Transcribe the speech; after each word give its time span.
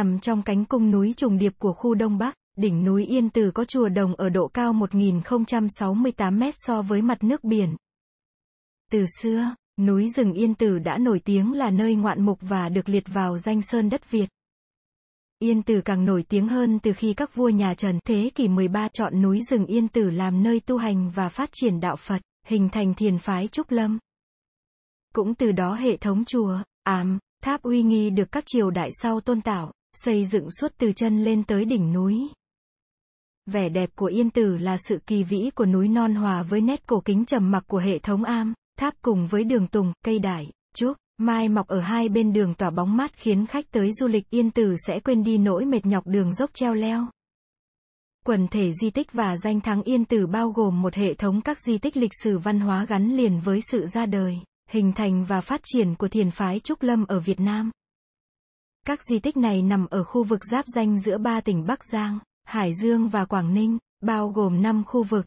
Nằm 0.00 0.20
trong 0.20 0.42
cánh 0.42 0.64
cung 0.64 0.90
núi 0.90 1.14
trùng 1.16 1.38
điệp 1.38 1.52
của 1.58 1.72
khu 1.72 1.94
Đông 1.94 2.18
Bắc, 2.18 2.34
đỉnh 2.56 2.84
núi 2.84 3.06
Yên 3.06 3.30
Tử 3.30 3.50
có 3.50 3.64
chùa 3.64 3.88
đồng 3.88 4.14
ở 4.14 4.28
độ 4.28 4.48
cao 4.48 4.72
1068 4.72 6.38
mét 6.38 6.54
so 6.56 6.82
với 6.82 7.02
mặt 7.02 7.24
nước 7.24 7.44
biển. 7.44 7.76
Từ 8.90 9.04
xưa, 9.22 9.54
núi 9.80 10.08
rừng 10.08 10.32
Yên 10.32 10.54
Tử 10.54 10.78
đã 10.78 10.98
nổi 10.98 11.20
tiếng 11.24 11.52
là 11.52 11.70
nơi 11.70 11.94
ngoạn 11.94 12.22
mục 12.22 12.38
và 12.40 12.68
được 12.68 12.88
liệt 12.88 13.04
vào 13.14 13.38
danh 13.38 13.62
sơn 13.62 13.90
đất 13.90 14.10
Việt. 14.10 14.26
Yên 15.38 15.62
Tử 15.62 15.80
càng 15.84 16.04
nổi 16.04 16.24
tiếng 16.28 16.48
hơn 16.48 16.78
từ 16.78 16.92
khi 16.92 17.14
các 17.14 17.34
vua 17.34 17.48
nhà 17.48 17.74
Trần 17.74 17.98
thế 18.04 18.30
kỷ 18.34 18.48
13 18.48 18.88
chọn 18.88 19.22
núi 19.22 19.40
rừng 19.50 19.66
Yên 19.66 19.88
Tử 19.88 20.10
làm 20.10 20.42
nơi 20.42 20.60
tu 20.60 20.76
hành 20.76 21.10
và 21.10 21.28
phát 21.28 21.48
triển 21.52 21.80
đạo 21.80 21.96
Phật, 21.96 22.22
hình 22.46 22.68
thành 22.68 22.94
thiền 22.94 23.18
phái 23.18 23.48
Trúc 23.48 23.70
Lâm. 23.70 23.98
Cũng 25.14 25.34
từ 25.34 25.52
đó 25.52 25.74
hệ 25.74 25.96
thống 25.96 26.24
chùa, 26.24 26.58
ám, 26.82 27.18
tháp 27.42 27.62
uy 27.62 27.82
nghi 27.82 28.10
được 28.10 28.32
các 28.32 28.44
triều 28.46 28.70
đại 28.70 28.90
sau 29.02 29.20
tôn 29.20 29.40
tạo, 29.40 29.72
xây 29.92 30.24
dựng 30.24 30.50
suốt 30.50 30.72
từ 30.78 30.92
chân 30.92 31.24
lên 31.24 31.44
tới 31.44 31.64
đỉnh 31.64 31.92
núi. 31.92 32.28
Vẻ 33.46 33.68
đẹp 33.68 33.90
của 33.96 34.06
Yên 34.06 34.30
Tử 34.30 34.56
là 34.56 34.76
sự 34.76 34.98
kỳ 35.06 35.22
vĩ 35.22 35.50
của 35.54 35.66
núi 35.66 35.88
non 35.88 36.14
hòa 36.14 36.42
với 36.42 36.60
nét 36.60 36.86
cổ 36.86 37.00
kính 37.04 37.24
trầm 37.24 37.50
mặc 37.50 37.64
của 37.66 37.78
hệ 37.78 37.98
thống 37.98 38.24
am, 38.24 38.54
tháp 38.78 38.94
cùng 39.02 39.26
với 39.26 39.44
đường 39.44 39.66
tùng, 39.66 39.92
cây 40.04 40.18
đại, 40.18 40.50
trúc, 40.74 40.96
mai 41.18 41.48
mọc 41.48 41.68
ở 41.68 41.80
hai 41.80 42.08
bên 42.08 42.32
đường 42.32 42.54
tỏa 42.54 42.70
bóng 42.70 42.96
mát 42.96 43.12
khiến 43.16 43.46
khách 43.46 43.70
tới 43.70 43.92
du 43.92 44.06
lịch 44.06 44.30
Yên 44.30 44.50
Tử 44.50 44.74
sẽ 44.86 45.00
quên 45.00 45.22
đi 45.22 45.38
nỗi 45.38 45.64
mệt 45.64 45.86
nhọc 45.86 46.06
đường 46.06 46.34
dốc 46.34 46.50
treo 46.54 46.74
leo. 46.74 47.06
Quần 48.26 48.48
thể 48.48 48.72
di 48.72 48.90
tích 48.90 49.12
và 49.12 49.36
danh 49.36 49.60
thắng 49.60 49.82
Yên 49.82 50.04
Tử 50.04 50.26
bao 50.26 50.50
gồm 50.50 50.82
một 50.82 50.94
hệ 50.94 51.14
thống 51.14 51.40
các 51.40 51.58
di 51.60 51.78
tích 51.78 51.96
lịch 51.96 52.12
sử 52.24 52.38
văn 52.38 52.60
hóa 52.60 52.84
gắn 52.84 53.16
liền 53.16 53.40
với 53.40 53.60
sự 53.70 53.84
ra 53.94 54.06
đời, 54.06 54.38
hình 54.70 54.92
thành 54.92 55.24
và 55.24 55.40
phát 55.40 55.60
triển 55.64 55.94
của 55.94 56.08
thiền 56.08 56.30
phái 56.30 56.60
Trúc 56.60 56.82
Lâm 56.82 57.04
ở 57.06 57.20
Việt 57.20 57.40
Nam. 57.40 57.70
Các 58.86 59.00
di 59.10 59.18
tích 59.18 59.36
này 59.36 59.62
nằm 59.62 59.86
ở 59.86 60.04
khu 60.04 60.24
vực 60.24 60.40
giáp 60.50 60.64
danh 60.74 61.00
giữa 61.00 61.18
ba 61.18 61.40
tỉnh 61.40 61.66
Bắc 61.66 61.84
Giang, 61.92 62.18
Hải 62.44 62.70
Dương 62.82 63.08
và 63.08 63.24
Quảng 63.24 63.54
Ninh, 63.54 63.78
bao 64.00 64.28
gồm 64.28 64.62
5 64.62 64.84
khu 64.86 65.02
vực. 65.02 65.26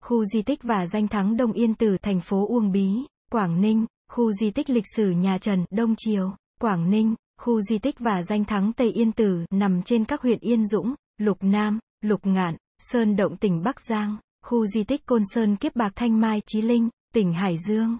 Khu 0.00 0.24
di 0.24 0.42
tích 0.42 0.62
và 0.62 0.86
danh 0.86 1.08
thắng 1.08 1.36
Đông 1.36 1.52
Yên 1.52 1.74
Tử 1.74 1.96
thành 2.02 2.20
phố 2.20 2.46
Uông 2.48 2.72
Bí, 2.72 2.94
Quảng 3.30 3.60
Ninh, 3.60 3.86
khu 4.10 4.32
di 4.32 4.50
tích 4.50 4.70
lịch 4.70 4.84
sử 4.96 5.10
nhà 5.10 5.38
Trần, 5.38 5.64
Đông 5.70 5.94
Triều, 5.96 6.36
Quảng 6.60 6.90
Ninh, 6.90 7.14
khu 7.40 7.60
di 7.60 7.78
tích 7.78 7.98
và 7.98 8.22
danh 8.22 8.44
thắng 8.44 8.72
Tây 8.72 8.92
Yên 8.92 9.12
Tử 9.12 9.44
nằm 9.50 9.82
trên 9.82 10.04
các 10.04 10.22
huyện 10.22 10.38
Yên 10.38 10.66
Dũng, 10.66 10.94
Lục 11.18 11.38
Nam, 11.40 11.78
Lục 12.00 12.26
Ngạn, 12.26 12.56
Sơn 12.78 13.16
Động 13.16 13.36
tỉnh 13.36 13.62
Bắc 13.62 13.80
Giang, 13.88 14.16
khu 14.42 14.66
di 14.66 14.84
tích 14.84 15.06
Côn 15.06 15.22
Sơn 15.34 15.56
Kiếp 15.56 15.76
Bạc 15.76 15.92
Thanh 15.96 16.20
Mai 16.20 16.42
Chí 16.46 16.62
Linh, 16.62 16.88
tỉnh 17.14 17.32
Hải 17.32 17.56
Dương. 17.68 17.98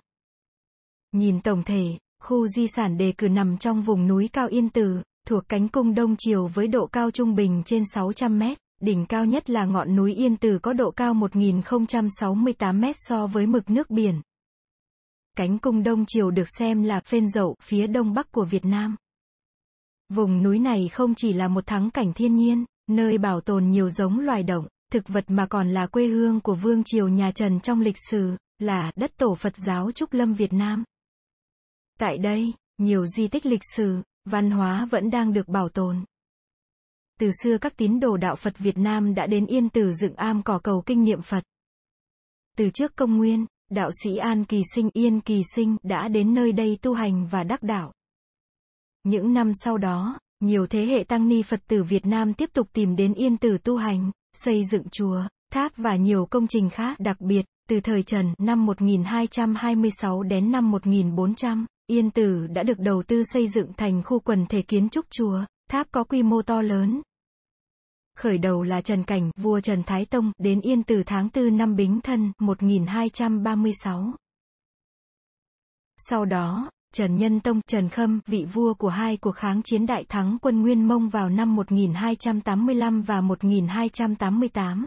Nhìn 1.13 1.41
tổng 1.41 1.63
thể, 1.63 1.99
khu 2.25 2.47
di 2.47 2.67
sản 2.69 2.97
đề 2.97 3.13
cử 3.13 3.29
nằm 3.29 3.59
trong 3.59 3.83
vùng 3.83 4.07
núi 4.07 4.29
cao 4.33 4.49
Yên 4.49 4.69
Tử, 4.69 5.03
thuộc 5.27 5.45
cánh 5.49 5.69
cung 5.69 5.95
Đông 5.95 6.15
Triều 6.19 6.47
với 6.47 6.69
độ 6.69 6.87
cao 6.87 7.11
trung 7.11 7.35
bình 7.35 7.63
trên 7.67 7.83
600 7.95 8.39
mét, 8.39 8.59
đỉnh 8.81 9.07
cao 9.07 9.25
nhất 9.25 9.51
là 9.51 9.65
ngọn 9.65 9.97
núi 9.97 10.15
Yên 10.15 10.37
Tử 10.37 10.59
có 10.63 10.73
độ 10.73 10.91
cao 10.91 11.15
1068 11.15 12.81
mét 12.81 12.95
so 12.99 13.27
với 13.27 13.47
mực 13.47 13.71
nước 13.71 13.91
biển. 13.91 14.21
Cánh 15.37 15.59
cung 15.59 15.83
Đông 15.83 16.05
Triều 16.07 16.31
được 16.31 16.49
xem 16.59 16.83
là 16.83 17.01
phên 17.01 17.29
dậu 17.29 17.57
phía 17.63 17.87
đông 17.87 18.15
bắc 18.15 18.33
của 18.33 18.45
Việt 18.45 18.65
Nam. 18.65 18.97
Vùng 20.09 20.43
núi 20.43 20.59
này 20.59 20.89
không 20.89 21.15
chỉ 21.15 21.33
là 21.33 21.49
một 21.49 21.67
thắng 21.67 21.91
cảnh 21.91 22.13
thiên 22.13 22.37
nhiên, 22.37 22.65
nơi 22.91 23.19
bảo 23.19 23.41
tồn 23.41 23.69
nhiều 23.69 23.89
giống 23.89 24.21
loài 24.21 24.43
động, 24.43 24.67
thực 24.93 25.09
vật 25.09 25.25
mà 25.29 25.47
còn 25.47 25.69
là 25.69 25.87
quê 25.87 26.07
hương 26.07 26.41
của 26.41 26.55
vương 26.55 26.83
triều 26.85 27.09
nhà 27.09 27.31
Trần 27.31 27.61
trong 27.61 27.81
lịch 27.81 27.97
sử, 28.11 28.37
là 28.59 28.93
đất 28.97 29.11
tổ 29.17 29.35
Phật 29.35 29.57
giáo 29.67 29.91
Trúc 29.91 30.13
Lâm 30.13 30.35
Việt 30.35 30.53
Nam. 30.53 30.85
Tại 31.99 32.19
đây, 32.19 32.53
nhiều 32.79 33.07
di 33.07 33.29
tích 33.29 33.47
lịch 33.47 33.63
sử, 33.77 34.03
văn 34.25 34.51
hóa 34.51 34.87
vẫn 34.91 35.11
đang 35.11 35.33
được 35.33 35.49
bảo 35.49 35.69
tồn. 35.69 36.05
Từ 37.21 37.31
xưa 37.43 37.59
các 37.59 37.77
tín 37.77 38.01
đồ 38.01 38.17
đạo 38.17 38.37
Phật 38.37 38.59
Việt 38.59 38.79
Nam 38.79 39.15
đã 39.15 39.27
đến 39.27 39.47
Yên 39.47 39.69
Tử 39.69 39.93
dựng 39.93 40.15
am 40.15 40.43
cỏ 40.43 40.59
cầu 40.59 40.83
kinh 40.87 41.05
niệm 41.05 41.23
Phật. 41.23 41.45
Từ 42.57 42.71
trước 42.71 42.97
công 42.97 43.17
nguyên, 43.17 43.47
đạo 43.71 43.91
sĩ 44.03 44.17
An 44.17 44.45
Kỳ 44.45 44.63
Sinh 44.75 44.91
Yên 44.93 45.21
Kỳ 45.21 45.43
Sinh 45.55 45.77
đã 45.83 46.09
đến 46.09 46.35
nơi 46.35 46.53
đây 46.53 46.79
tu 46.83 46.95
hành 46.95 47.27
và 47.27 47.43
đắc 47.43 47.63
đạo. 47.63 47.93
Những 49.03 49.33
năm 49.33 49.53
sau 49.55 49.79
đó, 49.79 50.19
nhiều 50.41 50.67
thế 50.67 50.87
hệ 50.87 51.05
tăng 51.09 51.29
ni 51.29 51.43
Phật 51.43 51.61
tử 51.67 51.83
Việt 51.83 52.07
Nam 52.07 52.35
tiếp 52.35 52.51
tục 52.53 52.69
tìm 52.73 52.97
đến 52.97 53.15
Yên 53.15 53.37
Tử 53.37 53.59
tu 53.65 53.77
hành, 53.77 54.11
xây 54.33 54.63
dựng 54.73 54.85
chùa, 54.93 55.23
tháp 55.53 55.77
và 55.77 55.97
nhiều 55.97 56.27
công 56.27 56.47
trình 56.47 56.71
khác 56.71 57.01
đặc 57.01 57.21
biệt, 57.21 57.47
từ 57.69 57.81
thời 57.81 58.03
Trần 58.03 58.35
năm 58.39 58.67
1226 58.67 60.23
đến 60.23 60.51
năm 60.51 60.71
1400. 60.71 61.67
Yên 61.87 62.11
Tử 62.11 62.47
đã 62.47 62.63
được 62.63 62.79
đầu 62.79 63.03
tư 63.03 63.23
xây 63.33 63.49
dựng 63.49 63.73
thành 63.77 64.03
khu 64.05 64.21
quần 64.21 64.47
thể 64.47 64.63
kiến 64.63 64.89
trúc 64.89 65.07
chùa, 65.11 65.45
tháp 65.71 65.87
có 65.91 66.05
quy 66.05 66.23
mô 66.23 66.43
to 66.43 66.63
lớn. 66.63 67.03
Khởi 68.17 68.39
đầu 68.39 68.63
là 68.63 68.81
Trần 68.81 69.05
Cảnh, 69.05 69.31
vua 69.37 69.61
Trần 69.61 69.83
Thái 69.83 70.05
Tông, 70.05 70.33
đến 70.39 70.61
Yên 70.61 70.83
Tử 70.83 71.03
tháng 71.07 71.29
4 71.35 71.57
năm 71.57 71.77
Bính 71.77 72.01
Thân, 72.01 72.33
1236. 72.39 74.15
Sau 75.97 76.25
đó, 76.25 76.71
Trần 76.95 77.17
Nhân 77.17 77.41
Tông, 77.41 77.61
Trần 77.67 77.89
Khâm, 77.89 78.21
vị 78.27 78.47
vua 78.53 78.75
của 78.75 78.89
hai 78.89 79.17
cuộc 79.17 79.37
kháng 79.37 79.63
chiến 79.63 79.87
đại 79.87 80.05
thắng 80.09 80.39
quân 80.43 80.63
Nguyên 80.63 80.89
Mông 80.89 81.09
vào 81.09 81.29
năm 81.29 81.57
1285 81.57 83.03
và 83.03 83.21
1288. 83.21 84.87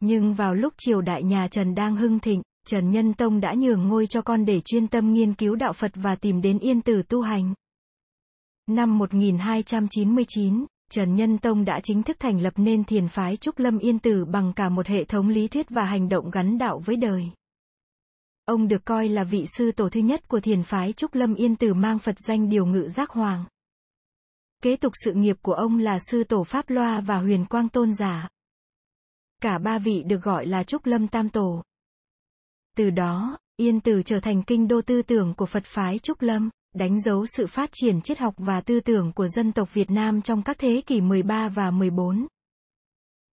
Nhưng 0.00 0.34
vào 0.34 0.54
lúc 0.54 0.74
triều 0.78 1.00
đại 1.00 1.22
nhà 1.22 1.48
Trần 1.48 1.74
đang 1.74 1.96
hưng 1.96 2.20
thịnh, 2.20 2.42
Trần 2.66 2.90
Nhân 2.90 3.14
Tông 3.14 3.40
đã 3.40 3.54
nhường 3.54 3.88
ngôi 3.88 4.06
cho 4.06 4.22
con 4.22 4.44
để 4.44 4.60
chuyên 4.60 4.88
tâm 4.88 5.12
nghiên 5.12 5.34
cứu 5.34 5.54
đạo 5.54 5.72
Phật 5.72 5.92
và 5.94 6.16
tìm 6.16 6.40
đến 6.40 6.58
Yên 6.58 6.82
Tử 6.82 7.02
tu 7.08 7.20
hành. 7.20 7.54
Năm 8.66 8.98
1299, 8.98 10.66
Trần 10.90 11.14
Nhân 11.14 11.38
Tông 11.38 11.64
đã 11.64 11.80
chính 11.82 12.02
thức 12.02 12.16
thành 12.20 12.40
lập 12.40 12.52
nên 12.56 12.84
thiền 12.84 13.08
phái 13.08 13.36
Trúc 13.36 13.58
Lâm 13.58 13.78
Yên 13.78 13.98
Tử 13.98 14.24
bằng 14.24 14.52
cả 14.52 14.68
một 14.68 14.86
hệ 14.86 15.04
thống 15.04 15.28
lý 15.28 15.48
thuyết 15.48 15.70
và 15.70 15.84
hành 15.84 16.08
động 16.08 16.30
gắn 16.30 16.58
đạo 16.58 16.78
với 16.78 16.96
đời. 16.96 17.30
Ông 18.44 18.68
được 18.68 18.84
coi 18.84 19.08
là 19.08 19.24
vị 19.24 19.44
sư 19.58 19.72
tổ 19.72 19.88
thứ 19.88 20.00
nhất 20.00 20.28
của 20.28 20.40
thiền 20.40 20.62
phái 20.62 20.92
Trúc 20.92 21.14
Lâm 21.14 21.34
Yên 21.34 21.56
Tử 21.56 21.74
mang 21.74 21.98
Phật 21.98 22.16
danh 22.28 22.48
điều 22.48 22.66
ngự 22.66 22.88
giác 22.88 23.10
hoàng. 23.10 23.44
Kế 24.62 24.76
tục 24.76 24.92
sự 25.04 25.12
nghiệp 25.12 25.36
của 25.42 25.54
ông 25.54 25.78
là 25.78 25.98
sư 26.10 26.24
tổ 26.24 26.44
Pháp 26.44 26.70
Loa 26.70 27.00
và 27.00 27.18
huyền 27.18 27.44
quang 27.44 27.68
tôn 27.68 27.94
giả. 27.94 28.28
Cả 29.42 29.58
ba 29.58 29.78
vị 29.78 30.02
được 30.06 30.22
gọi 30.22 30.46
là 30.46 30.62
Trúc 30.62 30.86
Lâm 30.86 31.08
Tam 31.08 31.28
Tổ. 31.28 31.62
Từ 32.76 32.90
đó, 32.90 33.38
Yên 33.56 33.80
Tử 33.80 34.02
trở 34.02 34.20
thành 34.20 34.42
kinh 34.42 34.68
đô 34.68 34.82
tư 34.82 35.02
tưởng 35.02 35.34
của 35.34 35.46
Phật 35.46 35.64
phái 35.64 35.98
Trúc 35.98 36.22
Lâm, 36.22 36.50
đánh 36.74 37.00
dấu 37.00 37.26
sự 37.26 37.46
phát 37.46 37.70
triển 37.72 38.00
triết 38.00 38.18
học 38.18 38.34
và 38.36 38.60
tư 38.60 38.80
tưởng 38.80 39.12
của 39.12 39.28
dân 39.28 39.52
tộc 39.52 39.74
Việt 39.74 39.90
Nam 39.90 40.22
trong 40.22 40.42
các 40.42 40.58
thế 40.58 40.82
kỷ 40.86 41.00
13 41.00 41.48
và 41.48 41.70
14. 41.70 42.26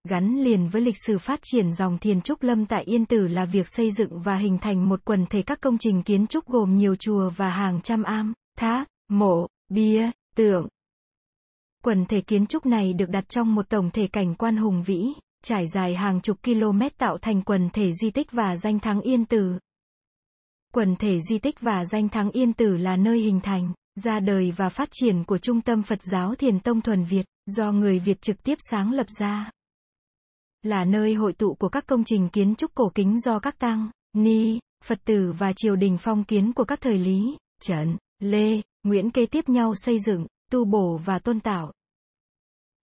Gắn 0.09 0.44
liền 0.44 0.69
với 0.69 0.82
lịch 0.82 0.94
sử 1.06 1.19
phát 1.19 1.41
triển 1.43 1.72
dòng 1.72 1.98
thiền 1.98 2.21
Trúc 2.21 2.43
Lâm 2.43 2.66
tại 2.66 2.84
Yên 2.84 3.06
Tử 3.06 3.28
là 3.28 3.44
việc 3.44 3.66
xây 3.69 3.91
dựng 3.91 4.21
và 4.22 4.37
hình 4.37 4.59
thành 4.59 4.88
một 4.88 5.00
quần 5.04 5.27
thể 5.27 5.43
các 5.43 5.60
công 5.60 5.78
trình 5.78 6.03
kiến 6.03 6.27
trúc 6.27 6.47
gồm 6.47 6.77
nhiều 6.77 6.97
chùa 6.97 7.31
và 7.37 7.50
hàng 7.50 7.81
trăm 7.82 8.03
am, 8.03 8.32
tháp, 8.59 8.88
mộ, 9.09 9.47
bia, 9.69 10.10
tượng. 10.37 10.69
Quần 11.84 12.06
thể 12.06 12.21
kiến 12.21 12.47
trúc 12.47 12.66
này 12.66 12.93
được 12.93 13.09
đặt 13.09 13.28
trong 13.28 13.54
một 13.54 13.69
tổng 13.69 13.91
thể 13.91 14.06
cảnh 14.06 14.34
quan 14.34 14.56
hùng 14.56 14.82
vĩ, 14.82 15.12
trải 15.44 15.66
dài 15.75 15.94
hàng 15.94 16.21
chục 16.21 16.38
km 16.43 16.81
tạo 16.99 17.19
thành 17.19 17.43
quần 17.43 17.71
thể 17.71 17.93
di 17.93 18.10
tích 18.10 18.32
và 18.32 18.56
danh 18.56 18.78
thắng 18.78 19.00
Yên 19.00 19.25
Tử. 19.25 19.59
Quần 20.75 20.97
thể 20.97 21.19
di 21.31 21.38
tích 21.38 21.60
và 21.60 21.84
danh 21.84 22.09
thắng 22.09 22.31
Yên 22.31 22.53
Tử 22.53 22.76
là 22.76 22.97
nơi 22.97 23.19
hình 23.19 23.41
thành, 23.41 23.72
ra 24.04 24.21
đời 24.21 24.53
và 24.56 24.69
phát 24.69 24.88
triển 24.93 25.25
của 25.25 25.38
Trung 25.38 25.60
tâm 25.60 25.82
Phật 25.82 25.98
giáo 26.12 26.34
Thiền 26.34 26.60
Tông 26.60 26.81
Thuần 26.81 27.04
Việt, 27.04 27.27
do 27.47 27.72
người 27.72 27.98
Việt 27.98 28.22
trực 28.22 28.43
tiếp 28.43 28.59
sáng 28.71 28.92
lập 28.92 29.07
ra. 29.18 29.51
Là 30.62 30.84
nơi 30.84 31.15
hội 31.15 31.33
tụ 31.33 31.54
của 31.54 31.68
các 31.68 31.86
công 31.86 32.04
trình 32.04 32.28
kiến 32.28 32.54
trúc 32.54 32.74
cổ 32.74 32.92
kính 32.95 33.21
do 33.21 33.39
các 33.39 33.59
tăng, 33.59 33.91
ni, 34.16 34.59
Phật 34.84 34.98
tử 35.04 35.33
và 35.39 35.53
triều 35.57 35.77
đình 35.77 35.98
phong 36.01 36.24
kiến 36.24 36.53
của 36.53 36.65
các 36.65 36.80
thời 36.80 36.98
Lý, 36.98 37.36
Trần, 37.62 37.97
Lê, 38.18 38.60
Nguyễn 38.83 39.10
kế 39.10 39.27
tiếp 39.27 39.48
nhau 39.48 39.74
xây 39.74 39.98
dựng, 40.07 40.27
tu 40.51 40.65
bổ 40.65 41.01
và 41.04 41.18
tôn 41.18 41.41
tạo. 41.41 41.72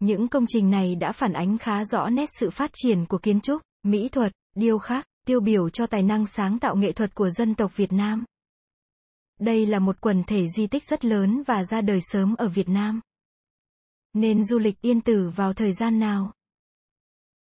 Những 0.00 0.28
công 0.28 0.44
trình 0.48 0.70
này 0.70 0.94
đã 0.94 1.12
phản 1.12 1.32
ánh 1.32 1.58
khá 1.58 1.84
rõ 1.84 2.08
nét 2.08 2.28
sự 2.40 2.50
phát 2.50 2.70
triển 2.74 3.06
của 3.06 3.18
kiến 3.18 3.40
trúc, 3.40 3.62
mỹ 3.82 4.08
thuật, 4.08 4.32
điêu 4.56 4.78
khắc, 4.78 5.06
tiêu 5.26 5.40
biểu 5.40 5.70
cho 5.70 5.86
tài 5.86 6.02
năng 6.02 6.26
sáng 6.26 6.58
tạo 6.58 6.76
nghệ 6.76 6.92
thuật 6.92 7.14
của 7.14 7.30
dân 7.30 7.54
tộc 7.54 7.76
Việt 7.76 7.92
Nam. 7.92 8.24
Đây 9.40 9.66
là 9.66 9.78
một 9.78 10.00
quần 10.00 10.24
thể 10.24 10.46
di 10.56 10.66
tích 10.66 10.82
rất 10.90 11.04
lớn 11.04 11.42
và 11.46 11.64
ra 11.64 11.80
đời 11.80 11.98
sớm 12.02 12.34
ở 12.34 12.48
Việt 12.48 12.68
Nam. 12.68 13.00
Nên 14.12 14.44
du 14.44 14.58
lịch 14.58 14.80
Yên 14.80 15.00
Tử 15.00 15.30
vào 15.36 15.52
thời 15.52 15.72
gian 15.72 15.98
nào? 15.98 16.32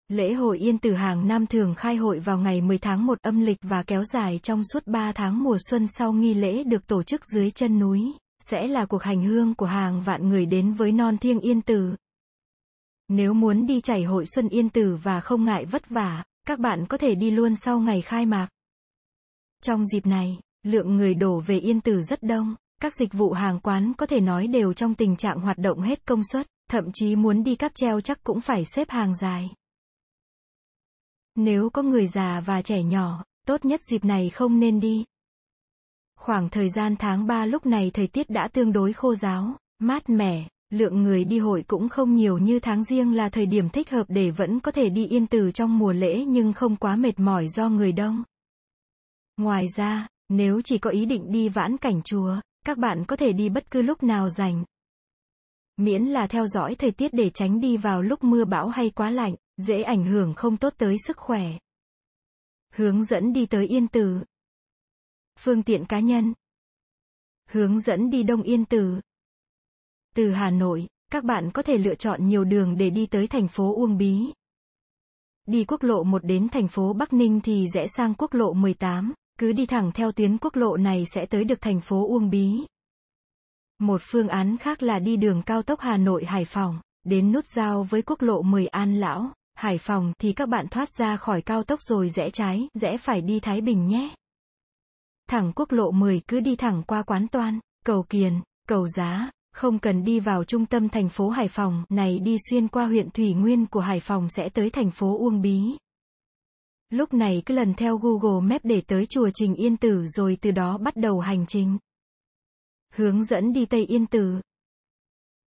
Lễ 0.07 0.33
hội 0.33 0.59
Yên 0.59 0.77
Tử 0.77 0.94
hàng 0.94 1.27
năm 1.27 1.47
thường 1.47 1.75
khai 1.75 1.95
hội 1.95 2.19
vào 2.19 2.39
ngày 2.39 2.62
10 2.62 2.77
tháng 2.77 3.06
1 3.06 3.21
âm 3.21 3.39
lịch 3.39 3.57
và 3.62 3.83
kéo 3.83 4.03
dài 4.03 4.39
trong 4.44 4.62
suốt 4.74 4.88
3 4.88 5.12
tháng 5.12 5.44
mùa 5.44 5.57
xuân 5.69 5.88
sau 5.88 6.13
nghi 6.13 6.33
lễ 6.33 6.63
được 6.63 6.88
tổ 6.88 7.03
chức 7.03 7.21
dưới 7.33 7.51
chân 7.51 7.80
núi, 7.80 8.13
sẽ 8.39 8.68
là 8.68 8.85
cuộc 8.85 9.03
hành 9.03 9.24
hương 9.24 9.56
của 9.56 9.65
hàng 9.65 10.01
vạn 10.01 10.30
người 10.30 10.45
đến 10.45 10.74
với 10.74 10.92
non 10.92 11.18
thiêng 11.18 11.39
Yên 11.39 11.62
Tử. 11.62 11.95
Nếu 13.09 13.33
muốn 13.33 13.65
đi 13.65 13.81
chảy 13.81 14.03
hội 14.03 14.25
xuân 14.25 14.50
Yên 14.50 14.69
Tử 14.69 14.97
và 15.03 15.21
không 15.21 15.45
ngại 15.45 15.65
vất 15.65 15.89
vả, 15.89 16.23
các 16.47 16.59
bạn 16.59 16.85
có 16.89 16.97
thể 16.97 17.15
đi 17.15 17.31
luôn 17.31 17.56
sau 17.56 17.79
ngày 17.79 18.01
khai 18.01 18.25
mạc. 18.25 18.47
Trong 19.61 19.85
dịp 19.85 20.06
này, 20.06 20.39
lượng 20.63 20.95
người 20.95 21.13
đổ 21.13 21.39
về 21.39 21.59
Yên 21.59 21.81
Tử 21.81 22.01
rất 22.01 22.23
đông, 22.23 22.56
các 22.81 22.94
dịch 22.95 23.13
vụ 23.13 23.31
hàng 23.31 23.59
quán 23.59 23.94
có 23.97 24.06
thể 24.06 24.19
nói 24.19 24.47
đều 24.47 24.73
trong 24.73 24.95
tình 24.95 25.15
trạng 25.15 25.39
hoạt 25.39 25.57
động 25.57 25.81
hết 25.81 26.06
công 26.06 26.21
suất, 26.31 26.47
thậm 26.69 26.91
chí 26.94 27.15
muốn 27.15 27.44
đi 27.44 27.56
cáp 27.56 27.71
treo 27.75 28.01
chắc 28.01 28.23
cũng 28.23 28.41
phải 28.41 28.63
xếp 28.75 28.89
hàng 28.89 29.15
dài. 29.15 29.50
Nếu 31.35 31.69
có 31.69 31.81
người 31.81 32.07
già 32.07 32.39
và 32.45 32.61
trẻ 32.61 32.83
nhỏ, 32.83 33.23
tốt 33.47 33.65
nhất 33.65 33.79
dịp 33.91 34.06
này 34.06 34.29
không 34.29 34.59
nên 34.59 34.79
đi. 34.79 35.06
Khoảng 36.15 36.50
thời 36.50 36.69
gian 36.69 36.95
tháng 37.00 37.27
3 37.27 37.45
lúc 37.45 37.65
này 37.65 37.91
thời 37.94 38.07
tiết 38.07 38.29
đã 38.29 38.47
tương 38.53 38.73
đối 38.73 38.94
khô 38.94 39.15
giáo, 39.15 39.56
mát 39.79 40.09
mẻ, 40.09 40.47
lượng 40.69 41.04
người 41.04 41.25
đi 41.25 41.39
hội 41.39 41.63
cũng 41.68 41.89
không 41.89 42.16
nhiều 42.16 42.38
như 42.38 42.60
tháng 42.60 42.83
riêng 42.83 43.16
là 43.16 43.30
thời 43.30 43.45
điểm 43.45 43.69
thích 43.69 43.89
hợp 43.89 44.04
để 44.07 44.31
vẫn 44.31 44.60
có 44.60 44.71
thể 44.71 44.89
đi 44.89 45.07
yên 45.07 45.27
tử 45.27 45.51
trong 45.51 45.77
mùa 45.77 45.94
lễ 45.94 46.25
nhưng 46.25 46.54
không 46.54 46.75
quá 46.75 46.95
mệt 46.95 47.19
mỏi 47.19 47.48
do 47.48 47.69
người 47.69 47.92
đông. 47.92 48.24
Ngoài 49.38 49.66
ra, 49.77 50.07
nếu 50.30 50.62
chỉ 50.62 50.77
có 50.77 50.89
ý 50.89 51.06
định 51.06 51.31
đi 51.31 51.50
vãn 51.50 51.77
cảnh 51.77 52.01
chùa, 52.01 52.36
các 52.66 52.77
bạn 52.77 53.06
có 53.07 53.16
thể 53.16 53.33
đi 53.33 53.50
bất 53.50 53.71
cứ 53.71 53.81
lúc 53.81 54.04
nào 54.04 54.30
rảnh. 54.30 54.63
Miễn 55.77 56.04
là 56.06 56.27
theo 56.27 56.48
dõi 56.48 56.75
thời 56.75 56.92
tiết 56.92 57.13
để 57.13 57.30
tránh 57.30 57.60
đi 57.60 57.77
vào 57.77 58.01
lúc 58.01 58.24
mưa 58.24 58.45
bão 58.45 58.68
hay 58.68 58.89
quá 58.89 59.10
lạnh, 59.10 59.36
dễ 59.57 59.81
ảnh 59.81 60.06
hưởng 60.06 60.33
không 60.33 60.57
tốt 60.57 60.74
tới 60.77 60.95
sức 61.07 61.18
khỏe. 61.18 61.44
Hướng 62.74 63.04
dẫn 63.04 63.33
đi 63.33 63.45
tới 63.45 63.68
Yên 63.68 63.88
Tử. 63.88 64.19
Phương 65.39 65.63
tiện 65.63 65.86
cá 65.86 66.00
nhân. 66.00 66.33
Hướng 67.50 67.80
dẫn 67.80 68.10
đi 68.10 68.24
Đông 68.24 68.42
Yên 68.42 68.66
Tử. 68.66 69.00
Từ 70.19 70.31
Hà 70.31 70.50
Nội, 70.50 70.88
các 71.12 71.24
bạn 71.24 71.51
có 71.51 71.62
thể 71.62 71.77
lựa 71.77 71.95
chọn 71.95 72.27
nhiều 72.27 72.44
đường 72.44 72.77
để 72.77 72.89
đi 72.89 73.06
tới 73.06 73.27
thành 73.27 73.48
phố 73.48 73.75
Uông 73.75 73.98
Bí. 73.98 74.33
Đi 75.45 75.66
quốc 75.66 75.83
lộ 75.83 76.04
1 76.04 76.24
đến 76.24 76.50
thành 76.50 76.68
phố 76.68 76.94
Bắc 76.94 77.13
Ninh 77.13 77.42
thì 77.42 77.66
rẽ 77.74 77.88
sang 77.88 78.13
quốc 78.18 78.33
lộ 78.33 78.54
18, 78.54 79.13
cứ 79.39 79.51
đi 79.51 79.66
thẳng 79.66 79.92
theo 79.92 80.12
tuyến 80.12 80.38
quốc 80.38 80.56
lộ 80.56 80.77
này 80.77 81.06
sẽ 81.06 81.25
tới 81.25 81.44
được 81.44 81.62
thành 81.62 81.81
phố 81.81 82.07
Uông 82.07 82.30
Bí. 82.30 82.66
Một 83.80 84.01
phương 84.04 84.27
án 84.27 84.57
khác 84.57 84.83
là 84.83 85.00
đi 85.00 85.18
đường 85.18 85.42
cao 85.45 85.63
tốc 85.63 85.80
Hà 85.80 85.98
Nội 85.98 86.25
Hải 86.25 86.45
Phòng, 86.45 86.80
đến 87.04 87.31
nút 87.31 87.44
giao 87.56 87.83
với 87.83 88.01
quốc 88.01 88.21
lộ 88.21 88.42
10 88.42 88.68
An 88.68 89.00
Lão, 89.00 89.31
Hải 89.56 89.77
Phòng 89.77 90.13
thì 90.21 90.33
các 90.33 90.50
bạn 90.50 90.68
thoát 90.68 90.89
ra 91.00 91.18
khỏi 91.18 91.42
cao 91.42 91.63
tốc 91.63 91.80
rồi 91.81 92.10
rẽ 92.10 92.30
trái, 92.30 92.68
rẽ 92.74 92.98
phải 92.98 93.21
đi 93.21 93.39
Thái 93.39 93.62
Bình 93.62 93.88
nhé. 93.88 94.16
Thẳng 95.30 95.51
quốc 95.56 95.71
lộ 95.71 95.92
10 95.92 96.21
cứ 96.27 96.39
đi 96.39 96.56
thẳng 96.56 96.83
qua 96.88 97.04
Quán 97.04 97.27
Toan, 97.27 97.60
Cầu 97.86 98.04
Kiền, 98.04 98.33
Cầu 98.68 98.88
Giá, 98.88 99.31
không 99.59 99.79
cần 99.79 100.03
đi 100.03 100.19
vào 100.19 100.44
trung 100.44 100.65
tâm 100.65 100.89
thành 100.89 101.09
phố 101.09 101.29
Hải 101.29 101.47
Phòng, 101.47 101.83
này 101.89 102.19
đi 102.19 102.38
xuyên 102.50 102.67
qua 102.67 102.85
huyện 102.85 103.09
Thủy 103.09 103.33
Nguyên 103.33 103.65
của 103.65 103.79
Hải 103.79 104.00
Phòng 104.00 104.29
sẽ 104.29 104.50
tới 104.50 104.69
thành 104.69 104.91
phố 104.91 105.17
Uông 105.17 105.41
Bí. 105.41 105.61
Lúc 106.89 107.13
này 107.13 107.41
cứ 107.45 107.53
lần 107.53 107.73
theo 107.73 107.97
Google 107.97 108.47
Maps 108.50 108.65
để 108.65 108.81
tới 108.88 109.06
chùa 109.06 109.29
Trình 109.33 109.56
Yên 109.56 109.77
Tử 109.77 110.07
rồi 110.07 110.38
từ 110.41 110.51
đó 110.51 110.77
bắt 110.77 110.95
đầu 110.95 111.19
hành 111.19 111.45
trình. 111.47 111.77
Hướng 112.94 113.23
dẫn 113.23 113.53
đi 113.53 113.65
Tây 113.65 113.85
Yên 113.85 114.06
Tử. 114.06 114.41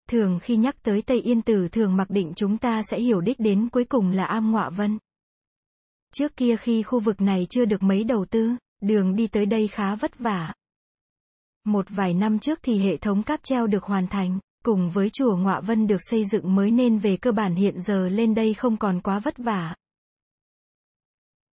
Thường 0.09 0.38
khi 0.43 0.56
nhắc 0.56 0.82
tới 0.82 1.03
Tây 1.03 1.20
Yên 1.20 1.43
Tử 1.43 1.69
thường 1.69 1.97
mặc 1.97 2.11
định 2.11 2.32
chúng 2.37 2.59
ta 2.59 2.82
sẽ 2.91 3.00
hiểu 3.00 3.20
đích 3.20 3.41
đến 3.41 3.69
cuối 3.69 3.85
cùng 3.85 4.11
là 4.11 4.25
Am 4.25 4.53
Ngọa 4.53 4.70
Vân. 4.70 4.99
Trước 6.14 6.37
kia 6.37 6.56
khi 6.56 6.82
khu 6.82 7.00
vực 7.00 7.20
này 7.20 7.47
chưa 7.50 7.64
được 7.64 7.82
mấy 7.82 8.05
đầu 8.05 8.25
tư, 8.25 8.50
đường 8.81 9.17
đi 9.17 9.26
tới 9.26 9.47
đây 9.47 9.69
khá 9.69 9.94
vất 9.94 10.19
vả. 10.19 10.53
Một 11.64 11.87
vài 11.88 12.14
năm 12.14 12.38
trước 12.38 12.59
thì 12.62 12.79
hệ 12.79 12.97
thống 12.97 13.23
cáp 13.23 13.41
treo 13.43 13.67
được 13.67 13.85
hoàn 13.85 14.06
thành, 14.06 14.38
cùng 14.64 14.91
với 14.91 15.11
chùa 15.11 15.37
Ngọa 15.37 15.61
Vân 15.61 15.87
được 15.87 16.00
xây 16.00 16.25
dựng 16.25 16.55
mới 16.55 16.70
nên 16.70 16.99
về 16.99 17.17
cơ 17.17 17.32
bản 17.32 17.55
hiện 17.55 17.81
giờ 17.81 18.09
lên 18.09 18.35
đây 18.35 18.55
không 18.55 18.76
còn 18.76 19.00
quá 19.00 19.19
vất 19.19 19.38
vả. 19.38 19.75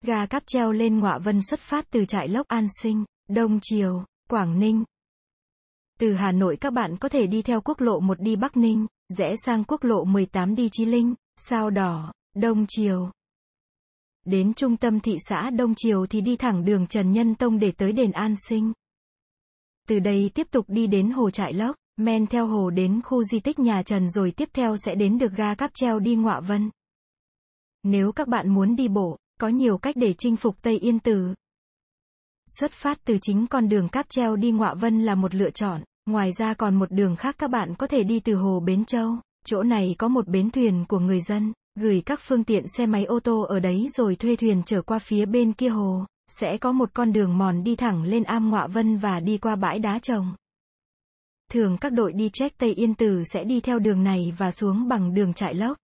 Ga 0.04 0.26
cáp 0.26 0.42
treo 0.46 0.72
lên 0.72 0.98
Ngọa 0.98 1.18
Vân 1.18 1.42
xuất 1.42 1.60
phát 1.60 1.90
từ 1.90 2.04
trại 2.04 2.28
Lốc 2.28 2.48
An 2.48 2.66
Sinh, 2.82 3.04
Đông 3.28 3.58
Triều, 3.62 4.04
Quảng 4.28 4.58
Ninh. 4.58 4.84
Từ 5.98 6.14
Hà 6.14 6.32
Nội 6.32 6.56
các 6.56 6.72
bạn 6.72 6.96
có 6.96 7.08
thể 7.08 7.26
đi 7.26 7.42
theo 7.42 7.60
quốc 7.60 7.80
lộ 7.80 8.00
1 8.00 8.20
đi 8.20 8.36
Bắc 8.36 8.56
Ninh, 8.56 8.86
rẽ 9.08 9.34
sang 9.46 9.64
quốc 9.64 9.84
lộ 9.84 10.04
18 10.04 10.54
đi 10.54 10.68
Chí 10.72 10.84
Linh, 10.84 11.14
Sao 11.36 11.70
Đỏ, 11.70 12.12
Đông 12.34 12.66
Triều. 12.68 13.10
Đến 14.24 14.54
trung 14.54 14.76
tâm 14.76 15.00
thị 15.00 15.16
xã 15.28 15.50
Đông 15.50 15.74
Triều 15.76 16.06
thì 16.06 16.20
đi 16.20 16.36
thẳng 16.36 16.64
đường 16.64 16.86
Trần 16.86 17.12
Nhân 17.12 17.34
Tông 17.34 17.58
để 17.58 17.72
tới 17.76 17.92
đền 17.92 18.10
An 18.12 18.34
Sinh. 18.48 18.72
Từ 19.90 19.98
đây 19.98 20.30
tiếp 20.34 20.46
tục 20.50 20.64
đi 20.68 20.86
đến 20.86 21.10
hồ 21.10 21.30
Trại 21.30 21.52
Lốc, 21.52 21.76
men 21.96 22.26
theo 22.26 22.46
hồ 22.46 22.70
đến 22.70 23.00
khu 23.04 23.24
di 23.24 23.40
tích 23.40 23.58
nhà 23.58 23.82
Trần 23.82 24.10
rồi 24.10 24.30
tiếp 24.30 24.48
theo 24.52 24.76
sẽ 24.76 24.94
đến 24.94 25.18
được 25.18 25.32
ga 25.36 25.54
cáp 25.54 25.70
treo 25.74 25.98
đi 25.98 26.16
Ngọa 26.16 26.40
Vân. 26.40 26.70
Nếu 27.82 28.12
các 28.12 28.28
bạn 28.28 28.48
muốn 28.48 28.76
đi 28.76 28.88
bộ, 28.88 29.16
có 29.40 29.48
nhiều 29.48 29.78
cách 29.78 29.96
để 29.96 30.14
chinh 30.18 30.36
phục 30.36 30.62
Tây 30.62 30.78
Yên 30.78 30.98
Tử. 30.98 31.34
Xuất 32.46 32.72
phát 32.72 32.98
từ 33.04 33.18
chính 33.22 33.46
con 33.46 33.68
đường 33.68 33.88
cáp 33.88 34.06
treo 34.08 34.36
đi 34.36 34.50
Ngọa 34.50 34.74
Vân 34.74 35.02
là 35.02 35.14
một 35.14 35.34
lựa 35.34 35.50
chọn, 35.50 35.82
ngoài 36.06 36.30
ra 36.38 36.54
còn 36.54 36.74
một 36.74 36.90
đường 36.90 37.16
khác 37.16 37.34
các 37.38 37.50
bạn 37.50 37.74
có 37.78 37.86
thể 37.86 38.02
đi 38.02 38.20
từ 38.20 38.34
hồ 38.34 38.60
Bến 38.60 38.84
Châu, 38.84 39.16
chỗ 39.44 39.62
này 39.62 39.94
có 39.98 40.08
một 40.08 40.28
bến 40.28 40.50
thuyền 40.50 40.84
của 40.88 40.98
người 40.98 41.20
dân, 41.20 41.52
gửi 41.80 42.02
các 42.06 42.20
phương 42.22 42.44
tiện 42.44 42.64
xe 42.76 42.86
máy 42.86 43.04
ô 43.04 43.20
tô 43.20 43.40
ở 43.40 43.60
đấy 43.60 43.88
rồi 43.96 44.16
thuê 44.16 44.36
thuyền 44.36 44.62
trở 44.66 44.82
qua 44.82 44.98
phía 44.98 45.26
bên 45.26 45.52
kia 45.52 45.68
hồ, 45.68 46.04
sẽ 46.40 46.56
có 46.60 46.72
một 46.72 46.90
con 46.94 47.12
đường 47.12 47.38
mòn 47.38 47.64
đi 47.64 47.76
thẳng 47.76 48.02
lên 48.02 48.22
am 48.22 48.50
Ngọa 48.50 48.66
Vân 48.66 48.96
và 48.96 49.20
đi 49.20 49.38
qua 49.38 49.56
bãi 49.56 49.78
đá 49.78 49.98
trồng. 50.02 50.34
Thường 51.50 51.76
các 51.80 51.92
đội 51.92 52.12
đi 52.12 52.30
trek 52.32 52.58
Tây 52.58 52.74
Yên 52.74 52.94
Tử 52.94 53.22
sẽ 53.32 53.44
đi 53.44 53.60
theo 53.60 53.78
đường 53.78 54.02
này 54.02 54.32
và 54.38 54.50
xuống 54.50 54.88
bằng 54.88 55.14
đường 55.14 55.34
trại 55.34 55.54
lốc. 55.54 55.76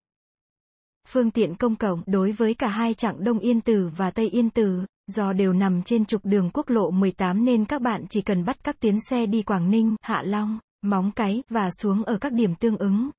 Phương 1.09 1.31
tiện 1.31 1.55
công 1.55 1.77
cộng 1.77 2.03
đối 2.07 2.33
với 2.33 2.55
cả 2.55 2.69
hai 2.69 2.95
chặng 2.95 3.25
Đông 3.25 3.39
Yên 3.39 3.61
Tử 3.61 3.91
và 3.97 4.11
Tây 4.11 4.29
Yên 4.29 4.51
Tử, 4.51 4.85
do 5.07 5.33
đều 5.33 5.53
nằm 5.53 5.83
trên 5.83 6.05
trục 6.05 6.25
đường 6.25 6.51
quốc 6.53 6.71
lộ 6.71 6.91
18 6.91 7.45
nên 7.45 7.65
các 7.65 7.83
bạn 7.83 8.05
chỉ 8.11 8.23
cần 8.23 8.45
bắt 8.45 8.65
các 8.65 8.81
tuyến 8.81 8.97
xe 9.11 9.27
đi 9.27 9.43
Quảng 9.43 9.71
Ninh, 9.71 9.97
Hạ 10.03 10.23
Long, 10.27 10.59
Móng 10.83 11.11
Cái 11.17 11.43
và 11.49 11.71
xuống 11.71 12.03
ở 12.03 12.19
các 12.19 12.33
điểm 12.33 12.55
tương 12.55 12.77
ứng. 12.77 13.11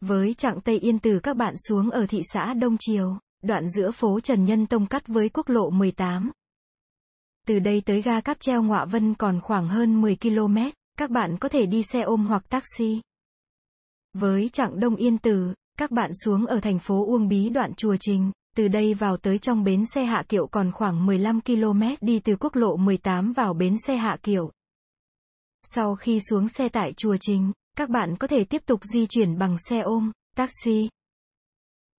Với 0.00 0.34
chặng 0.34 0.60
Tây 0.60 0.78
Yên 0.78 0.98
Tử 0.98 1.20
các 1.22 1.36
bạn 1.36 1.54
xuống 1.68 1.90
ở 1.90 2.06
thị 2.06 2.20
xã 2.32 2.54
Đông 2.54 2.76
Triều, 2.80 3.18
đoạn 3.42 3.68
giữa 3.68 3.90
phố 3.90 4.20
Trần 4.20 4.44
Nhân 4.44 4.66
Tông 4.66 4.86
cắt 4.86 5.08
với 5.08 5.28
quốc 5.28 5.48
lộ 5.48 5.70
18. 5.70 6.30
Từ 7.46 7.58
đây 7.58 7.82
tới 7.86 8.02
ga 8.02 8.20
cáp 8.20 8.40
treo 8.40 8.62
Ngọa 8.62 8.84
Vân 8.84 9.14
còn 9.14 9.40
khoảng 9.40 9.68
hơn 9.68 10.00
10 10.00 10.16
km, 10.16 10.56
các 10.98 11.10
bạn 11.10 11.36
có 11.40 11.48
thể 11.48 11.66
đi 11.66 11.82
xe 11.92 12.00
ôm 12.00 12.26
hoặc 12.26 12.48
taxi. 12.48 13.00
Với 14.12 14.48
chặng 14.48 14.80
Đông 14.80 14.96
Yên 14.96 15.18
Tử, 15.18 15.54
các 15.78 15.90
bạn 15.90 16.10
xuống 16.24 16.46
ở 16.46 16.60
thành 16.60 16.78
phố 16.78 17.06
Uông 17.06 17.28
Bí 17.28 17.48
đoạn 17.48 17.74
Chùa 17.74 17.96
Trình, 18.00 18.30
từ 18.56 18.68
đây 18.68 18.94
vào 18.94 19.16
tới 19.16 19.38
trong 19.38 19.64
bến 19.64 19.84
xe 19.94 20.04
Hạ 20.04 20.22
Kiệu 20.28 20.46
còn 20.46 20.72
khoảng 20.72 21.06
15 21.06 21.40
km 21.40 21.82
đi 22.00 22.20
từ 22.20 22.36
quốc 22.40 22.56
lộ 22.56 22.76
18 22.76 23.32
vào 23.32 23.54
bến 23.54 23.76
xe 23.86 23.96
Hạ 23.96 24.16
Kiệu. 24.22 24.50
Sau 25.62 25.94
khi 25.94 26.20
xuống 26.20 26.48
xe 26.48 26.68
tại 26.68 26.92
Chùa 26.92 27.16
Trình, 27.20 27.52
các 27.76 27.88
bạn 27.88 28.16
có 28.16 28.26
thể 28.26 28.44
tiếp 28.44 28.62
tục 28.66 28.80
di 28.94 29.06
chuyển 29.06 29.38
bằng 29.38 29.56
xe 29.68 29.80
ôm, 29.80 30.12
taxi. 30.36 30.88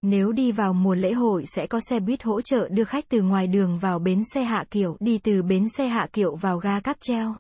Nếu 0.05 0.31
đi 0.31 0.51
vào 0.51 0.74
mùa 0.74 0.95
lễ 0.95 1.13
hội 1.13 1.45
sẽ 1.45 1.67
có 1.67 1.79
xe 1.79 2.00
buýt 2.00 2.24
hỗ 2.24 2.41
trợ 2.41 2.67
đưa 2.69 2.83
khách 2.83 3.10
từ 3.10 3.22
ngoài 3.22 3.48
đường 3.48 3.77
vào 3.77 4.00
bến 4.00 4.24
xe 4.33 4.43
Hạ 4.43 4.65
Kiệu, 4.72 4.98
đi 5.00 5.17
từ 5.17 5.43
bến 5.43 5.69
xe 5.77 5.88
Hạ 5.88 6.07
Kiệu 6.13 6.36
vào 6.36 6.57
ga 6.57 6.79
cáp 6.79 6.98
treo. 7.01 7.36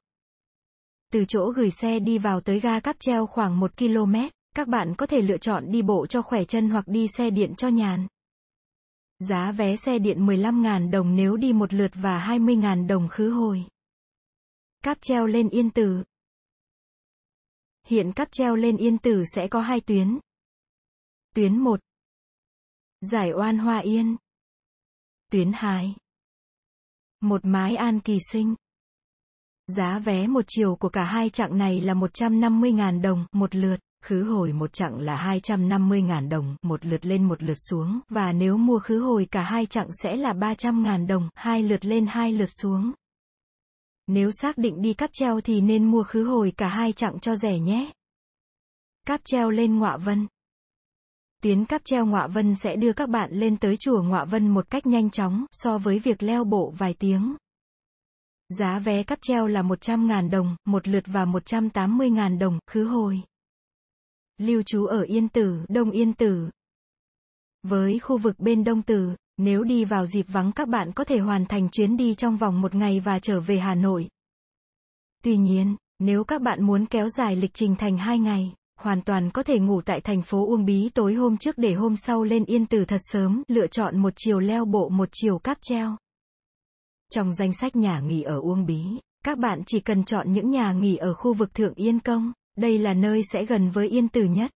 Từ 1.11 1.25
chỗ 1.25 1.51
gửi 1.55 1.71
xe 1.71 1.99
đi 1.99 2.17
vào 2.17 2.41
tới 2.41 2.59
ga 2.59 2.79
cáp 2.79 2.99
treo 2.99 3.25
khoảng 3.25 3.59
1 3.59 3.77
km, 3.77 4.15
các 4.55 4.67
bạn 4.67 4.95
có 4.97 5.05
thể 5.05 5.21
lựa 5.21 5.37
chọn 5.37 5.71
đi 5.71 5.81
bộ 5.81 6.05
cho 6.07 6.21
khỏe 6.21 6.43
chân 6.43 6.69
hoặc 6.69 6.87
đi 6.87 7.07
xe 7.17 7.29
điện 7.29 7.55
cho 7.55 7.67
nhàn. 7.67 8.07
Giá 9.19 9.51
vé 9.51 9.75
xe 9.75 9.99
điện 9.99 10.25
15.000 10.25 10.91
đồng 10.91 11.15
nếu 11.15 11.35
đi 11.35 11.53
một 11.53 11.73
lượt 11.73 11.91
và 11.93 12.27
20.000 12.27 12.87
đồng 12.87 13.07
khứ 13.09 13.29
hồi. 13.29 13.63
Cáp 14.83 14.97
treo 15.01 15.27
lên 15.27 15.49
Yên 15.49 15.69
Tử 15.69 16.03
Hiện 17.87 18.11
cáp 18.11 18.31
treo 18.31 18.55
lên 18.55 18.77
Yên 18.77 18.97
Tử 18.97 19.23
sẽ 19.35 19.47
có 19.47 19.61
hai 19.61 19.81
tuyến. 19.81 20.19
Tuyến 21.35 21.57
1 21.57 21.79
Giải 23.11 23.31
oan 23.31 23.57
hoa 23.57 23.79
yên. 23.79 24.15
Tuyến 25.31 25.51
2 25.53 25.95
Một 27.21 27.45
mái 27.45 27.75
an 27.75 27.99
kỳ 27.99 28.17
sinh. 28.31 28.55
Giá 29.67 29.99
vé 29.99 30.27
một 30.27 30.45
chiều 30.47 30.75
của 30.75 30.89
cả 30.89 31.03
hai 31.03 31.29
chặng 31.29 31.57
này 31.57 31.81
là 31.81 31.93
150.000 31.93 33.01
đồng 33.01 33.25
một 33.31 33.55
lượt 33.55 33.79
khứ 34.03 34.23
hồi 34.23 34.53
một 34.53 34.73
chặng 34.73 34.99
là 34.99 35.39
250.000 35.41 36.29
đồng, 36.29 36.55
một 36.61 36.85
lượt 36.85 37.05
lên 37.05 37.23
một 37.23 37.43
lượt 37.43 37.57
xuống, 37.69 37.99
và 38.09 38.31
nếu 38.31 38.57
mua 38.57 38.79
khứ 38.79 38.99
hồi 38.99 39.27
cả 39.31 39.43
hai 39.43 39.65
chặng 39.65 39.89
sẽ 40.03 40.15
là 40.15 40.33
300.000 40.33 41.07
đồng, 41.07 41.29
hai 41.35 41.63
lượt 41.63 41.85
lên 41.85 42.05
hai 42.09 42.31
lượt 42.31 42.49
xuống. 42.61 42.91
Nếu 44.07 44.31
xác 44.31 44.57
định 44.57 44.81
đi 44.81 44.93
cáp 44.93 45.09
treo 45.13 45.41
thì 45.41 45.61
nên 45.61 45.91
mua 45.91 46.03
khứ 46.03 46.23
hồi 46.23 46.53
cả 46.57 46.67
hai 46.67 46.93
chặng 46.93 47.19
cho 47.19 47.35
rẻ 47.35 47.59
nhé. 47.59 47.91
Cáp 49.05 49.21
treo 49.25 49.49
lên 49.49 49.79
Ngọa 49.79 49.97
Vân 49.97 50.27
tiến 51.43 51.65
cáp 51.65 51.81
treo 51.85 52.05
Ngọa 52.05 52.27
Vân 52.27 52.55
sẽ 52.55 52.75
đưa 52.75 52.93
các 52.93 53.09
bạn 53.09 53.29
lên 53.31 53.57
tới 53.57 53.77
chùa 53.77 54.01
Ngọa 54.01 54.25
Vân 54.25 54.47
một 54.47 54.69
cách 54.69 54.85
nhanh 54.85 55.09
chóng 55.09 55.45
so 55.51 55.77
với 55.77 55.99
việc 55.99 56.23
leo 56.23 56.43
bộ 56.43 56.73
vài 56.77 56.93
tiếng. 56.99 57.35
Giá 58.49 58.79
vé 58.79 59.03
cáp 59.03 59.19
treo 59.21 59.47
là 59.47 59.61
100.000 59.61 60.29
đồng, 60.29 60.55
một 60.65 60.87
lượt 60.87 61.03
và 61.07 61.25
180.000 61.25 62.39
đồng, 62.39 62.59
khứ 62.67 62.83
hồi 62.83 63.21
lưu 64.37 64.63
trú 64.65 64.85
ở 64.85 65.01
Yên 65.01 65.29
Tử, 65.29 65.65
Đông 65.69 65.91
Yên 65.91 66.13
Tử. 66.13 66.49
Với 67.63 67.99
khu 67.99 68.17
vực 68.17 68.39
bên 68.39 68.63
Đông 68.63 68.81
Tử, 68.81 69.15
nếu 69.37 69.63
đi 69.63 69.85
vào 69.85 70.05
dịp 70.05 70.25
vắng 70.29 70.51
các 70.51 70.67
bạn 70.67 70.91
có 70.91 71.03
thể 71.03 71.17
hoàn 71.17 71.45
thành 71.45 71.69
chuyến 71.69 71.97
đi 71.97 72.15
trong 72.15 72.37
vòng 72.37 72.61
một 72.61 72.75
ngày 72.75 72.99
và 72.99 73.19
trở 73.19 73.39
về 73.39 73.59
Hà 73.59 73.75
Nội. 73.75 74.09
Tuy 75.23 75.37
nhiên, 75.37 75.75
Nếu 75.99 76.23
các 76.23 76.41
bạn 76.41 76.63
muốn 76.63 76.85
kéo 76.85 77.09
dài 77.09 77.35
lịch 77.35 77.53
trình 77.53 77.75
thành 77.75 77.97
2 77.97 78.19
ngày, 78.19 78.53
hoàn 78.83 79.01
toàn 79.01 79.29
có 79.31 79.43
thể 79.43 79.59
ngủ 79.59 79.81
tại 79.81 80.01
thành 80.01 80.21
phố 80.21 80.47
Uông 80.47 80.65
Bí 80.65 80.89
tối 80.93 81.13
hôm 81.13 81.37
trước 81.37 81.57
để 81.57 81.73
hôm 81.73 81.95
sau 81.95 82.23
lên 82.23 82.45
Yên 82.45 82.65
Tử 82.65 82.85
thật 82.85 82.97
sớm, 82.99 83.43
lựa 83.47 83.67
chọn 83.67 83.97
một 83.97 84.13
chiều 84.15 84.39
leo 84.39 84.65
bộ 84.65 84.89
một 84.89 85.09
chiều 85.11 85.39
cáp 85.39 85.57
treo. 85.61 85.95
Trong 87.13 87.33
danh 87.33 87.53
sách 87.53 87.75
nhà 87.75 87.99
nghỉ 87.99 88.21
ở 88.21 88.39
Uông 88.39 88.65
Bí, 88.65 88.83
các 89.23 89.37
bạn 89.37 89.61
chỉ 89.65 89.79
cần 89.79 90.03
chọn 90.03 90.31
những 90.31 90.49
nhà 90.49 90.73
nghỉ 90.73 90.95
ở 90.95 91.13
khu 91.13 91.33
vực 91.33 91.53
Thượng 91.53 91.73
Yên 91.73 91.99
Công, 91.99 92.31
đây 92.57 92.77
là 92.77 92.93
nơi 92.93 93.21
sẽ 93.33 93.45
gần 93.45 93.69
với 93.69 93.89
Yên 93.89 94.07
Tử 94.07 94.23
nhất. 94.23 94.51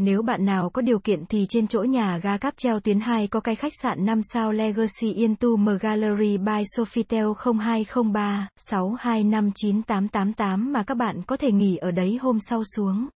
Nếu 0.00 0.22
bạn 0.22 0.44
nào 0.44 0.70
có 0.70 0.82
điều 0.82 0.98
kiện 0.98 1.26
thì 1.26 1.46
trên 1.48 1.66
chỗ 1.66 1.82
nhà 1.82 2.18
ga 2.22 2.38
cáp 2.38 2.56
treo 2.56 2.80
tuyến 2.80 3.00
2 3.00 3.28
có 3.28 3.40
cái 3.40 3.56
khách 3.56 3.72
sạn 3.82 4.04
5 4.06 4.20
sao 4.32 4.52
Legacy 4.52 5.12
Yên 5.14 5.36
Tu 5.36 5.56
M 5.56 5.68
Gallery 5.80 6.38
by 6.38 6.62
Sofitel 6.76 7.34
0203 7.34 8.48
62598888 8.70 10.58
mà 10.58 10.82
các 10.82 10.94
bạn 10.94 11.22
có 11.26 11.36
thể 11.36 11.52
nghỉ 11.52 11.76
ở 11.76 11.90
đấy 11.90 12.18
hôm 12.20 12.40
sau 12.40 12.62
xuống. 12.76 13.08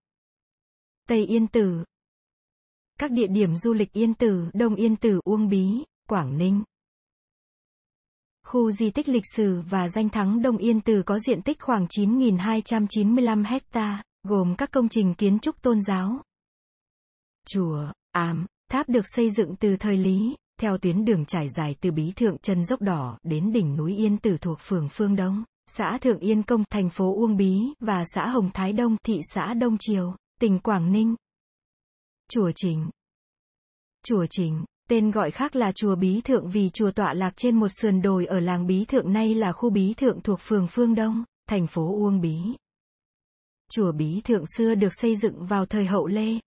Tây 1.09 1.27
Yên 1.27 1.47
Tử 1.47 1.85
Các 2.99 3.11
địa 3.11 3.27
điểm 3.27 3.57
du 3.57 3.73
lịch 3.73 3.93
Yên 3.93 4.15
Tử, 4.15 4.45
Đông 4.55 4.75
Yên 4.75 4.97
Tử, 4.97 5.21
Uông 5.25 5.49
Bí, 5.49 5.85
Quảng 6.09 6.39
Ninh 6.39 6.63
Khu 8.47 8.71
di 8.71 8.91
tích 8.91 9.09
lịch 9.09 9.27
sử 9.37 9.61
và 9.71 9.89
danh 9.89 10.09
thắng 10.09 10.43
Đông 10.43 10.57
Yên 10.57 10.81
Tử 10.81 11.03
có 11.07 11.19
diện 11.19 11.43
tích 11.43 11.61
khoảng 11.61 11.87
9.295 11.87 13.45
hecta, 13.47 14.03
gồm 14.29 14.55
các 14.59 14.71
công 14.71 14.89
trình 14.89 15.15
kiến 15.15 15.39
trúc 15.39 15.63
tôn 15.63 15.79
giáo. 15.81 16.21
Chùa, 17.49 17.93
ám, 18.13 18.47
tháp 18.71 18.89
được 18.89 19.05
xây 19.17 19.31
dựng 19.31 19.57
từ 19.57 19.77
thời 19.77 19.97
Lý, 19.97 20.37
theo 20.61 20.79
tuyến 20.79 21.05
đường 21.05 21.25
trải 21.25 21.49
dài 21.57 21.77
từ 21.81 21.91
Bí 21.91 22.13
Thượng 22.17 22.39
chân 22.39 22.65
dốc 22.65 22.81
đỏ 22.81 23.19
đến 23.23 23.53
đỉnh 23.53 23.77
núi 23.77 23.97
Yên 23.97 24.19
Tử 24.19 24.37
thuộc 24.41 24.59
phường 24.61 24.89
Phương 24.89 25.17
Đông, 25.17 25.45
xã 25.67 25.99
Thượng 25.99 26.19
Yên 26.19 26.43
Công, 26.43 26.65
thành 26.71 26.91
phố 26.91 27.15
Uông 27.15 27.37
Bí, 27.37 27.61
và 27.81 28.05
xã 28.15 28.29
Hồng 28.29 28.51
Thái 28.55 28.73
Đông, 28.73 28.97
thị 29.05 29.21
xã 29.35 29.55
Đông 29.55 29.77
Triều, 29.81 30.17
tỉnh 30.41 30.59
Quảng 30.59 30.93
Ninh. 30.93 31.15
Chùa 32.29 32.51
Trình 32.55 32.91
Chùa 34.05 34.27
Trình 34.31 34.65
Tên 34.89 35.11
gọi 35.11 35.31
khác 35.31 35.57
là 35.57 35.73
chùa 35.73 35.97
Bí 35.97 36.21
Thượng 36.21 36.49
vì 36.51 36.71
chùa 36.71 36.91
tọa 36.91 37.15
lạc 37.15 37.33
trên 37.37 37.61
một 37.61 37.69
sườn 37.69 38.03
đồi 38.03 38.27
ở 38.27 38.41
làng 38.41 38.67
Bí 38.67 38.85
Thượng 38.85 39.13
nay 39.13 39.35
là 39.35 39.53
khu 39.53 39.71
Bí 39.71 39.95
Thượng 39.95 40.21
thuộc 40.21 40.41
phường 40.41 40.67
Phương 40.71 40.95
Đông, 40.95 41.25
thành 41.49 41.67
phố 41.67 41.95
Uông 41.97 42.21
Bí. 42.21 42.39
Chùa 43.73 43.93
Bí 43.93 44.21
Thượng 44.25 44.45
xưa 44.57 44.75
được 44.75 44.93
xây 44.93 45.17
dựng 45.17 45.47
vào 45.47 45.67
thời 45.67 45.87
hậu 45.87 46.07
Lê. 46.07 46.39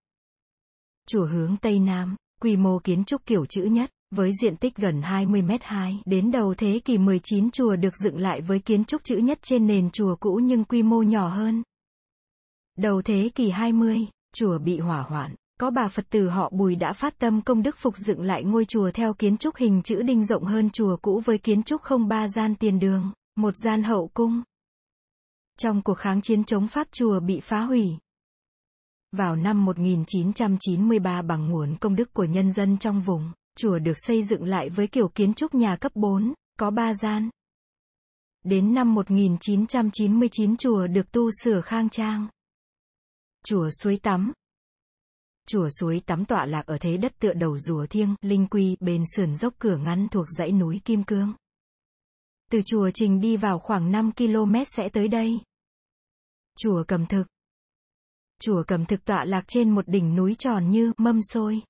Chùa 1.06 1.26
hướng 1.26 1.56
Tây 1.56 1.78
Nam, 1.78 2.16
quy 2.40 2.56
mô 2.56 2.78
kiến 2.78 3.04
trúc 3.04 3.26
kiểu 3.26 3.46
chữ 3.46 3.62
nhất, 3.62 3.90
với 4.10 4.30
diện 4.42 4.56
tích 4.56 4.76
gần 4.76 5.02
20 5.02 5.42
mét 5.42 5.60
2. 5.64 6.02
Đến 6.04 6.30
đầu 6.30 6.54
thế 6.54 6.80
kỷ 6.84 6.98
19 6.98 7.50
chùa 7.50 7.76
được 7.76 7.96
dựng 8.04 8.18
lại 8.18 8.40
với 8.40 8.58
kiến 8.58 8.84
trúc 8.84 9.04
chữ 9.04 9.16
nhất 9.16 9.38
trên 9.42 9.66
nền 9.66 9.90
chùa 9.90 10.16
cũ 10.16 10.40
nhưng 10.42 10.64
quy 10.64 10.82
mô 10.82 11.02
nhỏ 11.02 11.28
hơn. 11.28 11.62
Đầu 12.78 13.02
thế 13.02 13.30
kỷ 13.34 13.50
20, 13.50 14.06
chùa 14.34 14.58
bị 14.58 14.78
hỏa 14.78 15.02
hoạn. 15.02 15.34
Có 15.60 15.70
bà 15.70 15.88
Phật 15.88 16.06
tử 16.10 16.28
họ 16.28 16.50
Bùi 16.50 16.76
đã 16.76 16.92
phát 16.92 17.18
tâm 17.18 17.40
công 17.42 17.62
đức 17.62 17.76
phục 17.78 17.96
dựng 17.96 18.22
lại 18.22 18.44
ngôi 18.44 18.64
chùa 18.64 18.90
theo 18.90 19.14
kiến 19.14 19.36
trúc 19.36 19.56
hình 19.56 19.82
chữ 19.82 20.02
đinh 20.02 20.24
rộng 20.24 20.44
hơn 20.44 20.70
chùa 20.70 20.96
cũ 21.02 21.22
với 21.24 21.38
kiến 21.38 21.62
trúc 21.62 21.82
không 21.82 22.08
ba 22.08 22.28
gian 22.28 22.54
tiền 22.54 22.78
đường, 22.78 23.12
một 23.36 23.54
gian 23.64 23.82
hậu 23.82 24.10
cung. 24.14 24.42
Trong 25.58 25.82
cuộc 25.82 25.94
kháng 25.94 26.20
chiến 26.22 26.44
chống 26.44 26.68
Pháp 26.68 26.88
chùa 26.92 27.20
bị 27.20 27.40
phá 27.40 27.60
hủy. 27.60 27.98
Vào 29.16 29.36
năm 29.36 29.64
1993 29.64 31.22
bằng 31.22 31.50
nguồn 31.50 31.76
công 31.76 31.96
đức 31.96 32.14
của 32.14 32.24
nhân 32.24 32.52
dân 32.52 32.78
trong 32.78 33.02
vùng, 33.02 33.32
chùa 33.56 33.78
được 33.78 33.92
xây 34.06 34.22
dựng 34.22 34.44
lại 34.44 34.68
với 34.68 34.86
kiểu 34.86 35.08
kiến 35.08 35.34
trúc 35.34 35.54
nhà 35.54 35.76
cấp 35.76 35.92
4, 35.94 36.34
có 36.58 36.70
ba 36.70 36.94
gian. 36.94 37.30
Đến 38.44 38.74
năm 38.74 38.94
1999 38.94 40.56
chùa 40.56 40.86
được 40.86 41.12
tu 41.12 41.30
sửa 41.44 41.60
khang 41.60 41.88
trang. 41.88 42.28
Chùa 43.44 43.70
suối 43.82 43.98
tắm, 44.02 44.32
Chùa 45.48 45.68
suối 45.80 46.00
tắm 46.06 46.24
tọa 46.24 46.46
lạc 46.46 46.66
ở 46.66 46.78
thế 46.80 46.96
đất 46.96 47.12
tựa 47.18 47.32
đầu 47.32 47.58
rùa 47.58 47.86
thiêng, 47.86 48.14
linh 48.22 48.46
quy, 48.46 48.76
bên 48.80 49.02
sườn 49.16 49.34
dốc 49.34 49.54
cửa 49.58 49.76
ngăn 49.76 50.08
thuộc 50.08 50.26
dãy 50.38 50.52
núi 50.52 50.80
Kim 50.84 51.04
Cương. 51.04 51.32
Từ 52.50 52.62
chùa 52.66 52.90
Trình 52.94 53.20
đi 53.20 53.36
vào 53.36 53.58
khoảng 53.58 53.92
5 53.92 54.12
km 54.12 54.54
sẽ 54.76 54.88
tới 54.92 55.08
đây. 55.08 55.40
Chùa 56.58 56.84
Cầm 56.88 57.06
Thực 57.06 57.26
Chùa 58.42 58.62
Cầm 58.66 58.84
Thực 58.84 59.04
tọa 59.04 59.24
lạc 59.24 59.44
trên 59.48 59.70
một 59.70 59.88
đỉnh 59.88 60.16
núi 60.16 60.34
tròn 60.38 60.70
như 60.70 60.92
mâm 60.96 61.20
xôi. 61.22 61.62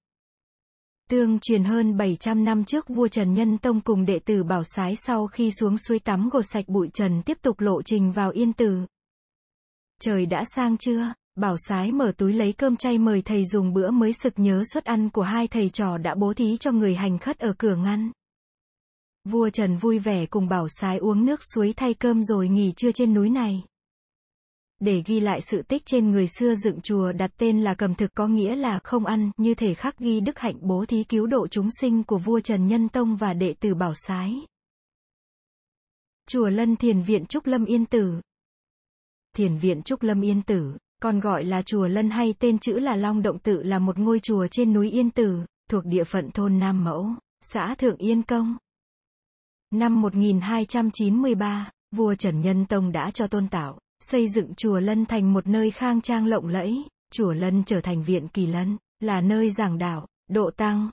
Tương 1.10 1.38
truyền 1.38 1.64
hơn 1.64 1.96
700 1.96 2.44
năm 2.44 2.64
trước, 2.64 2.88
vua 2.88 3.08
Trần 3.08 3.34
Nhân 3.34 3.58
Tông 3.58 3.80
cùng 3.80 4.04
đệ 4.04 4.18
tử 4.18 4.44
Bảo 4.44 4.62
Sái 4.64 4.94
sau 5.06 5.26
khi 5.26 5.50
xuống 5.50 5.78
suối 5.78 5.98
tắm 5.98 6.28
gột 6.32 6.44
sạch 6.46 6.64
bụi 6.68 6.88
trần 6.94 7.22
tiếp 7.22 7.38
tục 7.42 7.60
lộ 7.60 7.82
trình 7.82 8.12
vào 8.12 8.30
Yên 8.30 8.52
Tử. 8.52 8.86
Trời 10.00 10.26
đã 10.26 10.44
sang 10.54 10.76
chưa? 10.76 11.12
Bảo 11.36 11.56
sái 11.68 11.92
mở 11.92 12.12
túi 12.16 12.32
lấy 12.32 12.52
cơm 12.52 12.76
chay 12.76 12.98
mời 12.98 13.22
thầy 13.22 13.44
dùng 13.44 13.72
bữa 13.72 13.90
mới 13.90 14.12
sực 14.12 14.32
nhớ 14.36 14.62
suất 14.72 14.84
ăn 14.84 15.10
của 15.10 15.22
hai 15.22 15.48
thầy 15.48 15.68
trò 15.68 15.98
đã 15.98 16.14
bố 16.14 16.34
thí 16.34 16.56
cho 16.56 16.72
người 16.72 16.94
hành 16.94 17.18
khất 17.18 17.38
ở 17.38 17.52
cửa 17.58 17.76
ngăn. 17.76 18.10
Vua 19.24 19.50
Trần 19.50 19.76
vui 19.76 19.98
vẻ 19.98 20.26
cùng 20.26 20.48
bảo 20.48 20.66
sái 20.68 20.98
uống 20.98 21.24
nước 21.24 21.40
suối 21.54 21.72
thay 21.76 21.94
cơm 21.94 22.22
rồi 22.22 22.48
nghỉ 22.48 22.72
trưa 22.76 22.92
trên 22.92 23.14
núi 23.14 23.30
này. 23.30 23.64
Để 24.80 25.02
ghi 25.06 25.20
lại 25.20 25.40
sự 25.40 25.62
tích 25.62 25.82
trên 25.86 26.10
người 26.10 26.26
xưa 26.38 26.54
dựng 26.54 26.80
chùa 26.80 27.12
đặt 27.12 27.30
tên 27.36 27.62
là 27.62 27.74
cầm 27.74 27.94
thực 27.94 28.14
có 28.14 28.28
nghĩa 28.28 28.56
là 28.56 28.78
không 28.84 29.06
ăn, 29.06 29.30
như 29.36 29.54
thể 29.54 29.74
khắc 29.74 29.98
ghi 29.98 30.20
đức 30.20 30.38
hạnh 30.38 30.56
bố 30.60 30.84
thí 30.86 31.04
cứu 31.04 31.26
độ 31.26 31.48
chúng 31.48 31.68
sinh 31.80 32.04
của 32.04 32.18
vua 32.18 32.40
Trần 32.40 32.66
Nhân 32.66 32.88
Tông 32.88 33.16
và 33.16 33.34
đệ 33.34 33.54
tử 33.60 33.74
Bảo 33.74 33.92
Sái. 33.94 34.46
Chùa 36.28 36.48
Lân 36.48 36.76
Thiền 36.76 37.02
Viện 37.02 37.26
Trúc 37.26 37.46
Lâm 37.46 37.64
Yên 37.64 37.86
Tử 37.86 38.20
Thiền 39.36 39.56
Viện 39.56 39.82
Trúc 39.82 40.02
Lâm 40.02 40.20
Yên 40.20 40.42
Tử 40.42 40.76
còn 41.02 41.20
gọi 41.20 41.44
là 41.44 41.62
chùa 41.62 41.88
Lân 41.88 42.10
hay 42.10 42.34
tên 42.38 42.58
chữ 42.58 42.78
là 42.78 42.96
Long 42.96 43.22
Động 43.22 43.38
Tự 43.38 43.62
là 43.62 43.78
một 43.78 43.98
ngôi 43.98 44.20
chùa 44.20 44.46
trên 44.50 44.72
núi 44.72 44.90
Yên 44.90 45.10
Tử, 45.10 45.38
thuộc 45.70 45.84
địa 45.84 46.04
phận 46.04 46.30
thôn 46.30 46.58
Nam 46.58 46.84
Mẫu, 46.84 47.10
xã 47.40 47.74
Thượng 47.78 47.96
Yên 47.96 48.22
Công. 48.22 48.56
Năm 49.70 50.00
1293, 50.00 51.70
vua 51.96 52.14
Trần 52.14 52.40
Nhân 52.40 52.66
Tông 52.66 52.92
đã 52.92 53.10
cho 53.10 53.26
tôn 53.26 53.48
tạo, 53.48 53.78
xây 54.00 54.28
dựng 54.28 54.54
chùa 54.54 54.80
Lân 54.80 55.06
thành 55.06 55.32
một 55.32 55.46
nơi 55.46 55.70
khang 55.70 56.00
trang 56.00 56.26
lộng 56.26 56.48
lẫy, 56.48 56.84
chùa 57.12 57.32
Lân 57.32 57.62
trở 57.66 57.80
thành 57.80 58.02
viện 58.02 58.28
kỳ 58.28 58.46
lân, 58.46 58.76
là 59.00 59.20
nơi 59.20 59.50
giảng 59.50 59.78
đạo, 59.78 60.06
độ 60.28 60.50
tăng. 60.50 60.90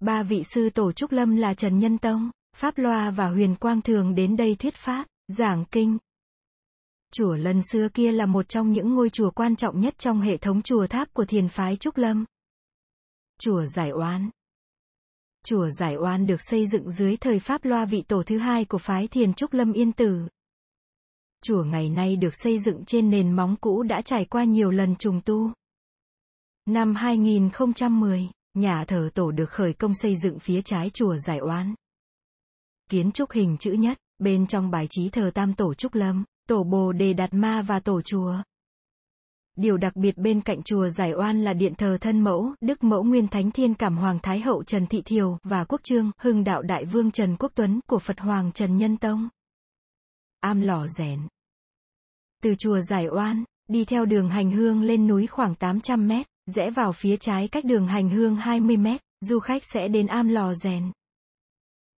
Ba 0.00 0.22
vị 0.22 0.42
sư 0.54 0.70
tổ 0.70 0.92
trúc 0.92 1.12
lâm 1.12 1.36
là 1.36 1.54
Trần 1.54 1.78
Nhân 1.78 1.98
Tông, 1.98 2.30
Pháp 2.56 2.78
Loa 2.78 3.10
và 3.10 3.28
Huyền 3.28 3.56
Quang 3.56 3.82
Thường 3.82 4.14
đến 4.14 4.36
đây 4.36 4.54
thuyết 4.54 4.74
pháp, 4.74 5.06
giảng 5.28 5.64
kinh, 5.70 5.98
Chùa 7.14 7.36
Lân 7.36 7.60
xưa 7.72 7.88
kia 7.88 8.12
là 8.12 8.26
một 8.26 8.48
trong 8.48 8.72
những 8.72 8.94
ngôi 8.94 9.10
chùa 9.10 9.30
quan 9.30 9.56
trọng 9.56 9.80
nhất 9.80 9.94
trong 9.98 10.20
hệ 10.20 10.36
thống 10.36 10.62
chùa 10.62 10.86
tháp 10.86 11.14
của 11.14 11.24
thiền 11.24 11.48
phái 11.48 11.76
Trúc 11.76 11.96
Lâm. 11.96 12.24
Chùa 13.40 13.64
Giải 13.66 13.90
Oán 13.90 14.30
Chùa 15.44 15.68
Giải 15.68 15.94
Oán 15.94 16.26
được 16.26 16.40
xây 16.50 16.66
dựng 16.66 16.90
dưới 16.90 17.16
thời 17.16 17.38
Pháp 17.38 17.64
Loa 17.64 17.84
vị 17.84 18.02
tổ 18.08 18.22
thứ 18.22 18.38
hai 18.38 18.64
của 18.64 18.78
phái 18.78 19.08
thiền 19.08 19.34
Trúc 19.34 19.52
Lâm 19.52 19.72
Yên 19.72 19.92
Tử. 19.92 20.28
Chùa 21.42 21.64
ngày 21.64 21.90
nay 21.90 22.16
được 22.16 22.34
xây 22.34 22.58
dựng 22.58 22.84
trên 22.84 23.10
nền 23.10 23.32
móng 23.32 23.56
cũ 23.60 23.82
đã 23.82 24.02
trải 24.02 24.24
qua 24.24 24.44
nhiều 24.44 24.70
lần 24.70 24.96
trùng 24.96 25.20
tu. 25.20 25.50
Năm 26.66 26.94
2010, 26.94 28.28
nhà 28.54 28.84
thờ 28.88 29.10
tổ 29.14 29.30
được 29.30 29.50
khởi 29.50 29.72
công 29.72 29.94
xây 29.94 30.14
dựng 30.22 30.38
phía 30.38 30.62
trái 30.62 30.90
chùa 30.90 31.16
Giải 31.16 31.40
Oan. 31.40 31.74
Kiến 32.90 33.12
trúc 33.12 33.30
hình 33.30 33.56
chữ 33.58 33.72
nhất, 33.72 33.98
bên 34.18 34.46
trong 34.46 34.70
bài 34.70 34.86
trí 34.90 35.08
thờ 35.08 35.30
Tam 35.34 35.54
Tổ 35.54 35.74
Trúc 35.74 35.94
Lâm 35.94 36.24
tổ 36.48 36.62
bồ 36.62 36.92
đề 36.92 37.12
đạt 37.12 37.34
ma 37.34 37.62
và 37.62 37.80
tổ 37.80 38.00
chùa. 38.02 38.36
Điều 39.56 39.76
đặc 39.76 39.96
biệt 39.96 40.18
bên 40.18 40.40
cạnh 40.40 40.62
chùa 40.62 40.88
Giải 40.88 41.12
Oan 41.12 41.44
là 41.44 41.52
điện 41.52 41.74
thờ 41.74 41.98
thân 42.00 42.20
mẫu, 42.20 42.54
Đức 42.60 42.84
Mẫu 42.84 43.02
Nguyên 43.02 43.28
Thánh 43.28 43.50
Thiên 43.50 43.74
Cảm 43.74 43.96
Hoàng 43.96 44.18
Thái 44.22 44.40
Hậu 44.40 44.64
Trần 44.64 44.86
Thị 44.86 45.02
Thiều 45.04 45.38
và 45.42 45.64
Quốc 45.64 45.80
Trương, 45.84 46.10
Hưng 46.18 46.44
Đạo 46.44 46.62
Đại 46.62 46.84
Vương 46.84 47.10
Trần 47.10 47.36
Quốc 47.36 47.52
Tuấn 47.54 47.80
của 47.86 47.98
Phật 47.98 48.20
Hoàng 48.20 48.52
Trần 48.52 48.76
Nhân 48.76 48.96
Tông. 48.96 49.28
Am 50.42 50.60
lò 50.60 50.86
rèn. 50.86 51.20
Từ 52.42 52.54
chùa 52.54 52.80
Giải 52.80 53.06
Oan, 53.08 53.44
đi 53.68 53.84
theo 53.84 54.04
đường 54.04 54.30
hành 54.30 54.50
hương 54.50 54.82
lên 54.82 55.06
núi 55.06 55.26
khoảng 55.26 55.54
800 55.54 56.08
mét, 56.08 56.26
rẽ 56.46 56.70
vào 56.70 56.92
phía 56.92 57.16
trái 57.16 57.48
cách 57.48 57.64
đường 57.64 57.86
hành 57.86 58.10
hương 58.10 58.36
20 58.36 58.76
mét, 58.76 59.00
du 59.20 59.38
khách 59.38 59.62
sẽ 59.64 59.88
đến 59.88 60.06
am 60.06 60.28
lò 60.28 60.54
rèn. 60.54 60.92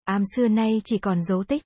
Am 0.04 0.22
xưa 0.36 0.48
nay 0.48 0.82
chỉ 0.84 0.98
còn 0.98 1.22
dấu 1.22 1.44
tích, 1.44 1.62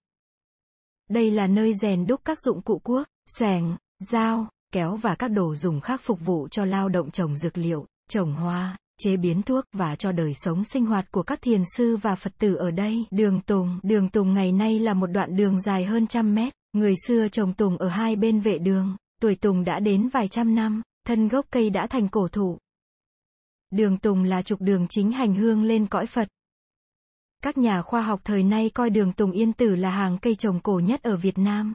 đây 1.08 1.30
là 1.30 1.46
nơi 1.46 1.72
rèn 1.82 2.06
đúc 2.06 2.20
các 2.24 2.38
dụng 2.40 2.62
cụ 2.62 2.78
cuốc, 2.78 3.06
xẻng, 3.38 3.76
dao, 4.12 4.48
kéo 4.72 4.96
và 4.96 5.14
các 5.14 5.28
đồ 5.28 5.54
dùng 5.54 5.80
khác 5.80 6.00
phục 6.04 6.20
vụ 6.20 6.48
cho 6.48 6.64
lao 6.64 6.88
động 6.88 7.10
trồng 7.10 7.36
dược 7.36 7.58
liệu, 7.58 7.86
trồng 8.08 8.34
hoa, 8.34 8.76
chế 8.98 9.16
biến 9.16 9.42
thuốc 9.42 9.64
và 9.72 9.96
cho 9.96 10.12
đời 10.12 10.32
sống 10.34 10.64
sinh 10.64 10.86
hoạt 10.86 11.10
của 11.10 11.22
các 11.22 11.42
thiền 11.42 11.62
sư 11.76 11.96
và 11.96 12.14
Phật 12.14 12.32
tử 12.38 12.54
ở 12.54 12.70
đây. 12.70 13.04
Đường 13.10 13.40
Tùng, 13.40 13.80
đường 13.82 14.08
Tùng 14.08 14.34
ngày 14.34 14.52
nay 14.52 14.78
là 14.78 14.94
một 14.94 15.06
đoạn 15.06 15.36
đường 15.36 15.60
dài 15.60 15.84
hơn 15.84 16.06
trăm 16.06 16.34
mét, 16.34 16.52
người 16.72 16.94
xưa 17.06 17.28
trồng 17.28 17.54
tùng 17.54 17.78
ở 17.78 17.88
hai 17.88 18.16
bên 18.16 18.40
vệ 18.40 18.58
đường, 18.58 18.96
tuổi 19.20 19.34
tùng 19.34 19.64
đã 19.64 19.80
đến 19.80 20.08
vài 20.08 20.28
trăm 20.28 20.54
năm, 20.54 20.82
thân 21.06 21.28
gốc 21.28 21.46
cây 21.50 21.70
đã 21.70 21.86
thành 21.86 22.08
cổ 22.08 22.28
thụ. 22.28 22.58
Đường 23.70 23.98
Tùng 23.98 24.24
là 24.24 24.42
trục 24.42 24.60
đường 24.60 24.86
chính 24.88 25.10
hành 25.10 25.34
hương 25.34 25.62
lên 25.62 25.86
cõi 25.86 26.06
Phật. 26.06 26.28
Các 27.42 27.58
nhà 27.58 27.82
khoa 27.82 28.02
học 28.02 28.20
thời 28.24 28.42
nay 28.42 28.70
coi 28.74 28.90
đường 28.90 29.12
Tùng 29.12 29.30
Yên 29.30 29.52
Tử 29.52 29.74
là 29.74 29.90
hàng 29.90 30.18
cây 30.18 30.34
trồng 30.34 30.60
cổ 30.60 30.80
nhất 30.84 31.02
ở 31.02 31.16
Việt 31.16 31.38
Nam. 31.38 31.74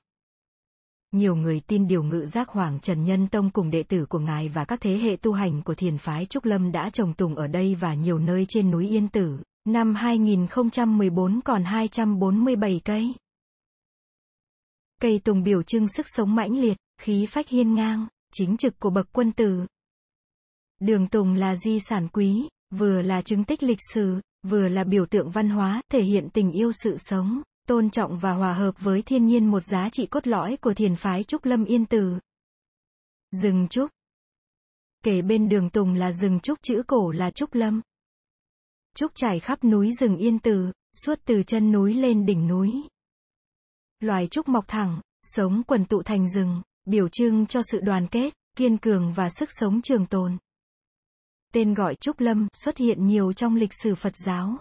nhiều 1.12 1.36
người 1.36 1.60
tin 1.60 1.88
điều 1.88 2.04
ngự 2.04 2.26
giác 2.26 2.50
Hoàng 2.50 2.80
Trần 2.80 3.04
Nhân 3.04 3.28
Tông 3.28 3.50
cùng 3.50 3.70
đệ 3.70 3.84
tử 3.84 4.06
của 4.06 4.20
ngài 4.20 4.50
và 4.50 4.66
các 4.66 4.82
thế 4.82 4.98
hệ 4.98 5.16
tu 5.16 5.34
hành 5.34 5.62
của 5.62 5.76
thiền 5.76 5.98
phái 5.98 6.26
Trúc 6.26 6.46
Lâm 6.46 6.72
đã 6.72 6.90
trồng 6.90 7.14
tùng 7.14 7.36
ở 7.36 7.48
đây 7.48 7.76
và 7.76 7.94
nhiều 7.94 8.20
nơi 8.20 8.46
trên 8.50 8.72
núi 8.72 8.90
Yên 8.90 9.08
Tử. 9.08 9.38
Năm 9.66 9.96
2014 9.96 11.40
còn 11.46 11.64
247 11.64 12.82
cây. 12.86 13.14
Cây 15.03 15.22
tùng 15.24 15.43
biểu 15.43 15.63
trưng 15.63 15.88
sức 15.88 16.05
sống 16.10 16.36
mãnh 16.36 16.57
liệt, 16.57 16.77
khí 17.01 17.25
phách 17.25 17.50
hiên 17.50 17.74
ngang, 17.74 18.07
chính 18.33 18.57
trực 18.57 18.79
của 18.79 18.89
bậc 18.89 19.07
quân 19.12 19.31
tử. 19.31 19.65
Đường 20.79 21.07
tùng 21.07 21.33
là 21.33 21.55
di 21.55 21.79
sản 21.79 22.07
quý, 22.13 22.50
vừa 22.75 23.01
là 23.01 23.22
chứng 23.22 23.43
tích 23.43 23.63
lịch 23.63 23.77
sử, 23.93 24.22
vừa 24.43 24.67
là 24.67 24.83
biểu 24.83 25.05
tượng 25.05 25.29
văn 25.29 25.50
hóa, 25.50 25.81
thể 25.91 26.01
hiện 26.01 26.29
tình 26.33 26.51
yêu 26.51 26.72
sự 26.72 26.95
sống, 26.98 27.41
tôn 27.67 27.89
trọng 27.89 28.19
và 28.19 28.31
hòa 28.31 28.53
hợp 28.53 28.72
với 28.79 29.01
thiên 29.01 29.25
nhiên 29.25 29.51
một 29.51 29.60
giá 29.60 29.89
trị 29.91 30.05
cốt 30.05 30.27
lõi 30.27 30.57
của 30.57 30.74
thiền 30.74 30.95
phái 30.95 31.24
Trúc 31.24 31.45
Lâm 31.45 31.65
Yên 31.65 31.86
Tử. 31.86 32.19
Rừng 33.31 33.67
Trúc 33.69 33.91
Kể 35.03 35.22
bên 35.22 35.50
đường 35.50 35.69
Tùng 35.69 35.93
là 35.93 36.12
rừng 36.12 36.39
Trúc 36.39 36.60
chữ 36.62 36.83
cổ 36.88 37.12
là 37.12 37.31
Trúc 37.31 37.53
Lâm. 37.53 37.81
Trúc 38.95 39.12
trải 39.15 39.39
khắp 39.39 39.63
núi 39.63 39.91
rừng 40.00 40.17
Yên 40.17 40.39
Tử, 40.39 40.72
suốt 41.05 41.19
từ 41.25 41.43
chân 41.43 41.72
núi 41.72 41.93
lên 41.93 42.25
đỉnh 42.25 42.48
núi. 42.48 42.83
Loài 44.03 44.27
trúc 44.27 44.48
mọc 44.48 44.67
thẳng, 44.67 45.01
sống 45.24 45.63
quần 45.67 45.86
tụ 45.86 46.03
thành 46.03 46.29
rừng, 46.29 46.62
biểu 46.86 47.10
trưng 47.10 47.45
cho 47.45 47.62
sự 47.72 47.79
đoàn 47.79 48.07
kết, 48.07 48.33
kiên 48.55 48.77
cường 48.77 49.13
và 49.13 49.29
sức 49.29 49.50
sống 49.51 49.81
trường 49.81 50.05
tồn. 50.05 50.38
Tên 51.53 51.74
gọi 51.74 51.95
Trúc 51.95 52.19
Lâm 52.19 52.48
xuất 52.53 52.77
hiện 52.77 53.07
nhiều 53.07 53.33
trong 53.33 53.55
lịch 53.55 53.74
sử 53.83 53.95
Phật 53.95 54.15
giáo. 54.25 54.57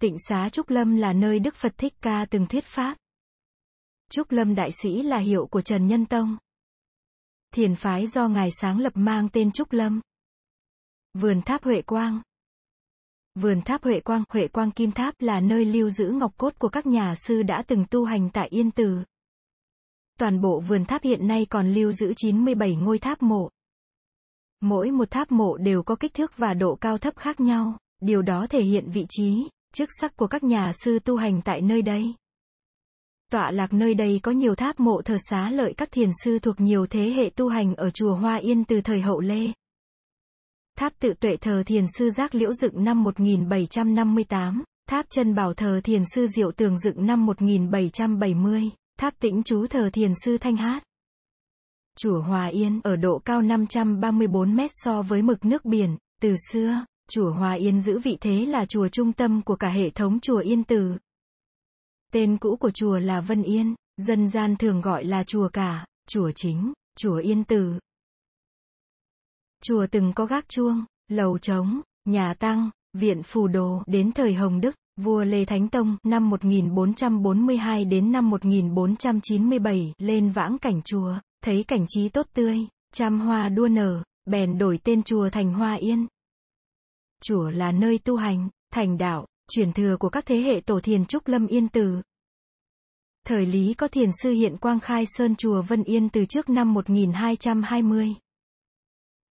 Tịnh 0.00 0.16
xá 0.28 0.48
Trúc 0.48 0.70
Lâm 0.70 0.96
là 0.96 1.12
nơi 1.12 1.38
Đức 1.38 1.54
Phật 1.54 1.74
Thích 1.78 1.94
Ca 2.00 2.26
từng 2.30 2.46
thuyết 2.46 2.64
pháp. 2.64 2.96
Trúc 4.10 4.32
Lâm 4.32 4.54
Đại 4.54 4.70
Sĩ 4.82 5.02
là 5.02 5.18
hiệu 5.18 5.46
của 5.46 5.60
Trần 5.60 5.86
Nhân 5.86 6.06
Tông. 6.06 6.36
Thiền 7.54 7.74
phái 7.74 8.06
do 8.06 8.28
Ngài 8.28 8.48
sáng 8.60 8.78
lập 8.80 8.92
mang 8.94 9.28
tên 9.32 9.52
Trúc 9.52 9.72
Lâm. 9.72 10.00
Vườn 11.14 11.42
Tháp 11.42 11.64
Huệ 11.64 11.82
Quang 11.82 12.22
Vườn 13.40 13.60
Tháp 13.62 13.84
Huệ 13.84 14.00
Quang, 14.00 14.24
Huệ 14.28 14.48
Quang 14.48 14.70
Kim 14.70 14.92
Tháp 14.92 15.14
là 15.18 15.40
nơi 15.40 15.64
lưu 15.64 15.90
giữ 15.90 16.10
ngọc 16.10 16.32
cốt 16.36 16.58
của 16.58 16.68
các 16.68 16.86
nhà 16.86 17.14
sư 17.16 17.42
đã 17.42 17.62
từng 17.66 17.84
tu 17.90 18.04
hành 18.04 18.30
tại 18.30 18.48
Yên 18.48 18.70
Tử. 18.70 18.98
Toàn 20.18 20.40
bộ 20.40 20.60
vườn 20.60 20.84
tháp 20.84 21.02
hiện 21.02 21.26
nay 21.26 21.46
còn 21.50 21.72
lưu 21.72 21.92
giữ 21.92 22.12
97 22.16 22.76
ngôi 22.76 22.98
tháp 22.98 23.22
mộ. 23.22 23.48
Mỗi 24.60 24.90
một 24.90 25.10
tháp 25.10 25.32
mộ 25.32 25.56
đều 25.56 25.82
có 25.82 25.96
kích 25.96 26.14
thước 26.14 26.36
và 26.36 26.54
độ 26.54 26.74
cao 26.74 26.98
thấp 26.98 27.16
khác 27.16 27.40
nhau, 27.40 27.78
điều 28.00 28.22
đó 28.22 28.46
thể 28.50 28.62
hiện 28.62 28.90
vị 28.90 29.06
trí, 29.08 29.48
chức 29.74 29.88
sắc 30.00 30.16
của 30.16 30.26
các 30.26 30.42
nhà 30.42 30.72
sư 30.84 30.98
tu 30.98 31.16
hành 31.16 31.40
tại 31.42 31.60
nơi 31.60 31.82
đây. 31.82 32.14
Tọa 33.30 33.50
lạc 33.50 33.72
nơi 33.72 33.94
đây 33.94 34.20
có 34.22 34.32
nhiều 34.32 34.54
tháp 34.54 34.80
mộ 34.80 35.02
thờ 35.02 35.16
xá 35.30 35.50
lợi 35.50 35.74
các 35.76 35.90
thiền 35.92 36.10
sư 36.24 36.38
thuộc 36.38 36.60
nhiều 36.60 36.86
thế 36.86 37.10
hệ 37.16 37.30
tu 37.36 37.48
hành 37.48 37.74
ở 37.74 37.90
chùa 37.90 38.14
Hoa 38.14 38.36
Yên 38.36 38.64
từ 38.64 38.80
thời 38.80 39.00
hậu 39.00 39.20
Lê. 39.20 39.52
Tháp 40.78 40.92
tự 40.98 41.14
tuệ 41.20 41.36
thờ 41.36 41.62
thiền 41.66 41.84
sư 41.98 42.10
Giác 42.10 42.34
Liễu 42.34 42.52
dựng 42.52 42.84
năm 42.84 43.02
1758, 43.02 44.64
tháp 44.88 45.06
chân 45.10 45.34
bảo 45.34 45.54
thờ 45.54 45.80
thiền 45.84 46.02
sư 46.14 46.26
Diệu 46.26 46.52
Tường 46.52 46.78
dựng 46.78 47.06
năm 47.06 47.26
1770, 47.26 48.70
tháp 48.98 49.14
tĩnh 49.18 49.42
chú 49.44 49.66
thờ 49.66 49.90
thiền 49.92 50.12
sư 50.24 50.38
Thanh 50.38 50.56
Hát. 50.56 50.82
Chùa 51.98 52.20
Hòa 52.20 52.46
Yên 52.46 52.80
ở 52.84 52.96
độ 52.96 53.18
cao 53.24 53.42
534 53.42 54.56
mét 54.56 54.70
so 54.72 55.02
với 55.02 55.22
mực 55.22 55.44
nước 55.44 55.64
biển, 55.64 55.96
từ 56.20 56.34
xưa, 56.52 56.84
chùa 57.10 57.30
Hòa 57.30 57.52
Yên 57.52 57.80
giữ 57.80 57.98
vị 57.98 58.16
thế 58.20 58.46
là 58.46 58.64
chùa 58.64 58.88
trung 58.88 59.12
tâm 59.12 59.42
của 59.42 59.56
cả 59.56 59.68
hệ 59.68 59.90
thống 59.90 60.20
chùa 60.20 60.38
Yên 60.38 60.64
Từ. 60.64 60.92
Tên 62.12 62.36
cũ 62.36 62.56
của 62.56 62.70
chùa 62.70 62.98
là 62.98 63.20
Vân 63.20 63.42
Yên, 63.42 63.74
dân 63.96 64.28
gian 64.28 64.56
thường 64.56 64.80
gọi 64.80 65.04
là 65.04 65.24
chùa 65.24 65.48
cả, 65.48 65.86
chùa 66.08 66.30
chính, 66.34 66.72
chùa 66.96 67.16
Yên 67.16 67.44
Từ. 67.44 67.78
Chùa 69.64 69.86
từng 69.90 70.12
có 70.12 70.26
gác 70.26 70.48
chuông, 70.48 70.84
lầu 71.08 71.38
trống, 71.38 71.80
nhà 72.04 72.34
tăng, 72.34 72.70
viện 72.92 73.22
phù 73.22 73.48
đồ, 73.48 73.82
đến 73.86 74.12
thời 74.12 74.34
Hồng 74.34 74.60
Đức, 74.60 74.76
vua 74.96 75.24
Lê 75.24 75.44
Thánh 75.44 75.68
Tông, 75.68 75.96
năm 76.04 76.30
1442 76.30 77.84
đến 77.84 78.12
năm 78.12 78.30
1497, 78.30 79.92
lên 79.98 80.30
vãng 80.30 80.58
cảnh 80.58 80.82
chùa, 80.84 81.14
thấy 81.44 81.64
cảnh 81.64 81.84
trí 81.88 82.08
tốt 82.08 82.26
tươi, 82.34 82.66
trăm 82.92 83.20
hoa 83.20 83.48
đua 83.48 83.68
nở, 83.68 84.02
bèn 84.26 84.58
đổi 84.58 84.78
tên 84.84 85.02
chùa 85.02 85.28
thành 85.30 85.54
Hoa 85.54 85.74
Yên. 85.74 86.06
Chùa 87.22 87.50
là 87.50 87.72
nơi 87.72 87.98
tu 87.98 88.16
hành, 88.16 88.48
thành 88.72 88.98
đạo, 88.98 89.26
truyền 89.50 89.72
thừa 89.72 89.96
của 89.96 90.08
các 90.08 90.26
thế 90.26 90.40
hệ 90.40 90.60
tổ 90.60 90.80
thiền 90.80 91.06
Trúc 91.06 91.28
Lâm 91.28 91.46
Yên 91.46 91.68
Từ. 91.68 92.02
Thời 93.26 93.46
Lý 93.46 93.74
có 93.74 93.88
thiền 93.88 94.10
sư 94.22 94.30
hiện 94.32 94.56
quang 94.56 94.80
khai 94.80 95.04
sơn 95.06 95.36
chùa 95.36 95.62
Vân 95.62 95.82
Yên 95.84 96.08
từ 96.08 96.24
trước 96.24 96.48
năm 96.48 96.74
1220. 96.74 98.14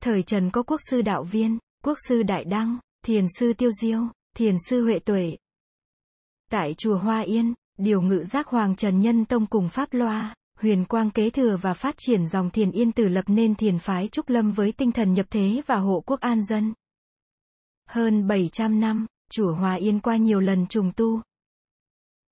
Thời 0.04 0.24
Trần 0.24 0.50
có 0.50 0.64
quốc 0.64 0.80
sư 0.90 1.02
đạo 1.02 1.24
viên, 1.24 1.58
quốc 1.84 1.98
sư 2.08 2.24
đại 2.24 2.44
đăng, 2.44 2.78
thiền 3.06 3.26
sư 3.40 3.54
tiêu 3.54 3.72
diêu, 3.82 4.02
thiền 4.36 4.56
sư 4.70 4.84
huệ 4.84 5.00
tuệ. 5.00 5.38
Tại 6.52 6.74
chùa 6.74 6.98
Hoa 6.98 7.20
Yên, 7.20 7.54
điều 7.78 8.02
ngự 8.02 8.24
giác 8.24 8.48
Hoàng 8.48 8.76
Trần 8.76 9.00
Nhân 9.00 9.26
Tông 9.26 9.46
cùng 9.46 9.70
Pháp 9.70 9.94
Loa, 9.94 10.36
huyền 10.60 10.86
quang 10.86 11.12
kế 11.12 11.30
thừa 11.30 11.58
và 11.62 11.74
phát 11.74 11.96
triển 11.98 12.28
dòng 12.28 12.50
thiền 12.50 12.72
yên 12.72 12.92
tử 12.92 13.08
lập 13.08 13.26
nên 13.28 13.56
thiền 13.56 13.80
phái 13.80 14.08
Trúc 14.08 14.30
Lâm 14.30 14.52
với 14.52 14.72
tinh 14.72 14.92
thần 14.92 15.14
nhập 15.14 15.26
thế 15.30 15.62
và 15.66 15.76
hộ 15.76 16.04
quốc 16.06 16.20
an 16.20 16.44
dân. 16.44 16.74
Hơn 17.90 18.28
700 18.28 18.80
năm, 18.80 19.06
chùa 19.32 19.54
Hoa 19.54 19.74
Yên 19.74 20.00
qua 20.00 20.16
nhiều 20.16 20.40
lần 20.40 20.68
trùng 20.68 20.92
tu. 20.96 21.22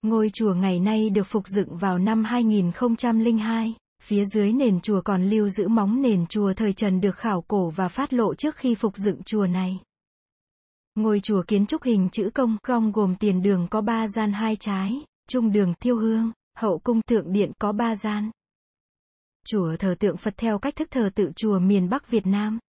Ngôi 0.01 0.30
chùa 0.34 0.54
ngày 0.54 0.80
nay 0.80 1.10
được 1.10 1.23
phục 1.23 1.47
dựng 1.47 1.78
vào 1.78 1.97
năm 1.97 2.23
2002. 2.23 3.75
Phía 4.05 4.25
dưới 4.25 4.53
nền 4.53 4.81
chùa 4.81 5.01
còn 5.01 5.29
lưu 5.29 5.49
giữ 5.49 5.67
móng 5.67 6.01
nền 6.01 6.25
chùa 6.25 6.53
thời 6.53 6.73
Trần 6.73 7.01
được 7.01 7.17
khảo 7.17 7.41
cổ 7.41 7.69
và 7.69 7.87
phát 7.87 8.13
lộ 8.13 8.33
trước 8.35 8.55
khi 8.55 8.75
phục 8.75 8.97
dựng 8.97 9.23
chùa 9.23 9.47
này. 9.47 9.79
Ngôi 10.95 11.19
chùa 11.19 11.43
kiến 11.47 11.65
trúc 11.65 11.83
hình 11.83 12.09
chữ 12.11 12.29
công, 12.33 12.57
cong 12.63 12.91
gồm 12.91 13.15
tiền 13.15 13.41
đường 13.41 13.67
có 13.71 13.81
ba 13.81 14.07
gian 14.07 14.33
hai 14.33 14.55
trái, 14.55 15.01
trung 15.29 15.51
đường 15.51 15.73
thiêu 15.79 15.97
hương, 15.97 16.31
hậu 16.57 16.79
cung 16.79 17.01
thượng 17.01 17.33
điện 17.33 17.51
có 17.59 17.71
ba 17.71 17.95
gian. 17.95 18.31
Chùa 19.47 19.75
thờ 19.77 19.95
tượng 19.99 20.17
Phật 20.17 20.33
theo 20.37 20.59
cách 20.59 20.75
thức 20.75 20.87
thờ 20.91 21.09
tự 21.15 21.31
chùa 21.35 21.59
miền 21.59 21.89
Bắc 21.89 22.09
Việt 22.09 22.25
Nam. 22.25 22.59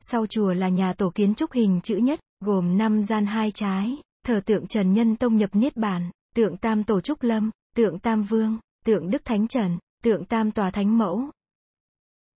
Sau 0.00 0.26
chùa 0.26 0.52
là 0.52 0.68
nhà 0.68 0.92
tổ 0.92 1.12
kiến 1.14 1.34
trúc 1.34 1.52
hình 1.52 1.80
chữ 1.82 1.96
nhất, 1.96 2.20
gồm 2.40 2.78
5 2.78 3.02
gian 3.02 3.26
hai 3.26 3.50
trái, 3.50 3.96
thờ 4.26 4.40
tượng 4.46 4.66
Trần 4.66 4.92
Nhân 4.92 5.16
Tông 5.16 5.36
nhập 5.36 5.50
Niết 5.52 5.76
Bàn, 5.76 6.10
tượng 6.34 6.56
Tam 6.56 6.84
Tổ 6.84 7.00
Trúc 7.00 7.22
Lâm, 7.22 7.50
tượng 7.76 7.98
Tam 7.98 8.22
Vương, 8.22 8.58
tượng 8.84 9.10
Đức 9.10 9.24
Thánh 9.24 9.48
Trần, 9.48 9.78
tượng 10.04 10.24
Tam 10.24 10.50
Tòa 10.50 10.70
Thánh 10.70 10.98
Mẫu. 10.98 11.30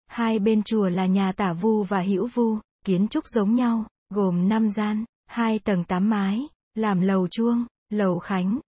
Hai 0.06 0.38
bên 0.38 0.62
chùa 0.62 0.88
là 0.88 1.06
nhà 1.06 1.32
tả 1.32 1.52
vu 1.52 1.82
và 1.82 2.02
hữu 2.02 2.26
vu, 2.26 2.58
kiến 2.84 3.08
trúc 3.08 3.26
giống 3.26 3.54
nhau, 3.54 3.84
gồm 4.10 4.48
5 4.48 4.70
gian, 4.70 5.04
hai 5.26 5.58
tầng 5.58 5.84
tám 5.84 6.10
mái, 6.10 6.48
làm 6.74 7.00
lầu 7.00 7.28
chuông, 7.28 7.66
lầu 7.90 8.18
khánh. 8.18 8.58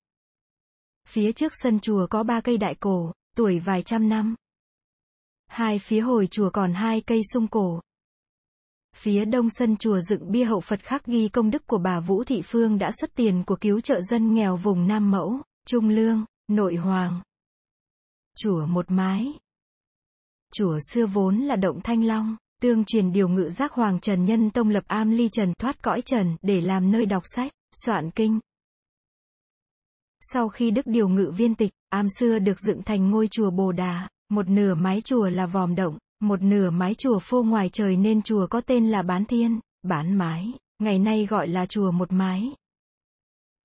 Phía 1.09 1.33
trước 1.33 1.53
sân 1.63 1.81
chùa 1.81 2.07
có 2.11 2.23
ba 2.23 2.41
cây 2.41 2.57
đại 2.57 2.75
cổ, 2.81 3.13
tuổi 3.37 3.59
vài 3.59 3.83
trăm 3.83 4.09
năm. 4.09 4.35
Hai 5.47 5.79
phía 5.79 6.01
hồi 6.01 6.27
chùa 6.27 6.51
còn 6.51 6.73
hai 6.73 7.01
cây 7.01 7.21
sung 7.33 7.47
cổ. 7.47 7.81
Phía 8.97 9.25
đông 9.25 9.49
sân 9.51 9.77
chùa 9.77 10.01
dựng 10.01 10.33
bia 10.33 10.45
hậu 10.45 10.61
Phật 10.61 10.81
khắc 10.83 11.07
ghi 11.07 11.29
công 11.29 11.51
đức 11.51 11.67
của 11.67 11.79
bà 11.79 12.01
Vũ 12.01 12.25
Thị 12.25 12.43
Phương 12.45 12.79
đã 12.79 12.91
xuất 13.01 13.15
tiền 13.15 13.45
của 13.47 13.57
cứu 13.57 13.81
trợ 13.81 14.01
dân 14.01 14.35
nghèo 14.35 14.57
vùng 14.57 14.87
Nam 14.87 15.11
Mẫu, 15.11 15.41
Trung 15.67 15.89
Lương, 15.89 16.25
Nội 16.49 16.75
Hoàng. 16.75 17.21
Chùa 18.37 18.67
một 18.67 18.91
mái. 18.91 19.33
Chùa 20.53 20.79
xưa 20.93 21.07
vốn 21.07 21.37
là 21.39 21.57
động 21.57 21.81
Thanh 21.85 22.05
Long, 22.05 22.37
tương 22.61 22.85
truyền 22.85 23.13
điều 23.13 23.29
ngự 23.29 23.49
giác 23.49 23.73
Hoàng 23.73 24.01
Trần 24.01 24.25
Nhân 24.25 24.51
Tông 24.51 24.69
lập 24.69 24.85
am 24.87 25.11
ly 25.11 25.29
trần 25.29 25.55
thoát 25.55 25.83
cõi 25.83 26.01
trần 26.03 26.37
để 26.43 26.61
làm 26.61 26.91
nơi 26.91 27.07
đọc 27.07 27.23
sách, 27.37 27.53
soạn 27.85 28.11
kinh. 28.11 28.41
Sau 30.21 30.49
khi 30.49 30.71
đức 30.71 30.87
điều 30.87 31.09
ngự 31.09 31.33
viên 31.37 31.55
tịch, 31.55 31.71
am 31.89 32.07
xưa 32.19 32.39
được 32.39 32.61
dựng 32.61 32.83
thành 32.83 33.11
ngôi 33.11 33.29
chùa 33.29 33.51
Bồ 33.51 33.73
Đà, 33.73 34.09
một 34.29 34.49
nửa 34.49 34.75
mái 34.75 35.01
chùa 35.01 35.29
là 35.29 35.47
vòm 35.47 35.75
động, 35.75 35.99
một 36.21 36.43
nửa 36.43 36.71
mái 36.71 36.95
chùa 36.95 37.19
phô 37.19 37.43
ngoài 37.43 37.69
trời 37.73 37.97
nên 37.97 38.23
chùa 38.23 38.47
có 38.47 38.61
tên 38.61 38.87
là 38.91 39.03
Bán 39.03 39.25
Thiên, 39.25 39.61
Bán 39.83 40.15
Mái, 40.15 40.53
ngày 40.79 40.99
nay 40.99 41.27
gọi 41.27 41.49
là 41.49 41.67
chùa 41.67 41.91
một 41.91 42.13
mái. 42.13 42.55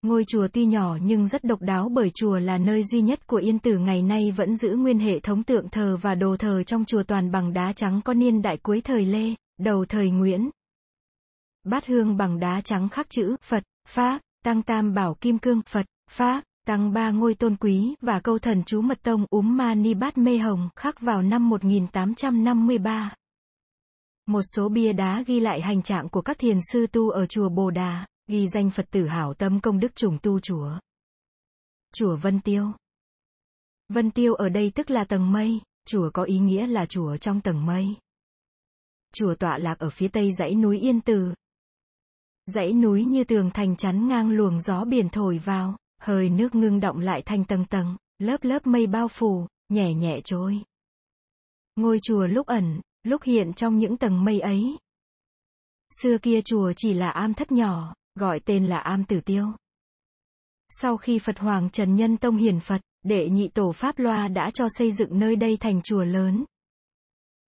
Ngôi 0.05 0.23
chùa 0.27 0.47
tuy 0.53 0.65
nhỏ 0.65 0.97
nhưng 1.01 1.27
rất 1.27 1.43
độc 1.43 1.61
đáo 1.61 1.89
bởi 1.89 2.11
chùa 2.15 2.39
là 2.39 2.57
nơi 2.57 2.83
duy 2.83 3.01
nhất 3.01 3.27
của 3.27 3.37
Yên 3.37 3.59
Tử 3.59 3.77
ngày 3.77 4.01
nay 4.01 4.31
vẫn 4.31 4.55
giữ 4.55 4.75
nguyên 4.75 4.99
hệ 4.99 5.19
thống 5.19 5.43
tượng 5.43 5.69
thờ 5.69 5.97
và 6.01 6.15
đồ 6.15 6.37
thờ 6.37 6.63
trong 6.63 6.85
chùa 6.85 7.03
toàn 7.03 7.31
bằng 7.31 7.53
đá 7.53 7.73
trắng 7.75 8.01
có 8.05 8.13
niên 8.13 8.41
đại 8.41 8.57
cuối 8.57 8.81
thời 8.81 9.05
Lê, 9.05 9.33
đầu 9.57 9.85
thời 9.85 10.09
Nguyễn. 10.09 10.49
Bát 11.63 11.85
hương 11.87 12.17
bằng 12.17 12.39
đá 12.39 12.61
trắng 12.61 12.89
khắc 12.89 13.09
chữ 13.09 13.35
Phật, 13.43 13.63
Pháp, 13.87 14.21
Tăng 14.43 14.61
Tam 14.61 14.93
Bảo 14.93 15.13
Kim 15.13 15.37
Cương, 15.37 15.61
Phật, 15.61 15.85
Pháp, 16.11 16.43
Tăng 16.67 16.93
ba 16.93 17.11
ngôi 17.11 17.33
tôn 17.33 17.55
quý 17.55 17.95
và 18.01 18.19
câu 18.19 18.39
thần 18.39 18.63
chú 18.65 18.81
mật 18.81 18.97
tông 19.03 19.25
úm 19.29 19.57
ma 19.57 19.75
ni 19.75 19.93
bát 19.93 20.17
mê 20.17 20.37
hồng 20.37 20.69
khắc 20.75 21.01
vào 21.01 21.21
năm 21.21 21.49
1853. 21.49 23.11
Một 24.25 24.41
số 24.55 24.69
bia 24.69 24.93
đá 24.93 25.23
ghi 25.27 25.39
lại 25.39 25.61
hành 25.61 25.81
trạng 25.81 26.09
của 26.09 26.21
các 26.21 26.37
thiền 26.39 26.57
sư 26.71 26.87
tu 26.87 27.09
ở 27.09 27.25
chùa 27.25 27.49
Bồ 27.49 27.71
Đà, 27.71 28.05
ghi 28.27 28.47
danh 28.47 28.69
Phật 28.69 28.85
tử 28.91 29.07
hảo 29.07 29.33
tâm 29.33 29.59
công 29.59 29.79
đức 29.79 29.95
trùng 29.95 30.17
tu 30.21 30.39
chùa. 30.39 30.71
Chùa 31.93 32.15
Vân 32.15 32.39
Tiêu 32.39 32.71
Vân 33.89 34.11
Tiêu 34.11 34.33
ở 34.33 34.49
đây 34.49 34.71
tức 34.75 34.89
là 34.89 35.03
tầng 35.03 35.31
mây, 35.31 35.61
chùa 35.85 36.09
có 36.13 36.23
ý 36.23 36.39
nghĩa 36.39 36.67
là 36.67 36.85
chùa 36.85 37.17
trong 37.17 37.41
tầng 37.41 37.65
mây. 37.65 37.95
Chùa 39.13 39.35
tọa 39.35 39.57
lạc 39.57 39.79
ở 39.79 39.89
phía 39.89 40.07
tây 40.07 40.31
dãy 40.39 40.55
núi 40.55 40.79
Yên 40.79 41.01
Từ. 41.01 41.33
Dãy 42.45 42.73
núi 42.73 43.05
như 43.05 43.23
tường 43.23 43.51
thành 43.53 43.75
chắn 43.75 44.07
ngang 44.07 44.29
luồng 44.29 44.61
gió 44.61 44.85
biển 44.85 45.09
thổi 45.09 45.37
vào, 45.37 45.77
hơi 46.01 46.29
nước 46.29 46.55
ngưng 46.55 46.79
động 46.79 46.99
lại 46.99 47.21
thành 47.25 47.45
tầng 47.45 47.65
tầng, 47.65 47.97
lớp 48.19 48.43
lớp 48.43 48.67
mây 48.67 48.87
bao 48.87 49.07
phủ, 49.07 49.47
nhẹ 49.69 49.93
nhẹ 49.93 50.21
trôi. 50.23 50.61
Ngôi 51.75 51.99
chùa 52.01 52.27
lúc 52.27 52.47
ẩn, 52.47 52.81
lúc 53.03 53.23
hiện 53.23 53.53
trong 53.53 53.77
những 53.77 53.97
tầng 53.97 54.23
mây 54.23 54.39
ấy. 54.39 54.77
Xưa 56.01 56.17
kia 56.17 56.41
chùa 56.41 56.73
chỉ 56.75 56.93
là 56.93 57.09
am 57.09 57.33
thất 57.33 57.51
nhỏ, 57.51 57.93
gọi 58.15 58.39
tên 58.39 58.65
là 58.65 58.77
am 58.77 59.03
tử 59.03 59.21
tiêu. 59.21 59.45
Sau 60.69 60.97
khi 60.97 61.19
Phật 61.19 61.39
Hoàng 61.39 61.69
Trần 61.69 61.95
Nhân 61.95 62.17
Tông 62.17 62.37
hiển 62.37 62.59
Phật, 62.59 62.81
đệ 63.03 63.29
nhị 63.29 63.47
tổ 63.47 63.71
Pháp 63.71 63.99
Loa 63.99 64.27
đã 64.27 64.51
cho 64.53 64.67
xây 64.69 64.91
dựng 64.91 65.19
nơi 65.19 65.35
đây 65.35 65.57
thành 65.57 65.81
chùa 65.81 66.03
lớn. 66.03 66.45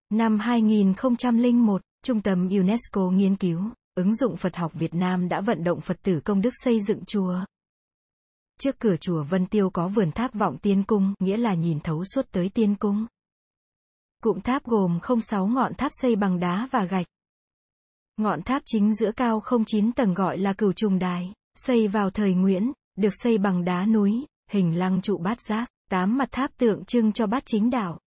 Năm 0.10 0.40
2001, 0.40 1.82
Trung 2.04 2.22
tâm 2.22 2.50
UNESCO 2.50 3.10
nghiên 3.10 3.36
cứu, 3.36 3.62
ứng 3.96 4.16
dụng 4.16 4.38
Phật 4.38 4.56
học 4.56 4.72
Việt 4.74 4.94
Nam 4.94 5.30
đã 5.30 5.42
vận 5.42 5.64
động 5.64 5.82
Phật 5.82 5.98
tử 6.04 6.20
công 6.26 6.42
đức 6.42 6.54
xây 6.64 6.80
dựng 6.88 7.06
chùa. 7.06 7.40
Trước 8.60 8.80
cửa 8.80 8.96
chùa 8.96 9.24
Vân 9.24 9.46
Tiêu 9.46 9.70
có 9.70 9.88
vườn 9.88 10.12
tháp 10.12 10.34
vọng 10.34 10.58
tiên 10.58 10.84
cung, 10.84 11.14
nghĩa 11.20 11.38
là 11.38 11.54
nhìn 11.54 11.80
thấu 11.80 12.04
suốt 12.06 12.26
tới 12.32 12.50
tiên 12.50 12.76
cung. 12.76 13.06
Cụm 14.24 14.40
tháp 14.40 14.64
gồm 14.64 15.00
06 15.22 15.48
ngọn 15.48 15.74
tháp 15.74 15.92
xây 16.02 16.16
bằng 16.16 16.40
đá 16.40 16.68
và 16.72 16.86
gạch. 16.86 17.06
Ngọn 18.18 18.42
tháp 18.42 18.62
chính 18.66 18.96
giữa 18.96 19.12
cao 19.12 19.44
09 19.66 19.92
tầng 19.92 20.14
gọi 20.14 20.38
là 20.38 20.54
cửu 20.54 20.74
trùng 20.74 21.00
đài, 21.00 21.34
xây 21.56 21.88
vào 21.88 22.10
thời 22.10 22.34
Nguyễn, 22.34 22.72
được 22.96 23.14
xây 23.24 23.38
bằng 23.38 23.66
đá 23.66 23.86
núi, 23.86 24.26
hình 24.52 24.78
lăng 24.78 25.02
trụ 25.02 25.18
bát 25.18 25.38
giác, 25.50 25.70
tám 25.90 26.18
mặt 26.18 26.30
tháp 26.32 26.58
tượng 26.58 26.86
trưng 26.86 27.12
cho 27.12 27.28
bát 27.28 27.44
chính 27.46 27.70
đạo. 27.70 28.00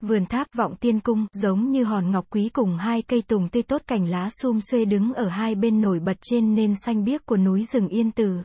Vườn 0.00 0.26
tháp 0.26 0.46
vọng 0.54 0.76
tiên 0.80 1.00
cung, 1.00 1.26
giống 1.32 1.70
như 1.70 1.84
hòn 1.84 2.10
ngọc 2.10 2.26
quý 2.30 2.48
cùng 2.48 2.76
hai 2.76 3.02
cây 3.02 3.22
tùng 3.22 3.48
tươi 3.48 3.62
tốt 3.62 3.82
cành 3.86 4.10
lá 4.10 4.28
sum 4.30 4.58
xuê 4.70 4.84
đứng 4.84 5.14
ở 5.14 5.28
hai 5.28 5.54
bên 5.54 5.80
nổi 5.80 6.00
bật 6.00 6.16
trên 6.22 6.54
nền 6.54 6.74
xanh 6.84 7.04
biếc 7.04 7.26
của 7.26 7.36
núi 7.36 7.64
rừng 7.64 7.88
yên 7.88 8.10
từ. 8.10 8.42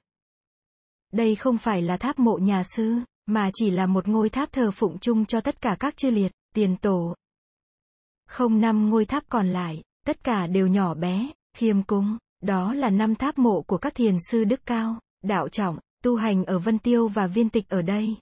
Đây 1.12 1.36
không 1.36 1.58
phải 1.58 1.82
là 1.82 1.98
tháp 1.98 2.20
mộ 2.20 2.38
nhà 2.38 2.64
sư, 2.76 2.96
mà 3.26 3.50
chỉ 3.54 3.72
là 3.72 3.86
một 3.86 4.08
ngôi 4.08 4.30
tháp 4.30 4.52
thờ 4.52 4.72
phụng 4.72 5.00
chung 5.00 5.26
cho 5.26 5.42
tất 5.42 5.62
cả 5.62 5.76
các 5.80 5.98
chư 5.98 6.10
liệt, 6.10 6.32
tiền 6.56 6.78
tổ. 6.78 7.16
Không 8.28 8.62
năm 8.62 8.90
ngôi 8.90 9.06
tháp 9.06 9.24
còn 9.30 9.50
lại, 9.50 9.84
tất 10.06 10.24
cả 10.24 10.48
đều 10.48 10.68
nhỏ 10.68 10.94
bé, 10.94 11.32
khiêm 11.54 11.84
cung, 11.84 12.18
đó 12.42 12.74
là 12.74 12.90
năm 12.90 13.16
tháp 13.16 13.38
mộ 13.38 13.62
của 13.62 13.78
các 13.78 13.96
thiền 13.96 14.16
sư 14.32 14.44
đức 14.44 14.66
cao, 14.66 15.00
đạo 15.24 15.50
trọng, 15.50 15.80
tu 16.04 16.16
hành 16.16 16.46
ở 16.46 16.60
Vân 16.60 16.80
Tiêu 16.80 17.08
và 17.08 17.28
viên 17.28 17.50
tịch 17.50 17.70
ở 17.70 17.82
đây. 17.82 18.16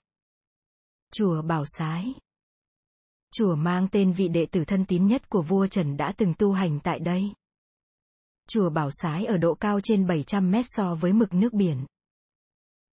Chùa 1.14 1.42
Bảo 1.42 1.64
Sái 1.66 2.14
Chùa 3.34 3.54
mang 3.54 3.88
tên 3.92 4.12
vị 4.12 4.28
đệ 4.28 4.46
tử 4.46 4.64
thân 4.64 4.84
tín 4.84 5.06
nhất 5.06 5.28
của 5.28 5.42
vua 5.42 5.66
Trần 5.66 5.96
đã 5.96 6.12
từng 6.16 6.34
tu 6.38 6.52
hành 6.52 6.80
tại 6.80 6.98
đây. 6.98 7.32
Chùa 8.48 8.70
Bảo 8.70 8.90
Sái 8.92 9.24
ở 9.24 9.36
độ 9.36 9.54
cao 9.54 9.80
trên 9.80 10.06
700 10.06 10.50
mét 10.50 10.64
so 10.68 10.94
với 10.94 11.12
mực 11.12 11.34
nước 11.34 11.52
biển. 11.52 11.86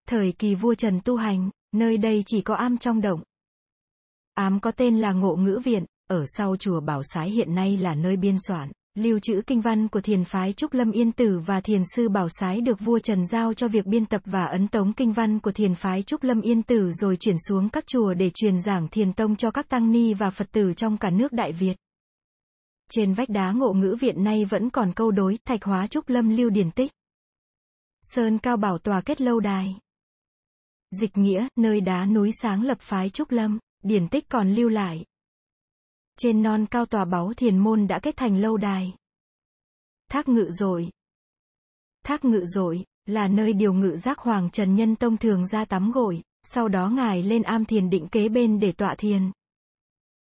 Thời 0.08 0.32
kỳ 0.32 0.56
vua 0.56 0.76
Trần 0.76 1.02
tu 1.06 1.16
hành, 1.16 1.50
nơi 1.72 1.98
đây 1.98 2.24
chỉ 2.26 2.42
có 2.42 2.56
am 2.56 2.78
trong 2.78 3.02
động. 3.02 3.24
Ám 4.34 4.60
có 4.60 4.72
tên 4.72 5.00
là 5.00 5.12
Ngộ 5.12 5.36
Ngữ 5.36 5.60
Viện, 5.64 5.86
ở 6.10 6.26
sau 6.28 6.56
chùa 6.56 6.80
Bảo 6.80 7.02
Sái 7.04 7.30
hiện 7.30 7.56
nay 7.56 7.78
là 7.78 7.96
nơi 7.96 8.18
biên 8.18 8.36
soạn, 8.48 8.72
lưu 8.96 9.20
trữ 9.20 9.42
kinh 9.48 9.62
văn 9.62 9.88
của 9.88 10.02
thiền 10.02 10.24
phái 10.24 10.54
Trúc 10.54 10.74
Lâm 10.74 10.92
Yên 10.92 11.12
Tử 11.12 11.40
và 11.46 11.62
thiền 11.62 11.82
sư 11.96 12.10
Bảo 12.10 12.28
Sái 12.30 12.62
được 12.62 12.80
vua 12.80 13.00
Trần 13.00 13.26
giao 13.26 13.54
cho 13.54 13.68
việc 13.68 13.86
biên 13.86 14.06
tập 14.06 14.22
và 14.26 14.46
ấn 14.46 14.68
tống 14.68 14.94
kinh 14.94 15.12
văn 15.12 15.40
của 15.40 15.52
thiền 15.52 15.76
phái 15.76 16.04
Trúc 16.04 16.24
Lâm 16.24 16.42
Yên 16.42 16.64
Tử 16.64 16.92
rồi 16.92 17.18
chuyển 17.18 17.36
xuống 17.48 17.70
các 17.70 17.88
chùa 17.88 18.14
để 18.14 18.30
truyền 18.30 18.62
giảng 18.62 18.88
thiền 18.88 19.14
tông 19.14 19.36
cho 19.36 19.52
các 19.52 19.70
tăng 19.70 19.92
ni 19.92 20.14
và 20.14 20.30
Phật 20.30 20.52
tử 20.52 20.74
trong 20.74 20.98
cả 20.98 21.10
nước 21.10 21.34
Đại 21.34 21.52
Việt. 21.52 21.76
Trên 22.92 23.14
vách 23.14 23.30
đá 23.30 23.52
ngộ 23.52 23.74
ngữ 23.74 23.96
viện 24.00 24.24
nay 24.24 24.46
vẫn 24.46 24.70
còn 24.70 24.94
câu 24.94 25.12
đối 25.12 25.38
thạch 25.46 25.64
hóa 25.64 25.88
Trúc 25.88 26.10
Lâm 26.10 26.30
lưu 26.30 26.50
điển 26.50 26.72
tích. 26.72 26.92
Sơn 28.02 28.38
cao 28.38 28.58
bảo 28.58 28.78
tòa 28.78 29.02
kết 29.02 29.22
lâu 29.22 29.40
đài. 29.40 29.76
Dịch 31.02 31.18
nghĩa, 31.18 31.48
nơi 31.56 31.82
đá 31.82 32.06
núi 32.06 32.32
sáng 32.42 32.64
lập 32.64 32.78
phái 32.82 33.10
Trúc 33.10 33.32
Lâm, 33.32 33.60
điển 33.84 34.08
tích 34.08 34.30
còn 34.30 34.52
lưu 34.52 34.70
lại. 34.70 35.06
Trên 36.22 36.44
non 36.44 36.66
cao 36.66 36.86
tòa 36.86 37.06
báu 37.06 37.34
thiền 37.34 37.58
môn 37.58 37.88
đã 37.88 38.00
kết 38.00 38.18
thành 38.18 38.38
lâu 38.38 38.58
đài. 38.58 38.94
Thác 40.10 40.28
ngự 40.28 40.50
rồi. 40.50 40.90
Thác 42.04 42.26
ngự 42.26 42.46
rồi, 42.46 42.86
là 43.06 43.28
nơi 43.28 43.54
điều 43.54 43.74
ngự 43.74 43.98
giác 43.98 44.20
hoàng 44.20 44.50
Trần 44.50 44.76
Nhân 44.76 44.96
Tông 44.96 45.18
thường 45.18 45.48
ra 45.48 45.66
tắm 45.66 45.92
gội, 45.92 46.22
sau 46.44 46.68
đó 46.68 46.90
ngài 46.90 47.24
lên 47.24 47.44
am 47.44 47.66
thiền 47.66 47.90
định 47.90 48.08
kế 48.08 48.30
bên 48.30 48.60
để 48.60 48.72
tọa 48.72 48.96
thiền. 48.96 49.32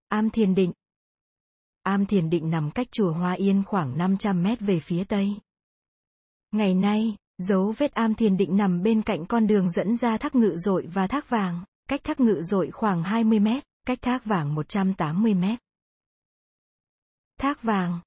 Am 0.07 0.29
thiền 0.29 0.55
định 0.55 0.71
Am 1.83 2.05
thiền 2.05 2.29
định 2.29 2.49
nằm 2.49 2.71
cách 2.71 2.87
chùa 2.91 3.11
Hoa 3.11 3.33
Yên 3.33 3.63
khoảng 3.65 3.97
500 3.97 4.43
mét 4.43 4.59
về 4.59 4.79
phía 4.79 5.03
tây. 5.03 5.35
Ngày 6.51 6.73
nay, 6.73 7.15
dấu 7.37 7.73
vết 7.77 7.93
am 7.93 8.15
thiền 8.15 8.37
định 8.37 8.57
nằm 8.57 8.83
bên 8.83 9.01
cạnh 9.01 9.25
con 9.25 9.47
đường 9.47 9.69
dẫn 9.69 9.97
ra 9.97 10.17
thác 10.17 10.35
ngự 10.35 10.55
dội 10.57 10.87
và 10.93 11.07
thác 11.07 11.29
vàng, 11.29 11.63
cách 11.87 12.03
thác 12.03 12.19
ngự 12.19 12.41
dội 12.41 12.71
khoảng 12.71 13.03
20 13.03 13.39
mét, 13.39 13.63
cách 13.87 14.01
thác 14.01 14.25
vàng 14.25 14.55
180 14.55 15.33
mét. 15.33 15.64
Thác 17.37 17.63
vàng 17.63 17.99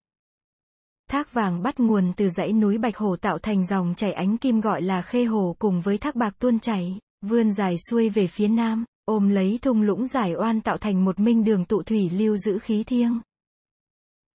Thác 1.11 1.33
vàng 1.33 1.63
bắt 1.63 1.81
nguồn 1.81 2.13
từ 2.17 2.29
dãy 2.29 2.53
núi 2.53 2.79
Bạch 2.79 2.97
Hồ 2.97 3.17
tạo 3.17 3.39
thành 3.39 3.67
dòng 3.67 3.95
chảy 3.97 4.13
ánh 4.13 4.39
kim 4.39 4.61
gọi 4.61 4.83
là 4.83 5.03
Khê 5.03 5.25
Hồ 5.25 5.57
cùng 5.59 5.81
với 5.81 5.99
thác 5.99 6.17
bạc 6.17 6.35
tuôn 6.39 6.59
chảy, 6.59 6.99
vươn 7.21 7.53
dài 7.53 7.77
xuôi 7.91 8.09
về 8.09 8.27
phía 8.27 8.49
nam, 8.49 8.85
ôm 9.05 9.29
lấy 9.29 9.59
thung 9.63 9.83
lũng 9.83 10.07
giải 10.07 10.35
oan 10.35 10.61
tạo 10.61 10.77
thành 10.77 11.05
một 11.05 11.21
minh 11.21 11.45
đường 11.45 11.65
tụ 11.65 11.83
thủy 11.83 12.11
lưu 12.11 12.37
giữ 12.37 12.59
khí 12.59 12.85
thiêng. 12.85 13.21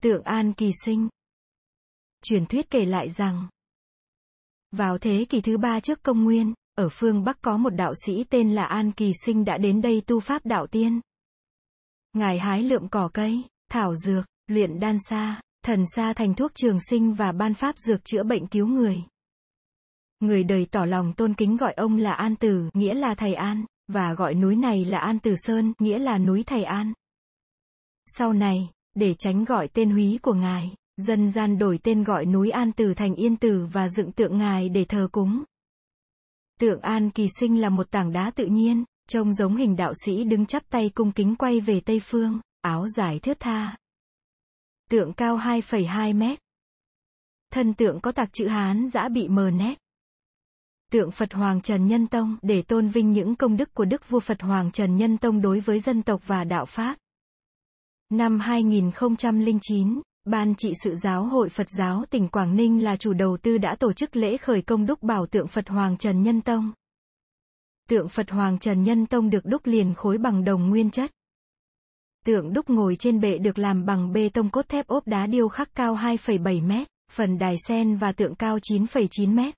Tượng 0.01 0.23
An 0.23 0.53
Kỳ 0.53 0.71
Sinh 0.85 1.09
Truyền 2.23 2.45
thuyết 2.45 2.69
kể 2.69 2.85
lại 2.85 3.09
rằng, 3.09 3.47
vào 4.71 4.97
thế 4.97 5.25
kỷ 5.29 5.41
thứ 5.41 5.57
ba 5.57 5.79
trước 5.79 6.03
công 6.03 6.23
nguyên, 6.23 6.53
ở 6.75 6.89
phương 6.89 7.23
Bắc 7.23 7.41
có 7.41 7.57
một 7.57 7.69
đạo 7.69 7.93
sĩ 8.05 8.23
tên 8.23 8.55
là 8.55 8.65
An 8.65 8.91
Kỳ 8.91 9.11
Sinh 9.25 9.45
đã 9.45 9.57
đến 9.57 9.81
đây 9.81 10.01
tu 10.07 10.19
pháp 10.19 10.45
đạo 10.45 10.67
tiên. 10.67 11.01
Ngài 12.13 12.39
hái 12.39 12.63
lượm 12.63 12.89
cỏ 12.89 13.09
cây, 13.13 13.43
thảo 13.69 13.95
dược, 13.95 14.25
luyện 14.47 14.79
đan 14.79 14.97
sa, 15.09 15.41
thần 15.63 15.83
sa 15.95 16.13
thành 16.13 16.33
thuốc 16.33 16.51
trường 16.55 16.77
sinh 16.89 17.13
và 17.13 17.31
ban 17.31 17.53
pháp 17.53 17.77
dược 17.77 18.05
chữa 18.05 18.23
bệnh 18.23 18.47
cứu 18.47 18.67
người. 18.67 19.03
Người 20.19 20.43
đời 20.43 20.67
tỏ 20.71 20.85
lòng 20.85 21.13
tôn 21.13 21.33
kính 21.33 21.57
gọi 21.57 21.73
ông 21.73 21.97
là 21.97 22.13
An 22.13 22.35
Tử, 22.35 22.69
nghĩa 22.73 22.93
là 22.93 23.15
thầy 23.15 23.33
An, 23.33 23.65
và 23.87 24.13
gọi 24.13 24.33
núi 24.33 24.55
này 24.55 24.85
là 24.85 24.97
An 24.99 25.19
Tử 25.19 25.35
Sơn, 25.35 25.73
nghĩa 25.79 25.99
là 25.99 26.17
núi 26.17 26.43
thầy 26.43 26.63
An. 26.63 26.93
Sau 28.05 28.33
này, 28.33 28.69
để 28.95 29.13
tránh 29.13 29.43
gọi 29.43 29.67
tên 29.67 29.91
húy 29.91 30.19
của 30.21 30.33
ngài, 30.33 30.75
dân 30.97 31.31
gian 31.31 31.57
đổi 31.57 31.77
tên 31.83 32.03
gọi 32.03 32.25
núi 32.25 32.49
An 32.49 32.71
Tử 32.71 32.93
thành 32.93 33.15
Yên 33.15 33.35
Tử 33.37 33.67
và 33.73 33.89
dựng 33.89 34.11
tượng 34.11 34.37
ngài 34.37 34.69
để 34.69 34.85
thờ 34.85 35.07
cúng. 35.11 35.43
Tượng 36.59 36.81
An 36.81 37.09
Kỳ 37.09 37.27
Sinh 37.39 37.61
là 37.61 37.69
một 37.69 37.91
tảng 37.91 38.11
đá 38.11 38.31
tự 38.35 38.45
nhiên, 38.45 38.83
trông 39.09 39.33
giống 39.33 39.55
hình 39.55 39.75
đạo 39.75 39.93
sĩ 40.05 40.23
đứng 40.23 40.45
chắp 40.45 40.63
tay 40.69 40.89
cung 40.89 41.11
kính 41.11 41.35
quay 41.35 41.59
về 41.59 41.79
Tây 41.79 42.01
Phương, 42.03 42.39
áo 42.61 42.87
dài 42.87 43.19
thướt 43.19 43.39
tha, 43.39 43.77
Tượng 44.93 45.13
cao 45.13 45.37
2,2 45.37 46.17
mét. 46.17 46.39
Thân 47.51 47.73
tượng 47.73 47.99
có 47.99 48.11
tạc 48.11 48.33
chữ 48.33 48.47
Hán 48.47 48.87
giã 48.89 49.07
bị 49.09 49.27
mờ 49.27 49.49
nét. 49.51 49.75
Tượng 50.91 51.11
Phật 51.11 51.33
Hoàng 51.33 51.61
Trần 51.61 51.87
Nhân 51.87 52.07
Tông 52.07 52.37
để 52.41 52.61
tôn 52.61 52.87
vinh 52.87 53.11
những 53.11 53.35
công 53.35 53.57
đức 53.57 53.73
của 53.73 53.85
Đức 53.85 54.09
Vua 54.09 54.19
Phật 54.19 54.41
Hoàng 54.41 54.71
Trần 54.71 54.95
Nhân 54.95 55.17
Tông 55.17 55.41
đối 55.41 55.59
với 55.59 55.79
dân 55.79 56.03
tộc 56.03 56.27
và 56.27 56.43
đạo 56.43 56.65
Pháp. 56.65 56.97
Năm 58.09 58.39
2009, 58.39 60.01
Ban 60.25 60.55
trị 60.55 60.73
sự 60.83 60.95
giáo 60.95 61.25
hội 61.25 61.49
Phật 61.49 61.67
giáo 61.69 62.05
tỉnh 62.09 62.27
Quảng 62.27 62.55
Ninh 62.55 62.83
là 62.83 62.95
chủ 62.95 63.13
đầu 63.13 63.37
tư 63.37 63.57
đã 63.57 63.75
tổ 63.75 63.93
chức 63.93 64.15
lễ 64.15 64.37
khởi 64.37 64.61
công 64.61 64.85
đúc 64.85 65.03
bảo 65.03 65.25
tượng 65.27 65.47
Phật 65.47 65.69
Hoàng 65.69 65.97
Trần 65.97 66.21
Nhân 66.21 66.41
Tông. 66.41 66.71
Tượng 67.89 68.09
Phật 68.09 68.29
Hoàng 68.29 68.59
Trần 68.59 68.83
Nhân 68.83 69.05
Tông 69.05 69.29
được 69.29 69.45
đúc 69.45 69.61
liền 69.65 69.93
khối 69.93 70.17
bằng 70.17 70.43
đồng 70.43 70.69
nguyên 70.69 70.91
chất. 70.91 71.11
Tượng 72.23 72.53
đúc 72.53 72.69
ngồi 72.69 72.95
trên 72.95 73.19
bệ 73.19 73.37
được 73.37 73.57
làm 73.57 73.85
bằng 73.85 74.13
bê 74.13 74.29
tông 74.29 74.49
cốt 74.49 74.69
thép 74.69 74.87
ốp 74.87 75.07
đá 75.07 75.25
điêu 75.25 75.47
khắc 75.49 75.75
cao 75.75 75.95
2,7 75.95 76.67
mét, 76.67 76.87
phần 77.11 77.37
đài 77.37 77.55
sen 77.67 77.95
và 77.95 78.11
tượng 78.11 78.35
cao 78.35 78.57
9,9 78.57 79.35
mét. 79.35 79.55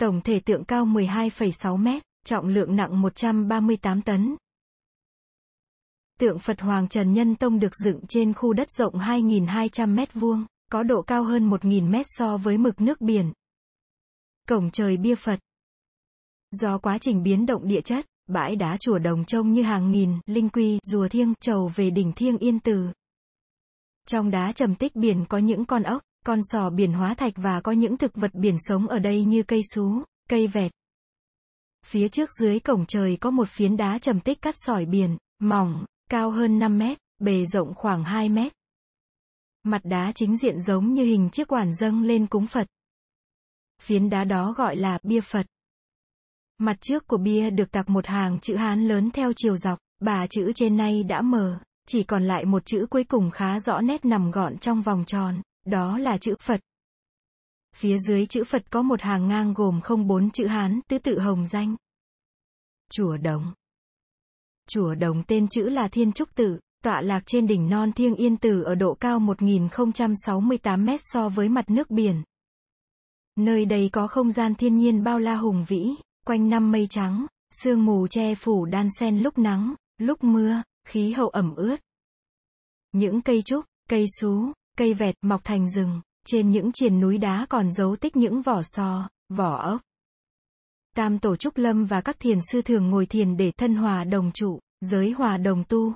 Tổng 0.00 0.20
thể 0.20 0.40
tượng 0.40 0.64
cao 0.64 0.86
12,6 0.86 1.76
mét, 1.76 2.02
trọng 2.24 2.46
lượng 2.46 2.76
nặng 2.76 3.00
138 3.00 4.02
tấn. 4.02 4.36
Tượng 6.18 6.38
Phật 6.38 6.60
Hoàng 6.60 6.88
Trần 6.88 7.12
Nhân 7.12 7.36
Tông 7.36 7.58
được 7.58 7.76
dựng 7.84 8.00
trên 8.08 8.32
khu 8.34 8.52
đất 8.52 8.70
rộng 8.70 8.94
2.200 8.94 9.94
mét 9.94 10.14
vuông, 10.14 10.46
có 10.70 10.82
độ 10.82 11.02
cao 11.02 11.24
hơn 11.24 11.50
1.000 11.50 11.90
mét 11.90 12.06
so 12.08 12.36
với 12.36 12.58
mực 12.58 12.80
nước 12.80 13.00
biển. 13.00 13.32
Cổng 14.48 14.70
trời 14.70 14.96
bia 14.96 15.14
Phật 15.14 15.40
Do 16.50 16.78
quá 16.78 16.98
trình 16.98 17.22
biến 17.22 17.46
động 17.46 17.68
địa 17.68 17.80
chất, 17.80 18.06
Bãi 18.26 18.56
đá 18.56 18.76
chùa 18.80 18.98
đồng 18.98 19.24
trông 19.24 19.52
như 19.52 19.62
hàng 19.62 19.90
nghìn, 19.90 20.18
linh 20.26 20.48
quy, 20.48 20.78
rùa 20.82 21.08
thiêng, 21.08 21.34
trầu 21.40 21.70
về 21.74 21.90
đỉnh 21.90 22.12
thiêng 22.12 22.38
yên 22.38 22.60
từ. 22.60 22.86
Trong 24.06 24.30
đá 24.30 24.52
trầm 24.52 24.74
tích 24.74 24.96
biển 24.96 25.24
có 25.28 25.38
những 25.38 25.64
con 25.64 25.82
ốc, 25.82 26.02
con 26.24 26.38
sò 26.42 26.70
biển 26.70 26.92
hóa 26.92 27.14
thạch 27.14 27.32
và 27.36 27.60
có 27.60 27.72
những 27.72 27.96
thực 27.96 28.14
vật 28.14 28.34
biển 28.34 28.56
sống 28.58 28.88
ở 28.88 28.98
đây 28.98 29.24
như 29.24 29.42
cây 29.42 29.60
sú, 29.74 30.02
cây 30.28 30.46
vẹt. 30.46 30.72
Phía 31.86 32.08
trước 32.08 32.30
dưới 32.40 32.60
cổng 32.60 32.86
trời 32.86 33.16
có 33.16 33.30
một 33.30 33.48
phiến 33.48 33.76
đá 33.76 33.98
trầm 33.98 34.20
tích 34.20 34.42
cắt 34.42 34.54
sỏi 34.58 34.86
biển, 34.86 35.16
mỏng, 35.38 35.84
cao 36.10 36.30
hơn 36.30 36.58
5 36.58 36.78
mét, 36.78 36.98
bề 37.18 37.46
rộng 37.46 37.74
khoảng 37.74 38.04
2 38.04 38.28
mét. 38.28 38.52
Mặt 39.62 39.80
đá 39.84 40.12
chính 40.14 40.36
diện 40.36 40.60
giống 40.60 40.94
như 40.94 41.04
hình 41.04 41.30
chiếc 41.30 41.48
quản 41.48 41.74
dâng 41.74 42.02
lên 42.02 42.26
cúng 42.26 42.46
Phật. 42.46 42.66
Phiến 43.82 44.10
đá 44.10 44.24
đó 44.24 44.52
gọi 44.52 44.76
là 44.76 44.98
bia 45.02 45.20
Phật. 45.20 45.46
Mặt 46.58 46.76
trước 46.80 47.06
của 47.06 47.16
bia 47.16 47.50
được 47.50 47.70
tạc 47.70 47.88
một 47.88 48.06
hàng 48.06 48.38
chữ 48.40 48.56
Hán 48.56 48.88
lớn 48.88 49.10
theo 49.10 49.32
chiều 49.36 49.56
dọc, 49.56 49.78
bà 50.00 50.26
chữ 50.26 50.52
trên 50.54 50.76
nay 50.76 51.02
đã 51.02 51.22
mờ, 51.22 51.58
chỉ 51.86 52.02
còn 52.02 52.24
lại 52.24 52.44
một 52.44 52.66
chữ 52.66 52.86
cuối 52.90 53.04
cùng 53.04 53.30
khá 53.30 53.60
rõ 53.60 53.80
nét 53.80 54.04
nằm 54.04 54.30
gọn 54.30 54.58
trong 54.58 54.82
vòng 54.82 55.04
tròn, 55.06 55.42
đó 55.66 55.98
là 55.98 56.18
chữ 56.18 56.34
Phật. 56.40 56.60
Phía 57.76 57.98
dưới 57.98 58.26
chữ 58.26 58.44
Phật 58.44 58.70
có 58.70 58.82
một 58.82 59.00
hàng 59.00 59.28
ngang 59.28 59.54
gồm 59.54 59.80
không 59.80 60.06
bốn 60.06 60.30
chữ 60.30 60.46
Hán 60.46 60.80
tứ 60.88 60.98
tự 60.98 61.18
hồng 61.18 61.46
danh. 61.46 61.76
Chùa 62.90 63.16
Đồng 63.16 63.52
Chùa 64.68 64.94
Đồng 64.94 65.22
tên 65.22 65.48
chữ 65.48 65.62
là 65.68 65.88
Thiên 65.88 66.12
Trúc 66.12 66.34
Tự, 66.34 66.58
tọa 66.82 67.00
lạc 67.00 67.22
trên 67.26 67.46
đỉnh 67.46 67.68
non 67.68 67.92
Thiêng 67.92 68.14
Yên 68.14 68.36
Tử 68.36 68.62
ở 68.62 68.74
độ 68.74 68.94
cao 68.94 69.18
1068 69.18 70.84
mét 70.84 71.00
so 71.02 71.28
với 71.28 71.48
mặt 71.48 71.70
nước 71.70 71.90
biển. 71.90 72.22
Nơi 73.36 73.64
đây 73.64 73.88
có 73.92 74.06
không 74.06 74.30
gian 74.30 74.54
thiên 74.54 74.76
nhiên 74.76 75.04
bao 75.04 75.18
la 75.18 75.36
hùng 75.36 75.64
vĩ, 75.68 75.94
quanh 76.24 76.48
năm 76.48 76.72
mây 76.72 76.86
trắng, 76.90 77.26
sương 77.50 77.84
mù 77.84 78.06
che 78.06 78.34
phủ 78.34 78.64
đan 78.64 78.88
sen 79.00 79.18
lúc 79.18 79.38
nắng, 79.38 79.74
lúc 79.98 80.24
mưa, 80.24 80.62
khí 80.84 81.12
hậu 81.12 81.28
ẩm 81.28 81.54
ướt. 81.54 81.76
Những 82.92 83.20
cây 83.20 83.42
trúc, 83.42 83.64
cây 83.88 84.04
sú, 84.20 84.52
cây 84.76 84.94
vẹt 84.94 85.14
mọc 85.22 85.44
thành 85.44 85.70
rừng, 85.70 86.00
trên 86.26 86.50
những 86.50 86.72
triền 86.72 87.00
núi 87.00 87.18
đá 87.18 87.46
còn 87.48 87.72
dấu 87.72 87.96
tích 87.96 88.16
những 88.16 88.42
vỏ 88.42 88.62
sò, 88.64 89.08
vỏ 89.28 89.62
ốc. 89.62 89.82
Tam 90.96 91.18
tổ 91.18 91.36
trúc 91.36 91.56
lâm 91.56 91.84
và 91.84 92.00
các 92.00 92.16
thiền 92.18 92.38
sư 92.52 92.62
thường 92.62 92.90
ngồi 92.90 93.06
thiền 93.06 93.36
để 93.36 93.52
thân 93.56 93.74
hòa 93.74 94.04
đồng 94.04 94.30
trụ, 94.32 94.58
giới 94.80 95.10
hòa 95.10 95.36
đồng 95.36 95.64
tu. 95.64 95.94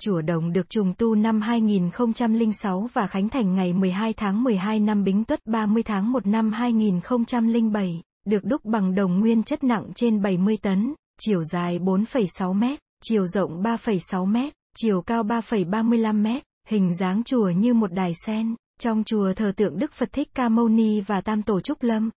Chùa 0.00 0.22
Đồng 0.22 0.52
được 0.52 0.70
trùng 0.70 0.94
tu 0.98 1.14
năm 1.14 1.40
2006 1.40 2.88
và 2.92 3.06
khánh 3.06 3.28
thành 3.28 3.54
ngày 3.54 3.72
12 3.72 4.12
tháng 4.12 4.42
12 4.44 4.80
năm 4.80 5.04
Bính 5.04 5.24
Tuất 5.24 5.40
30 5.46 5.82
tháng 5.82 6.12
1 6.12 6.26
năm 6.26 6.52
2007, 6.52 8.02
được 8.24 8.44
đúc 8.44 8.64
bằng 8.64 8.94
đồng 8.94 9.20
nguyên 9.20 9.42
chất 9.42 9.64
nặng 9.64 9.92
trên 9.94 10.22
70 10.22 10.56
tấn, 10.62 10.94
chiều 11.20 11.42
dài 11.42 11.78
4,6 11.78 12.54
mét, 12.54 12.78
chiều 13.02 13.26
rộng 13.26 13.62
3,6 13.62 14.26
mét, 14.26 14.52
chiều 14.76 15.02
cao 15.02 15.22
3,35 15.22 16.22
mét, 16.22 16.42
hình 16.68 16.94
dáng 16.94 17.22
chùa 17.24 17.50
như 17.50 17.74
một 17.74 17.92
đài 17.92 18.12
sen, 18.26 18.54
trong 18.80 19.04
chùa 19.04 19.32
thờ 19.34 19.52
tượng 19.56 19.78
Đức 19.78 19.92
Phật 19.92 20.08
Thích 20.12 20.28
Ca 20.34 20.48
Mâu 20.48 20.68
Ni 20.68 21.00
và 21.00 21.20
Tam 21.20 21.42
Tổ 21.42 21.60
Trúc 21.60 21.82
Lâm. 21.82 22.10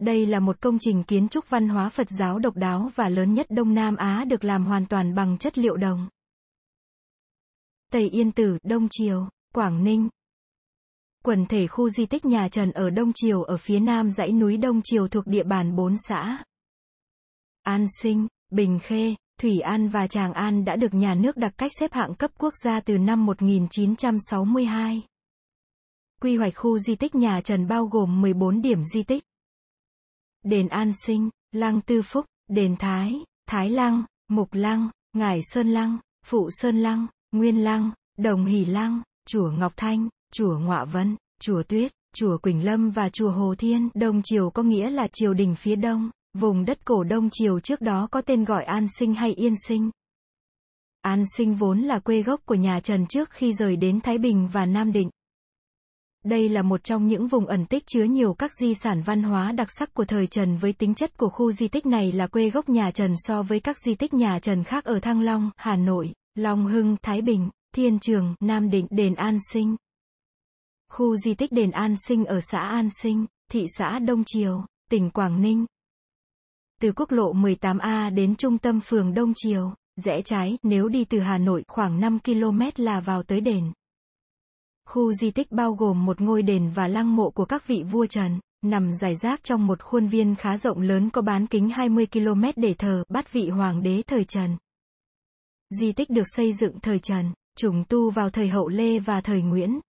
Đây 0.00 0.26
là 0.26 0.40
một 0.40 0.60
công 0.60 0.78
trình 0.80 1.02
kiến 1.02 1.28
trúc 1.28 1.50
văn 1.50 1.68
hóa 1.68 1.88
Phật 1.88 2.06
giáo 2.18 2.38
độc 2.38 2.56
đáo 2.56 2.90
và 2.94 3.08
lớn 3.08 3.34
nhất 3.34 3.46
Đông 3.50 3.74
Nam 3.74 3.96
Á 3.96 4.24
được 4.24 4.44
làm 4.44 4.66
hoàn 4.66 4.86
toàn 4.86 5.14
bằng 5.14 5.38
chất 5.38 5.58
liệu 5.58 5.76
đồng. 5.76 6.08
Tây 7.92 8.08
Yên 8.08 8.32
Tử, 8.32 8.58
Đông 8.62 8.88
Triều, 8.90 9.28
Quảng 9.54 9.84
Ninh. 9.84 10.08
Quần 11.28 11.46
thể 11.46 11.66
khu 11.66 11.88
di 11.90 12.06
tích 12.06 12.24
nhà 12.24 12.48
Trần 12.48 12.70
ở 12.70 12.90
Đông 12.90 13.12
Triều 13.14 13.42
ở 13.42 13.56
phía 13.56 13.80
nam 13.80 14.10
dãy 14.10 14.32
núi 14.32 14.56
Đông 14.56 14.80
Triều 14.84 15.08
thuộc 15.08 15.26
địa 15.26 15.42
bàn 15.42 15.76
bốn 15.76 15.96
xã. 16.08 16.44
An 17.62 17.86
Sinh, 18.02 18.26
Bình 18.50 18.78
Khê, 18.82 19.14
Thủy 19.40 19.60
An 19.60 19.88
và 19.88 20.06
Tràng 20.06 20.32
An 20.32 20.64
đã 20.64 20.76
được 20.76 20.94
nhà 20.94 21.14
nước 21.14 21.36
đặc 21.36 21.52
cách 21.56 21.70
xếp 21.80 21.92
hạng 21.92 22.14
cấp 22.14 22.30
quốc 22.38 22.54
gia 22.64 22.80
từ 22.80 22.98
năm 22.98 23.26
1962. 23.26 25.02
Quy 26.20 26.36
hoạch 26.36 26.56
khu 26.56 26.78
di 26.78 26.94
tích 26.94 27.14
nhà 27.14 27.40
Trần 27.44 27.66
bao 27.66 27.86
gồm 27.86 28.20
14 28.20 28.62
điểm 28.62 28.84
di 28.84 29.02
tích. 29.02 29.22
Đền 30.44 30.68
An 30.68 30.92
Sinh, 31.06 31.30
Lăng 31.52 31.80
Tư 31.80 32.02
Phúc, 32.02 32.26
Đền 32.50 32.76
Thái, 32.76 33.14
Thái 33.46 33.70
Lăng, 33.70 34.04
Mục 34.28 34.48
Lăng, 34.52 34.90
Ngải 35.12 35.40
Sơn 35.42 35.68
Lăng, 35.68 35.98
Phụ 36.24 36.48
Sơn 36.50 36.82
Lăng, 36.82 37.06
Nguyên 37.32 37.64
Lăng, 37.64 37.90
Đồng 38.18 38.44
Hỷ 38.44 38.64
Lăng, 38.64 39.02
Chùa 39.26 39.50
Ngọc 39.50 39.72
Thanh, 39.76 40.08
Chùa 40.34 40.58
Ngọa 40.58 40.84
Vân, 40.84 41.16
Chùa 41.40 41.62
Tuyết, 41.62 41.92
Chùa 42.16 42.38
Quỳnh 42.38 42.64
Lâm 42.64 42.90
và 42.90 43.08
Chùa 43.08 43.30
Hồ 43.30 43.54
Thiên. 43.58 43.88
Đông 43.94 44.20
Triều 44.24 44.50
có 44.50 44.62
nghĩa 44.62 44.90
là 44.90 45.08
triều 45.12 45.34
đình 45.34 45.54
phía 45.54 45.76
đông, 45.76 46.10
vùng 46.34 46.64
đất 46.64 46.84
cổ 46.84 47.04
Đông 47.04 47.28
Triều 47.32 47.60
trước 47.60 47.80
đó 47.80 48.08
có 48.10 48.20
tên 48.20 48.44
gọi 48.44 48.64
An 48.64 48.86
Sinh 48.98 49.14
hay 49.14 49.34
Yên 49.34 49.54
Sinh. 49.68 49.90
An 51.02 51.24
Sinh 51.36 51.54
vốn 51.54 51.80
là 51.80 51.98
quê 51.98 52.22
gốc 52.22 52.40
của 52.44 52.54
nhà 52.54 52.80
Trần 52.80 53.06
trước 53.06 53.30
khi 53.30 53.52
rời 53.52 53.76
đến 53.76 54.00
Thái 54.00 54.18
Bình 54.18 54.48
và 54.52 54.66
Nam 54.66 54.92
Định. 54.92 55.10
Đây 56.24 56.48
là 56.48 56.62
một 56.62 56.84
trong 56.84 57.06
những 57.06 57.26
vùng 57.26 57.46
ẩn 57.46 57.66
tích 57.66 57.86
chứa 57.86 58.04
nhiều 58.04 58.34
các 58.34 58.50
di 58.60 58.74
sản 58.74 59.02
văn 59.02 59.22
hóa 59.22 59.52
đặc 59.52 59.68
sắc 59.78 59.94
của 59.94 60.04
thời 60.04 60.26
Trần 60.26 60.56
với 60.56 60.72
tính 60.72 60.94
chất 60.94 61.18
của 61.18 61.28
khu 61.28 61.52
di 61.52 61.68
tích 61.68 61.86
này 61.86 62.12
là 62.12 62.26
quê 62.26 62.50
gốc 62.50 62.68
nhà 62.68 62.90
Trần 62.90 63.14
so 63.16 63.42
với 63.42 63.60
các 63.60 63.76
di 63.86 63.94
tích 63.94 64.14
nhà 64.14 64.38
Trần 64.38 64.64
khác 64.64 64.84
ở 64.84 65.00
Thăng 65.00 65.20
Long, 65.20 65.50
Hà 65.56 65.76
Nội, 65.76 66.12
Long 66.34 66.66
Hưng, 66.66 66.96
Thái 67.02 67.22
Bình, 67.22 67.50
Thiên 67.74 67.98
Trường, 67.98 68.34
Nam 68.40 68.70
Định, 68.70 68.86
Đền 68.90 69.14
An 69.14 69.38
Sinh. 69.52 69.76
Khu 70.92 71.16
di 71.16 71.34
tích 71.34 71.52
Đền 71.52 71.70
An 71.70 71.94
Sinh 72.08 72.24
ở 72.24 72.40
xã 72.40 72.58
An 72.58 72.88
Sinh, 73.02 73.26
thị 73.50 73.66
xã 73.78 73.98
Đông 73.98 74.22
Triều, 74.26 74.64
tỉnh 74.90 75.10
Quảng 75.10 75.42
Ninh. 75.42 75.66
Từ 76.80 76.92
quốc 76.96 77.12
lộ 77.12 77.32
18A 77.32 78.14
đến 78.14 78.36
trung 78.36 78.58
tâm 78.58 78.80
phường 78.80 79.14
Đông 79.14 79.32
Triều, 79.36 79.74
rẽ 79.96 80.22
trái, 80.22 80.58
nếu 80.62 80.88
đi 80.88 81.04
từ 81.04 81.20
Hà 81.20 81.38
Nội 81.38 81.64
khoảng 81.68 82.00
5 82.00 82.18
km 82.24 82.60
là 82.76 83.00
vào 83.00 83.22
tới 83.22 83.40
đền. 83.40 83.72
Khu 84.86 85.12
di 85.12 85.30
tích 85.30 85.52
bao 85.52 85.72
gồm 85.72 86.04
một 86.04 86.20
ngôi 86.20 86.42
đền 86.42 86.70
và 86.74 86.88
lăng 86.88 87.16
mộ 87.16 87.30
của 87.30 87.44
các 87.44 87.66
vị 87.66 87.82
vua 87.90 88.06
Trần, 88.06 88.40
nằm 88.62 88.94
rải 88.94 89.14
rác 89.14 89.44
trong 89.44 89.66
một 89.66 89.82
khuôn 89.82 90.06
viên 90.06 90.34
khá 90.34 90.56
rộng 90.56 90.80
lớn 90.80 91.10
có 91.10 91.22
bán 91.22 91.46
kính 91.46 91.68
20 91.68 92.06
km 92.06 92.44
để 92.56 92.74
thờ, 92.74 93.04
bắt 93.08 93.32
vị 93.32 93.48
hoàng 93.48 93.82
đế 93.82 94.02
thời 94.06 94.24
Trần. 94.24 94.56
Di 95.80 95.92
tích 95.92 96.10
được 96.10 96.26
xây 96.36 96.52
dựng 96.52 96.80
thời 96.80 96.98
Trần, 96.98 97.32
trùng 97.56 97.84
tu 97.88 98.10
vào 98.10 98.30
thời 98.30 98.48
Hậu 98.48 98.68
Lê 98.68 98.98
và 98.98 99.20
thời 99.20 99.42
Nguyễn. 99.42 99.80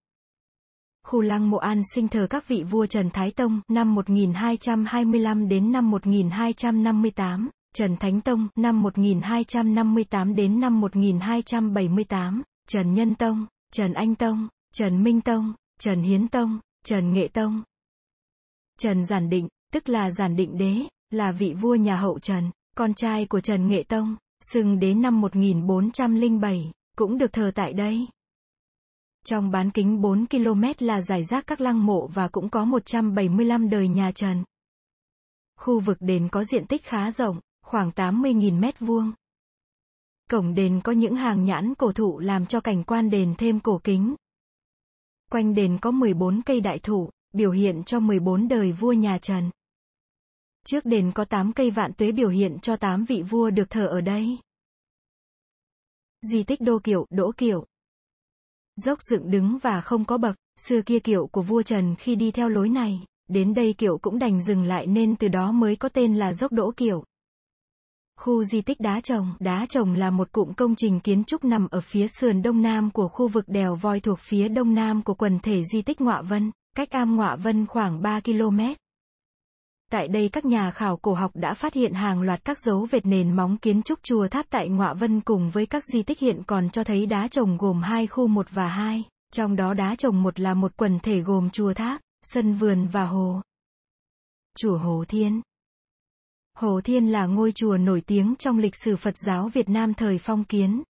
Khu 1.10 1.20
lăng 1.20 1.50
mộ 1.50 1.56
an 1.56 1.82
sinh 1.94 2.08
thờ 2.08 2.26
các 2.30 2.48
vị 2.48 2.62
vua 2.62 2.86
Trần 2.86 3.10
Thái 3.10 3.30
Tông, 3.30 3.60
năm 3.68 3.94
1225 3.94 5.48
đến 5.48 5.72
năm 5.72 5.90
1258, 5.90 7.50
Trần 7.74 7.96
Thánh 7.96 8.20
Tông, 8.20 8.48
năm 8.56 8.82
1258 8.82 10.34
đến 10.34 10.60
năm 10.60 10.80
1278, 10.80 12.42
Trần 12.68 12.94
Nhân 12.94 13.14
Tông, 13.14 13.46
Trần 13.72 13.92
Anh 13.92 14.14
Tông, 14.14 14.48
Trần 14.74 15.02
Minh 15.02 15.20
Tông, 15.20 15.52
Trần 15.80 16.02
Hiến 16.02 16.28
Tông, 16.28 16.60
Trần 16.84 17.12
Nghệ 17.12 17.28
Tông. 17.28 17.62
Trần 18.80 19.04
Giản 19.04 19.28
Định, 19.28 19.48
tức 19.72 19.88
là 19.88 20.10
Giản 20.10 20.36
Định 20.36 20.58
Đế, 20.58 20.76
là 21.10 21.32
vị 21.32 21.54
vua 21.60 21.74
nhà 21.74 21.96
hậu 21.96 22.18
Trần, 22.18 22.50
con 22.76 22.94
trai 22.94 23.26
của 23.26 23.40
Trần 23.40 23.68
Nghệ 23.68 23.82
Tông, 23.82 24.16
xưng 24.52 24.78
đến 24.78 25.02
năm 25.02 25.20
1407, 25.20 26.72
cũng 26.96 27.18
được 27.18 27.32
thờ 27.32 27.50
tại 27.54 27.72
đây. 27.72 28.06
Trong 29.30 29.50
bán 29.50 29.70
kính 29.70 30.00
4 30.00 30.26
km 30.26 30.62
là 30.78 31.00
giải 31.00 31.24
rác 31.24 31.46
các 31.46 31.60
lăng 31.60 31.86
mộ 31.86 32.06
và 32.06 32.28
cũng 32.28 32.50
có 32.50 32.64
175 32.64 33.70
đời 33.70 33.88
nhà 33.88 34.12
Trần. 34.12 34.44
Khu 35.56 35.80
vực 35.80 35.96
đền 36.00 36.28
có 36.28 36.44
diện 36.44 36.66
tích 36.66 36.84
khá 36.84 37.10
rộng, 37.10 37.40
khoảng 37.62 37.90
80.000 37.90 38.60
mét 38.60 38.78
vuông. 38.80 39.12
Cổng 40.30 40.54
đền 40.54 40.80
có 40.84 40.92
những 40.92 41.16
hàng 41.16 41.44
nhãn 41.44 41.74
cổ 41.74 41.92
thụ 41.92 42.18
làm 42.18 42.46
cho 42.46 42.60
cảnh 42.60 42.84
quan 42.84 43.10
đền 43.10 43.34
thêm 43.38 43.60
cổ 43.60 43.80
kính. 43.84 44.14
Quanh 45.30 45.54
đền 45.54 45.78
có 45.80 45.90
14 45.90 46.42
cây 46.42 46.60
đại 46.60 46.78
thụ, 46.78 47.10
biểu 47.32 47.50
hiện 47.50 47.84
cho 47.84 48.00
14 48.00 48.48
đời 48.48 48.72
vua 48.72 48.92
nhà 48.92 49.18
Trần. 49.22 49.50
Trước 50.64 50.84
đền 50.84 51.12
có 51.14 51.24
8 51.24 51.52
cây 51.52 51.70
vạn 51.70 51.92
tuế 51.92 52.12
biểu 52.12 52.28
hiện 52.28 52.58
cho 52.62 52.76
8 52.76 53.04
vị 53.04 53.22
vua 53.22 53.50
được 53.50 53.70
thờ 53.70 53.86
ở 53.86 54.00
đây. 54.00 54.38
Di 56.22 56.42
tích 56.42 56.60
Đô 56.60 56.78
Kiệu, 56.78 57.06
Đỗ 57.10 57.32
Kiệu. 57.36 57.66
Dốc 58.84 58.98
dựng 59.02 59.30
đứng 59.30 59.58
và 59.58 59.80
không 59.80 60.04
có 60.04 60.18
bậc, 60.18 60.36
xưa 60.56 60.82
kia 60.82 60.98
kiệu 60.98 61.26
của 61.26 61.42
vua 61.42 61.62
Trần 61.62 61.94
khi 61.94 62.14
đi 62.16 62.30
theo 62.30 62.48
lối 62.48 62.68
này, 62.68 63.00
đến 63.28 63.54
đây 63.54 63.74
kiệu 63.78 63.98
cũng 63.98 64.18
đành 64.18 64.42
dừng 64.42 64.62
lại 64.62 64.86
nên 64.86 65.16
từ 65.16 65.28
đó 65.28 65.52
mới 65.52 65.76
có 65.76 65.88
tên 65.88 66.14
là 66.14 66.32
dốc 66.32 66.52
Đỗ 66.52 66.70
Kiệu. 66.76 67.04
Khu 68.20 68.44
di 68.44 68.60
tích 68.60 68.80
Đá 68.80 69.00
Trồng 69.00 69.34
Đá 69.40 69.66
Trồng 69.68 69.94
là 69.94 70.10
một 70.10 70.32
cụm 70.32 70.52
công 70.52 70.74
trình 70.74 71.00
kiến 71.00 71.24
trúc 71.24 71.44
nằm 71.44 71.68
ở 71.70 71.80
phía 71.80 72.06
sườn 72.06 72.42
đông 72.42 72.62
nam 72.62 72.90
của 72.90 73.08
khu 73.08 73.28
vực 73.28 73.44
đèo 73.48 73.74
voi 73.74 74.00
thuộc 74.00 74.18
phía 74.18 74.48
đông 74.48 74.74
nam 74.74 75.02
của 75.02 75.14
quần 75.14 75.38
thể 75.38 75.62
di 75.72 75.82
tích 75.82 76.00
Ngọa 76.00 76.22
Vân, 76.22 76.50
cách 76.76 76.90
am 76.90 77.16
Ngọa 77.16 77.36
Vân 77.36 77.66
khoảng 77.66 78.02
3 78.02 78.20
km. 78.20 78.60
Tại 79.92 80.08
đây 80.08 80.28
các 80.32 80.44
nhà 80.44 80.70
khảo 80.70 80.96
cổ 80.96 81.14
học 81.14 81.30
đã 81.34 81.54
phát 81.54 81.74
hiện 81.74 81.94
hàng 81.94 82.22
loạt 82.22 82.44
các 82.44 82.58
dấu 82.60 82.86
vệt 82.90 83.06
nền 83.06 83.36
móng 83.36 83.56
kiến 83.56 83.82
trúc 83.82 83.98
chùa 84.02 84.28
tháp 84.28 84.46
tại 84.50 84.68
Ngọa 84.68 84.94
Vân 84.94 85.20
cùng 85.20 85.50
với 85.50 85.66
các 85.66 85.84
di 85.84 86.02
tích 86.02 86.18
hiện 86.18 86.42
còn 86.46 86.70
cho 86.70 86.84
thấy 86.84 87.06
đá 87.06 87.28
trồng 87.28 87.58
gồm 87.58 87.82
hai 87.82 88.06
khu 88.06 88.26
1 88.26 88.46
và 88.50 88.68
2, 88.68 89.04
trong 89.32 89.56
đó 89.56 89.74
đá 89.74 89.94
trồng 89.94 90.22
một 90.22 90.40
là 90.40 90.54
một 90.54 90.72
quần 90.76 90.98
thể 90.98 91.20
gồm 91.20 91.50
chùa 91.50 91.74
tháp, 91.74 92.00
sân 92.22 92.54
vườn 92.54 92.86
và 92.86 93.06
hồ. 93.06 93.40
Chùa 94.58 94.78
Hồ 94.78 95.04
Thiên 95.08 95.40
Hồ 96.56 96.80
Thiên 96.84 97.06
là 97.06 97.26
ngôi 97.26 97.52
chùa 97.52 97.76
nổi 97.76 98.00
tiếng 98.00 98.34
trong 98.38 98.58
lịch 98.58 98.74
sử 98.84 98.96
Phật 98.96 99.14
giáo 99.26 99.48
Việt 99.48 99.68
Nam 99.68 99.94
thời 99.94 100.18
phong 100.18 100.44
kiến. 100.44 100.82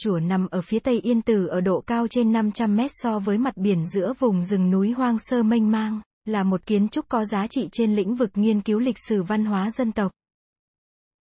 Chùa 0.00 0.18
nằm 0.18 0.46
ở 0.50 0.62
phía 0.62 0.78
tây 0.78 1.00
Yên 1.00 1.22
Tử 1.22 1.46
ở 1.46 1.60
độ 1.60 1.80
cao 1.80 2.06
trên 2.10 2.32
500 2.32 2.76
mét 2.76 2.90
so 2.94 3.18
với 3.18 3.38
mặt 3.38 3.56
biển 3.56 3.86
giữa 3.86 4.12
vùng 4.18 4.44
rừng 4.44 4.70
núi 4.70 4.90
hoang 4.90 5.18
sơ 5.18 5.42
mênh 5.42 5.70
mang 5.70 6.00
là 6.28 6.42
một 6.42 6.66
kiến 6.66 6.88
trúc 6.88 7.08
có 7.08 7.24
giá 7.24 7.46
trị 7.46 7.68
trên 7.72 7.96
lĩnh 7.96 8.14
vực 8.14 8.30
nghiên 8.34 8.60
cứu 8.60 8.78
lịch 8.78 8.98
sử 9.08 9.22
văn 9.22 9.44
hóa 9.44 9.70
dân 9.70 9.92
tộc. 9.92 10.12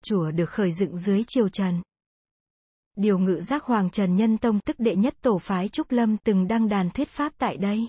Chùa 0.03 0.31
được 0.31 0.49
khởi 0.49 0.71
dựng 0.71 0.97
dưới 0.97 1.23
triều 1.27 1.49
Trần. 1.49 1.81
Điều 2.95 3.19
ngự 3.19 3.39
giác 3.41 3.63
Hoàng 3.63 3.89
Trần 3.89 4.15
Nhân 4.15 4.37
Tông 4.37 4.59
tức 4.59 4.79
đệ 4.79 4.95
nhất 4.95 5.15
tổ 5.21 5.37
phái 5.37 5.69
Trúc 5.69 5.91
Lâm 5.91 6.17
từng 6.17 6.47
đăng 6.47 6.69
đàn 6.69 6.89
thuyết 6.89 7.09
pháp 7.09 7.33
tại 7.37 7.57
đây. 7.57 7.87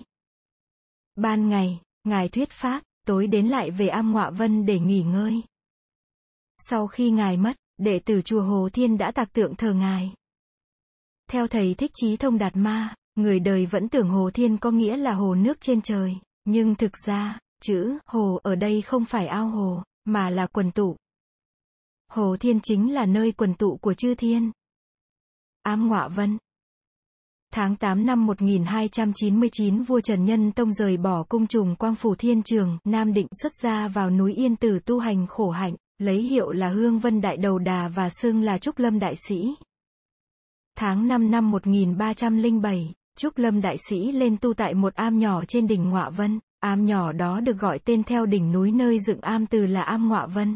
Ban 1.15 1.49
ngày, 1.49 1.79
Ngài 2.03 2.29
thuyết 2.29 2.49
pháp, 2.49 2.83
tối 3.05 3.27
đến 3.27 3.47
lại 3.47 3.71
về 3.71 3.87
am 3.87 4.11
ngọa 4.11 4.29
vân 4.29 4.65
để 4.65 4.79
nghỉ 4.79 5.03
ngơi. 5.03 5.41
Sau 6.57 6.87
khi 6.87 7.11
Ngài 7.11 7.37
mất, 7.37 7.55
đệ 7.77 7.99
tử 7.99 8.21
chùa 8.21 8.41
Hồ 8.41 8.69
Thiên 8.73 8.97
đã 8.97 9.11
tạc 9.11 9.33
tượng 9.33 9.55
thờ 9.55 9.73
Ngài. 9.73 10.13
Theo 11.29 11.47
thầy 11.47 11.73
Thích 11.73 11.91
Chí 11.93 12.17
Thông 12.17 12.37
Đạt 12.37 12.55
Ma, 12.55 12.95
người 13.15 13.39
đời 13.39 13.65
vẫn 13.65 13.89
tưởng 13.89 14.09
Hồ 14.09 14.29
Thiên 14.33 14.57
có 14.57 14.71
nghĩa 14.71 14.97
là 14.97 15.13
hồ 15.13 15.35
nước 15.35 15.61
trên 15.61 15.81
trời, 15.81 16.15
nhưng 16.51 16.75
thực 16.75 16.91
ra, 17.05 17.39
chữ 17.61 17.97
hồ 18.05 18.39
ở 18.43 18.55
đây 18.55 18.81
không 18.81 19.05
phải 19.05 19.27
ao 19.27 19.49
hồ, 19.49 19.83
mà 20.05 20.29
là 20.29 20.47
quần 20.47 20.71
tụ. 20.71 20.95
Hồ 22.11 22.37
Thiên 22.39 22.59
chính 22.63 22.93
là 22.93 23.05
nơi 23.05 23.31
quần 23.31 23.53
tụ 23.53 23.77
của 23.77 23.93
chư 23.93 24.15
thiên. 24.15 24.51
Ám 25.63 25.87
Ngọa 25.87 26.07
Vân 26.07 26.37
Tháng 27.53 27.75
8 27.75 28.05
năm 28.05 28.25
1299 28.25 29.83
vua 29.83 30.01
Trần 30.01 30.25
Nhân 30.25 30.51
Tông 30.51 30.73
rời 30.73 30.97
bỏ 30.97 31.23
cung 31.23 31.47
trùng 31.47 31.75
quang 31.75 31.95
phủ 31.95 32.15
thiên 32.15 32.43
trường, 32.43 32.77
Nam 32.83 33.13
Định 33.13 33.27
xuất 33.41 33.51
gia 33.63 33.87
vào 33.87 34.09
núi 34.09 34.33
Yên 34.33 34.55
Tử 34.55 34.79
tu 34.85 34.99
hành 34.99 35.27
khổ 35.27 35.49
hạnh, 35.49 35.75
lấy 35.97 36.21
hiệu 36.21 36.51
là 36.51 36.69
Hương 36.69 36.99
Vân 36.99 37.21
Đại 37.21 37.37
Đầu 37.37 37.59
Đà 37.59 37.87
và 37.87 38.09
xưng 38.09 38.41
là 38.41 38.57
Trúc 38.57 38.79
Lâm 38.79 38.99
Đại 38.99 39.15
Sĩ. 39.27 39.55
Tháng 40.75 41.07
5 41.07 41.31
năm 41.31 41.51
1307, 41.51 42.93
Trúc 43.19 43.37
Lâm 43.37 43.61
Đại 43.61 43.77
Sĩ 43.89 44.11
lên 44.11 44.37
tu 44.37 44.53
tại 44.53 44.73
một 44.73 44.95
am 44.95 45.19
nhỏ 45.19 45.45
trên 45.47 45.67
đỉnh 45.67 45.89
Ngọa 45.89 46.09
Vân, 46.09 46.39
am 46.59 46.85
nhỏ 46.85 47.11
đó 47.11 47.39
được 47.39 47.57
gọi 47.59 47.79
tên 47.79 48.03
theo 48.03 48.25
đỉnh 48.25 48.51
núi 48.51 48.71
nơi 48.71 48.99
dựng 49.07 49.21
am 49.21 49.45
từ 49.45 49.65
là 49.65 49.81
am 49.81 50.09
Ngọa 50.09 50.25
Vân. 50.25 50.55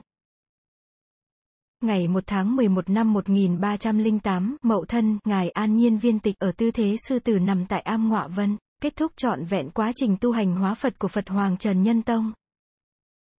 Ngày 1.81 2.07
1 2.07 2.23
tháng 2.27 2.55
11 2.55 2.89
năm 2.89 3.13
1308, 3.13 4.57
Mậu 4.61 4.85
Thân, 4.85 5.19
Ngài 5.25 5.49
An 5.49 5.75
Nhiên 5.75 5.97
Viên 5.97 6.19
Tịch 6.19 6.35
ở 6.39 6.51
tư 6.57 6.71
thế 6.71 6.95
sư 7.07 7.19
tử 7.19 7.39
nằm 7.39 7.65
tại 7.65 7.81
am 7.81 8.09
Ngọa 8.09 8.27
Vân, 8.27 8.57
kết 8.81 8.95
thúc 8.95 9.11
trọn 9.15 9.45
vẹn 9.45 9.69
quá 9.69 9.91
trình 9.95 10.17
tu 10.21 10.31
hành 10.31 10.55
hóa 10.55 10.73
Phật 10.73 10.99
của 10.99 11.07
Phật 11.07 11.29
Hoàng 11.29 11.57
Trần 11.57 11.81
Nhân 11.81 12.01
Tông. 12.01 12.33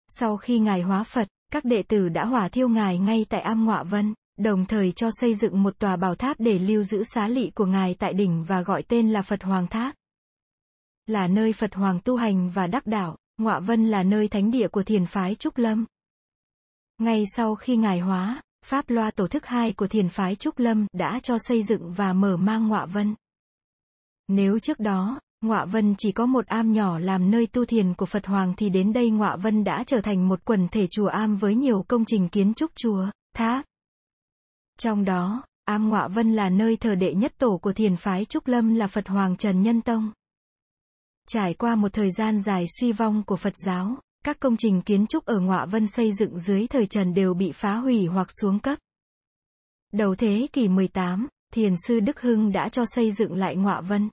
Sau 0.08 0.36
khi 0.36 0.58
Ngài 0.58 0.82
hóa 0.82 1.04
Phật, 1.04 1.28
các 1.52 1.64
đệ 1.64 1.82
tử 1.82 2.08
đã 2.08 2.24
hỏa 2.24 2.48
thiêu 2.48 2.68
Ngài 2.68 2.98
ngay 2.98 3.26
tại 3.28 3.40
am 3.40 3.64
Ngọa 3.64 3.82
Vân, 3.82 4.14
đồng 4.36 4.66
thời 4.66 4.92
cho 4.92 5.10
xây 5.12 5.34
dựng 5.34 5.62
một 5.62 5.78
tòa 5.78 5.96
bảo 5.96 6.14
tháp 6.14 6.40
để 6.40 6.58
lưu 6.58 6.82
giữ 6.82 7.02
xá 7.14 7.28
lị 7.28 7.50
của 7.50 7.66
Ngài 7.66 7.94
tại 7.94 8.12
đỉnh 8.12 8.44
và 8.44 8.62
gọi 8.62 8.82
tên 8.82 9.10
là 9.10 9.22
Phật 9.22 9.42
Hoàng 9.42 9.66
Tháp. 9.66 9.94
Là 11.06 11.26
nơi 11.26 11.52
Phật 11.52 11.74
Hoàng 11.74 12.00
tu 12.00 12.16
hành 12.16 12.50
và 12.50 12.66
đắc 12.66 12.86
đạo, 12.86 13.16
Ngọa 13.38 13.60
Vân 13.60 13.86
là 13.86 14.02
nơi 14.02 14.28
thánh 14.28 14.50
địa 14.50 14.68
của 14.68 14.82
thiền 14.82 15.06
phái 15.06 15.34
Trúc 15.34 15.58
Lâm. 15.58 15.84
Ngay 16.98 17.24
sau 17.36 17.54
khi 17.54 17.76
ngài 17.76 18.00
hóa, 18.00 18.42
Pháp 18.64 18.90
loa 18.90 19.10
tổ 19.10 19.26
thức 19.26 19.46
hai 19.46 19.72
của 19.72 19.86
thiền 19.86 20.08
phái 20.08 20.36
Trúc 20.36 20.58
Lâm 20.58 20.86
đã 20.92 21.20
cho 21.22 21.36
xây 21.38 21.62
dựng 21.62 21.92
và 21.92 22.12
mở 22.12 22.36
mang 22.36 22.68
ngọa 22.68 22.86
vân. 22.86 23.14
Nếu 24.28 24.58
trước 24.58 24.78
đó, 24.80 25.20
ngọa 25.40 25.64
vân 25.64 25.94
chỉ 25.98 26.12
có 26.12 26.26
một 26.26 26.46
am 26.46 26.72
nhỏ 26.72 26.98
làm 26.98 27.30
nơi 27.30 27.46
tu 27.46 27.64
thiền 27.64 27.94
của 27.94 28.06
Phật 28.06 28.26
Hoàng 28.26 28.54
thì 28.56 28.68
đến 28.68 28.92
đây 28.92 29.10
ngọa 29.10 29.36
vân 29.36 29.64
đã 29.64 29.84
trở 29.86 30.00
thành 30.00 30.28
một 30.28 30.44
quần 30.44 30.68
thể 30.68 30.86
chùa 30.86 31.06
am 31.06 31.36
với 31.36 31.54
nhiều 31.54 31.84
công 31.88 32.04
trình 32.04 32.28
kiến 32.28 32.54
trúc 32.54 32.70
chùa, 32.76 33.06
tháp. 33.36 33.64
Trong 34.78 35.04
đó, 35.04 35.42
am 35.64 35.88
ngọa 35.88 36.08
vân 36.08 36.32
là 36.32 36.48
nơi 36.48 36.76
thờ 36.76 36.94
đệ 36.94 37.14
nhất 37.14 37.32
tổ 37.38 37.58
của 37.62 37.72
thiền 37.72 37.96
phái 37.96 38.24
Trúc 38.24 38.46
Lâm 38.46 38.74
là 38.74 38.86
Phật 38.86 39.08
Hoàng 39.08 39.36
Trần 39.36 39.62
Nhân 39.62 39.80
Tông. 39.80 40.12
Trải 41.28 41.54
qua 41.54 41.74
một 41.74 41.92
thời 41.92 42.10
gian 42.10 42.40
dài 42.40 42.64
suy 42.80 42.92
vong 42.92 43.22
của 43.26 43.36
Phật 43.36 43.56
giáo, 43.66 43.96
các 44.24 44.40
công 44.40 44.56
trình 44.56 44.82
kiến 44.82 45.06
trúc 45.06 45.24
ở 45.24 45.40
Ngọa 45.40 45.66
Vân 45.66 45.86
xây 45.86 46.12
dựng 46.12 46.38
dưới 46.38 46.66
thời 46.66 46.86
Trần 46.86 47.14
đều 47.14 47.34
bị 47.34 47.52
phá 47.52 47.74
hủy 47.74 48.06
hoặc 48.06 48.28
xuống 48.40 48.58
cấp. 48.58 48.78
Đầu 49.92 50.14
thế 50.14 50.46
kỷ 50.52 50.68
18, 50.68 51.28
Thiền 51.52 51.74
sư 51.86 52.00
Đức 52.00 52.20
Hưng 52.20 52.52
đã 52.52 52.68
cho 52.68 52.84
xây 52.86 53.12
dựng 53.12 53.34
lại 53.34 53.56
Ngọa 53.56 53.80
Vân. 53.80 54.08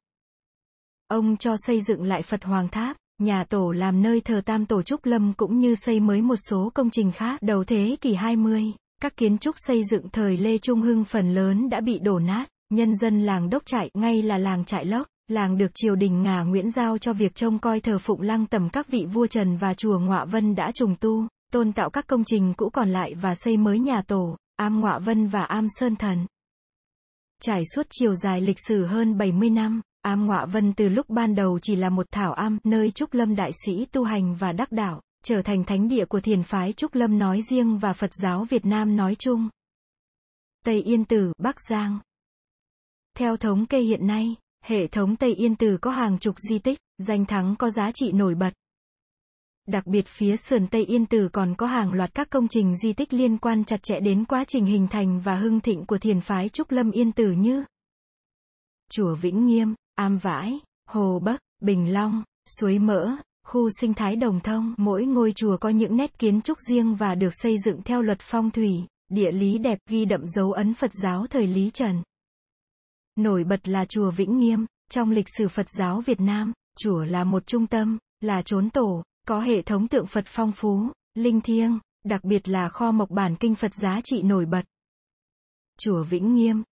Ông 1.08 1.38
cho 1.38 1.56
xây 1.58 1.82
dựng 1.82 2.04
lại 2.04 2.21
Phật 2.21 2.43
Hoàng 2.43 2.67
Tháp, 2.67 2.97
nhà 3.19 3.43
tổ 3.43 3.71
làm 3.71 4.02
nơi 4.02 4.21
thờ 4.21 4.41
Tam 4.45 4.65
Tổ 4.65 4.82
Trúc 4.82 5.06
Lâm 5.06 5.34
cũng 5.34 5.60
như 5.60 5.76
xây 5.76 6.00
mới 6.00 6.21
một 6.21 6.36
số 6.50 6.71
công 6.74 6.89
trình 6.89 7.12
khác. 7.12 7.41
Đầu 7.41 7.63
thế 7.63 7.95
kỷ 8.02 8.13
20, 8.13 8.74
các 9.02 9.18
kiến 9.18 9.38
trúc 9.38 9.56
xây 9.58 9.82
dựng 9.92 10.10
thời 10.10 10.38
Lê 10.38 10.58
Trung 10.58 10.82
Hưng 10.82 11.04
phần 11.06 11.34
lớn 11.34 11.70
đã 11.70 11.82
bị 11.82 12.00
đổ 12.00 12.20
nát, 12.20 12.46
nhân 12.70 12.96
dân 12.96 13.22
làng 13.22 13.50
Đốc 13.50 13.66
Trại, 13.66 13.90
ngay 13.94 14.22
là 14.22 14.38
làng 14.38 14.66
Trại 14.66 14.86
Lốc, 14.86 15.08
Làng 15.32 15.58
được 15.58 15.72
triều 15.76 15.96
đình 15.96 16.24
Ngà 16.24 16.44
Nguyễn 16.44 16.70
giao 16.70 16.98
cho 16.98 17.14
việc 17.14 17.36
trông 17.36 17.60
coi 17.60 17.80
thờ 17.80 17.98
phụng 17.98 18.22
lăng 18.22 18.46
tầm 18.46 18.70
các 18.70 18.88
vị 18.88 19.06
vua 19.14 19.28
Trần 19.28 19.58
và 19.58 19.74
chùa 19.74 20.00
Ngọa 20.00 20.26
Vân 20.26 20.56
đã 20.56 20.72
trùng 20.72 20.96
tu, 21.00 21.28
tôn 21.52 21.72
tạo 21.72 21.90
các 21.90 22.08
công 22.08 22.24
trình 22.24 22.54
cũ 22.54 22.70
còn 22.70 22.90
lại 22.90 23.16
và 23.16 23.36
xây 23.36 23.58
mới 23.58 23.80
nhà 23.80 24.02
tổ, 24.08 24.38
am 24.56 24.80
Ngọa 24.80 25.00
Vân 25.00 25.28
và 25.28 25.44
am 25.44 25.68
Sơn 25.80 25.96
Thần. 25.96 26.26
Trải 27.42 27.64
suốt 27.76 27.88
chiều 27.90 28.16
dài 28.16 28.42
lịch 28.42 28.58
sử 28.68 28.86
hơn 28.86 29.18
70 29.18 29.50
năm, 29.50 29.82
am 30.02 30.28
Ngọa 30.28 30.46
Vân 30.46 30.74
từ 30.74 30.90
lúc 30.90 31.10
ban 31.10 31.36
đầu 31.36 31.60
chỉ 31.62 31.76
là 31.76 31.90
một 31.90 32.06
thảo 32.12 32.34
am, 32.34 32.58
nơi 32.64 32.92
Trúc 32.92 33.14
Lâm 33.14 33.36
đại 33.36 33.52
sĩ 33.66 33.86
tu 33.86 34.04
hành 34.04 34.36
và 34.36 34.52
đắc 34.52 34.72
đạo, 34.72 35.02
trở 35.23 35.41
thành 35.41 35.63
thánh 35.63 35.88
địa 35.88 36.05
của 36.05 36.19
thiền 36.19 36.43
phái 36.43 36.73
Trúc 36.73 36.95
Lâm 36.95 37.19
nói 37.19 37.41
riêng 37.49 37.77
và 37.77 37.93
Phật 37.93 38.13
giáo 38.13 38.43
Việt 38.43 38.65
Nam 38.65 38.95
nói 38.95 39.15
chung. 39.15 39.49
Tây 40.65 40.81
Yên 40.81 41.05
Tử, 41.05 41.34
Bắc 41.38 41.55
Giang 41.69 41.99
Theo 43.17 43.38
thống 43.38 43.65
kê 43.65 43.79
hiện 43.79 44.07
nay, 44.07 44.36
Hệ 44.63 44.88
thống 44.88 45.15
Tây 45.15 45.34
Yên 45.36 45.55
Tử 45.55 45.77
có 45.81 45.91
hàng 45.91 46.19
chục 46.19 46.36
di 46.49 46.60
tích, 46.60 46.79
danh 46.97 47.25
thắng 47.25 47.55
có 47.60 47.69
giá 47.69 47.91
trị 47.93 48.12
nổi 48.12 48.36
bật. 48.36 48.53
Đặc 49.67 49.88
biệt 49.88 50.07
phía 50.07 50.38
sườn 50.38 50.67
Tây 50.67 50.86
Yên 50.86 51.05
Tử 51.05 51.29
còn 51.34 51.55
có 51.57 51.67
hàng 51.67 51.93
loạt 51.93 52.13
các 52.13 52.29
công 52.29 52.47
trình 52.47 52.77
di 52.77 52.93
tích 52.93 53.13
liên 53.13 53.38
quan 53.38 53.65
chặt 53.65 53.84
chẽ 53.84 53.99
đến 53.99 54.25
quá 54.25 54.43
trình 54.47 54.65
hình 54.65 54.88
thành 54.88 55.19
và 55.19 55.36
hưng 55.36 55.60
thịnh 55.60 55.86
của 55.86 55.97
thiền 55.97 56.21
phái 56.21 56.49
Trúc 56.49 56.71
Lâm 56.71 56.91
Yên 56.91 57.12
Tử 57.12 57.31
như 57.31 57.63
Chùa 58.91 59.15
Vĩnh 59.15 59.45
Nghiêm, 59.45 59.75
Am 59.95 60.17
Vãi, 60.17 60.60
Hồ 60.88 61.19
Bắc, 61.19 61.39
Bình 61.60 61.93
Long, 61.93 62.23
Suối 62.60 62.79
Mỡ, 62.79 63.15
khu 63.52 63.70
sinh 63.82 63.94
thái 63.94 64.16
Đồng 64.16 64.40
Thông. 64.40 64.74
Mỗi 64.78 65.06
ngôi 65.06 65.32
chùa 65.36 65.58
có 65.58 65.70
những 65.70 65.98
nét 65.98 66.20
kiến 66.20 66.42
trúc 66.42 66.58
riêng 66.70 66.96
và 66.96 67.16
được 67.16 67.30
xây 67.32 67.56
dựng 67.66 67.82
theo 67.82 68.02
luật 68.02 68.18
phong 68.22 68.52
thủy, 68.52 68.72
địa 69.10 69.32
lý 69.32 69.58
đẹp 69.58 69.80
ghi 69.90 70.06
đậm 70.06 70.28
dấu 70.28 70.52
ấn 70.52 70.74
Phật 70.74 70.92
giáo 71.04 71.28
thời 71.28 71.48
Lý 71.48 71.70
Trần. 71.74 72.04
Nổi 73.16 73.44
bật 73.44 73.68
là 73.68 73.86
chùa 73.86 74.12
Vĩnh 74.12 74.38
Nghiêm, 74.38 74.66
trong 74.90 75.12
lịch 75.12 75.26
sử 75.38 75.48
Phật 75.48 75.66
giáo 75.80 76.02
Việt 76.02 76.20
Nam, 76.20 76.54
chùa 76.78 77.06
là 77.06 77.24
một 77.24 77.48
trung 77.48 77.68
tâm, 77.68 77.98
là 78.22 78.42
chốn 78.42 78.70
tổ, 78.70 79.04
có 79.28 79.42
hệ 79.42 79.62
thống 79.62 79.88
tượng 79.88 80.08
Phật 80.08 80.26
phong 80.28 80.52
phú, 80.52 80.88
linh 81.16 81.42
thiêng, 81.42 81.80
đặc 82.04 82.24
biệt 82.24 82.50
là 82.50 82.70
kho 82.70 82.92
mộc 82.92 83.10
bản 83.10 83.36
kinh 83.36 83.56
Phật 83.56 83.74
giá 83.74 84.02
trị 84.04 84.22
nổi 84.22 84.46
bật. 84.46 84.66
Chùa 85.80 86.04
Vĩnh 86.04 86.34
Nghiêm 86.34 86.64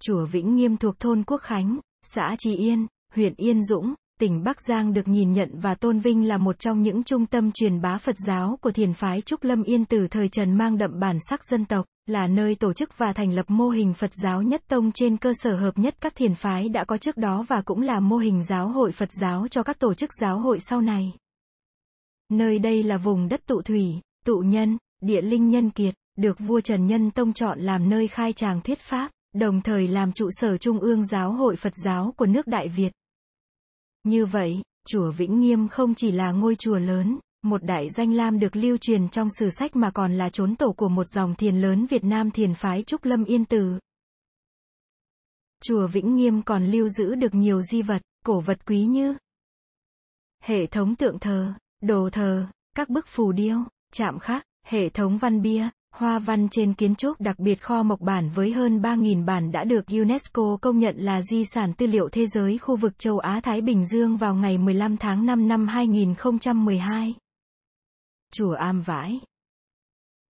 Chùa 0.00 0.26
Vĩnh 0.26 0.54
Nghiêm 0.54 0.76
thuộc 0.76 1.00
thôn 1.00 1.24
Quốc 1.24 1.38
Khánh, 1.38 1.78
xã 2.02 2.36
Trì 2.38 2.56
Yên, 2.56 2.86
huyện 3.14 3.34
Yên 3.36 3.62
Dũng, 3.62 3.94
tỉnh 4.20 4.42
Bắc 4.44 4.56
Giang 4.68 4.92
được 4.92 5.08
nhìn 5.08 5.32
nhận 5.32 5.50
và 5.54 5.74
tôn 5.74 5.98
vinh 5.98 6.28
là 6.28 6.38
một 6.38 6.58
trong 6.58 6.82
những 6.82 7.04
trung 7.04 7.26
tâm 7.26 7.52
truyền 7.52 7.80
bá 7.80 7.98
Phật 7.98 8.16
giáo 8.26 8.58
của 8.60 8.70
thiền 8.70 8.92
phái 8.92 9.20
Trúc 9.20 9.44
Lâm 9.44 9.62
Yên 9.62 9.84
từ 9.84 10.08
thời 10.08 10.28
Trần 10.28 10.52
mang 10.58 10.78
đậm 10.78 11.00
bản 11.00 11.16
sắc 11.28 11.40
dân 11.50 11.64
tộc, 11.64 11.86
là 12.06 12.26
nơi 12.26 12.54
tổ 12.54 12.72
chức 12.72 12.98
và 12.98 13.12
thành 13.12 13.32
lập 13.32 13.46
mô 13.48 13.68
hình 13.68 13.94
Phật 13.94 14.10
giáo 14.22 14.42
nhất 14.42 14.62
tông 14.68 14.92
trên 14.92 15.16
cơ 15.16 15.32
sở 15.42 15.56
hợp 15.56 15.78
nhất 15.78 15.94
các 16.00 16.14
thiền 16.14 16.34
phái 16.34 16.68
đã 16.68 16.84
có 16.84 16.96
trước 16.96 17.16
đó 17.16 17.44
và 17.48 17.62
cũng 17.62 17.80
là 17.80 18.00
mô 18.00 18.16
hình 18.16 18.44
giáo 18.44 18.68
hội 18.68 18.92
Phật 18.92 19.08
giáo 19.20 19.48
cho 19.48 19.62
các 19.62 19.78
tổ 19.78 19.94
chức 19.94 20.10
giáo 20.20 20.38
hội 20.38 20.60
sau 20.60 20.80
này. 20.80 21.12
Nơi 22.30 22.58
đây 22.58 22.82
là 22.82 22.96
vùng 22.96 23.28
đất 23.28 23.46
tụ 23.46 23.62
thủy, 23.62 23.86
tụ 24.24 24.38
nhân, 24.38 24.78
địa 25.00 25.22
linh 25.22 25.48
nhân 25.48 25.70
kiệt, 25.70 25.94
được 26.16 26.38
vua 26.38 26.60
Trần 26.60 26.86
Nhân 26.86 27.10
Tông 27.10 27.32
chọn 27.32 27.60
làm 27.60 27.88
nơi 27.88 28.08
khai 28.08 28.32
tràng 28.32 28.60
thuyết 28.60 28.80
pháp, 28.80 29.10
đồng 29.34 29.60
thời 29.60 29.88
làm 29.88 30.12
trụ 30.12 30.28
sở 30.30 30.56
trung 30.56 30.78
ương 30.78 31.06
giáo 31.06 31.32
hội 31.32 31.56
Phật 31.56 31.72
giáo 31.84 32.14
của 32.16 32.26
nước 32.26 32.46
Đại 32.46 32.68
Việt. 32.68 32.92
Như 34.04 34.26
vậy, 34.26 34.62
chùa 34.86 35.10
Vĩnh 35.10 35.40
Nghiêm 35.40 35.68
không 35.68 35.94
chỉ 35.94 36.12
là 36.12 36.32
ngôi 36.32 36.56
chùa 36.56 36.78
lớn, 36.78 37.18
một 37.42 37.64
đại 37.64 37.90
danh 37.96 38.12
lam 38.12 38.38
được 38.38 38.56
lưu 38.56 38.76
truyền 38.76 39.08
trong 39.08 39.28
sử 39.38 39.50
sách 39.50 39.76
mà 39.76 39.90
còn 39.90 40.14
là 40.14 40.28
chốn 40.28 40.56
tổ 40.56 40.72
của 40.72 40.88
một 40.88 41.04
dòng 41.14 41.34
thiền 41.34 41.56
lớn 41.60 41.86
Việt 41.86 42.04
Nam 42.04 42.30
thiền 42.30 42.54
phái 42.54 42.82
Trúc 42.82 43.04
Lâm 43.04 43.24
Yên 43.24 43.44
Tử. 43.44 43.78
Chùa 45.62 45.86
Vĩnh 45.86 46.14
Nghiêm 46.14 46.42
còn 46.42 46.66
lưu 46.66 46.88
giữ 46.88 47.14
được 47.14 47.34
nhiều 47.34 47.62
di 47.62 47.82
vật, 47.82 48.02
cổ 48.24 48.40
vật 48.40 48.66
quý 48.66 48.84
như 48.84 49.14
hệ 50.42 50.66
thống 50.66 50.96
tượng 50.96 51.18
thờ, 51.18 51.52
đồ 51.80 52.10
thờ, 52.12 52.46
các 52.74 52.88
bức 52.88 53.06
phù 53.06 53.32
điêu, 53.32 53.58
chạm 53.92 54.18
khắc, 54.18 54.46
hệ 54.66 54.88
thống 54.88 55.18
văn 55.18 55.42
bia, 55.42 55.68
Hoa 55.94 56.18
văn 56.18 56.48
trên 56.50 56.74
kiến 56.74 56.94
trúc 56.94 57.20
đặc 57.20 57.38
biệt 57.38 57.62
kho 57.62 57.82
mộc 57.82 58.00
bản 58.00 58.30
với 58.34 58.52
hơn 58.52 58.80
3.000 58.80 59.24
bản 59.24 59.52
đã 59.52 59.64
được 59.64 59.84
UNESCO 59.86 60.56
công 60.62 60.78
nhận 60.78 60.96
là 60.98 61.22
di 61.22 61.44
sản 61.44 61.72
tư 61.74 61.86
liệu 61.86 62.08
thế 62.08 62.26
giới 62.26 62.58
khu 62.58 62.76
vực 62.76 62.98
châu 62.98 63.18
Á-Thái 63.18 63.60
Bình 63.60 63.86
Dương 63.86 64.16
vào 64.16 64.34
ngày 64.34 64.58
15 64.58 64.96
tháng 64.96 65.26
5 65.26 65.48
năm 65.48 65.66
2012. 65.66 67.14
Chùa 68.32 68.52
Am 68.52 68.80
Vãi 68.80 69.20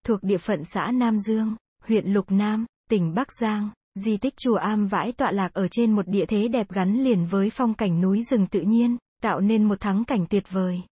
Thuộc 0.06 0.22
địa 0.22 0.38
phận 0.38 0.64
xã 0.64 0.90
Nam 0.94 1.18
Dương, 1.18 1.56
huyện 1.84 2.06
Lục 2.06 2.30
Nam, 2.30 2.66
tỉnh 2.90 3.14
Bắc 3.14 3.32
Giang, 3.40 3.70
di 3.94 4.16
tích 4.16 4.36
chùa 4.36 4.56
Am 4.56 4.86
Vãi 4.86 5.12
tọa 5.12 5.30
lạc 5.32 5.52
ở 5.52 5.68
trên 5.68 5.92
một 5.92 6.08
địa 6.08 6.26
thế 6.26 6.48
đẹp 6.48 6.70
gắn 6.70 7.04
liền 7.04 7.26
với 7.26 7.50
phong 7.50 7.74
cảnh 7.74 8.00
núi 8.00 8.22
rừng 8.22 8.46
tự 8.46 8.60
nhiên, 8.60 8.96
tạo 9.22 9.40
nên 9.40 9.64
một 9.64 9.80
thắng 9.80 10.04
cảnh 10.04 10.26
tuyệt 10.30 10.44
vời. 10.50 10.82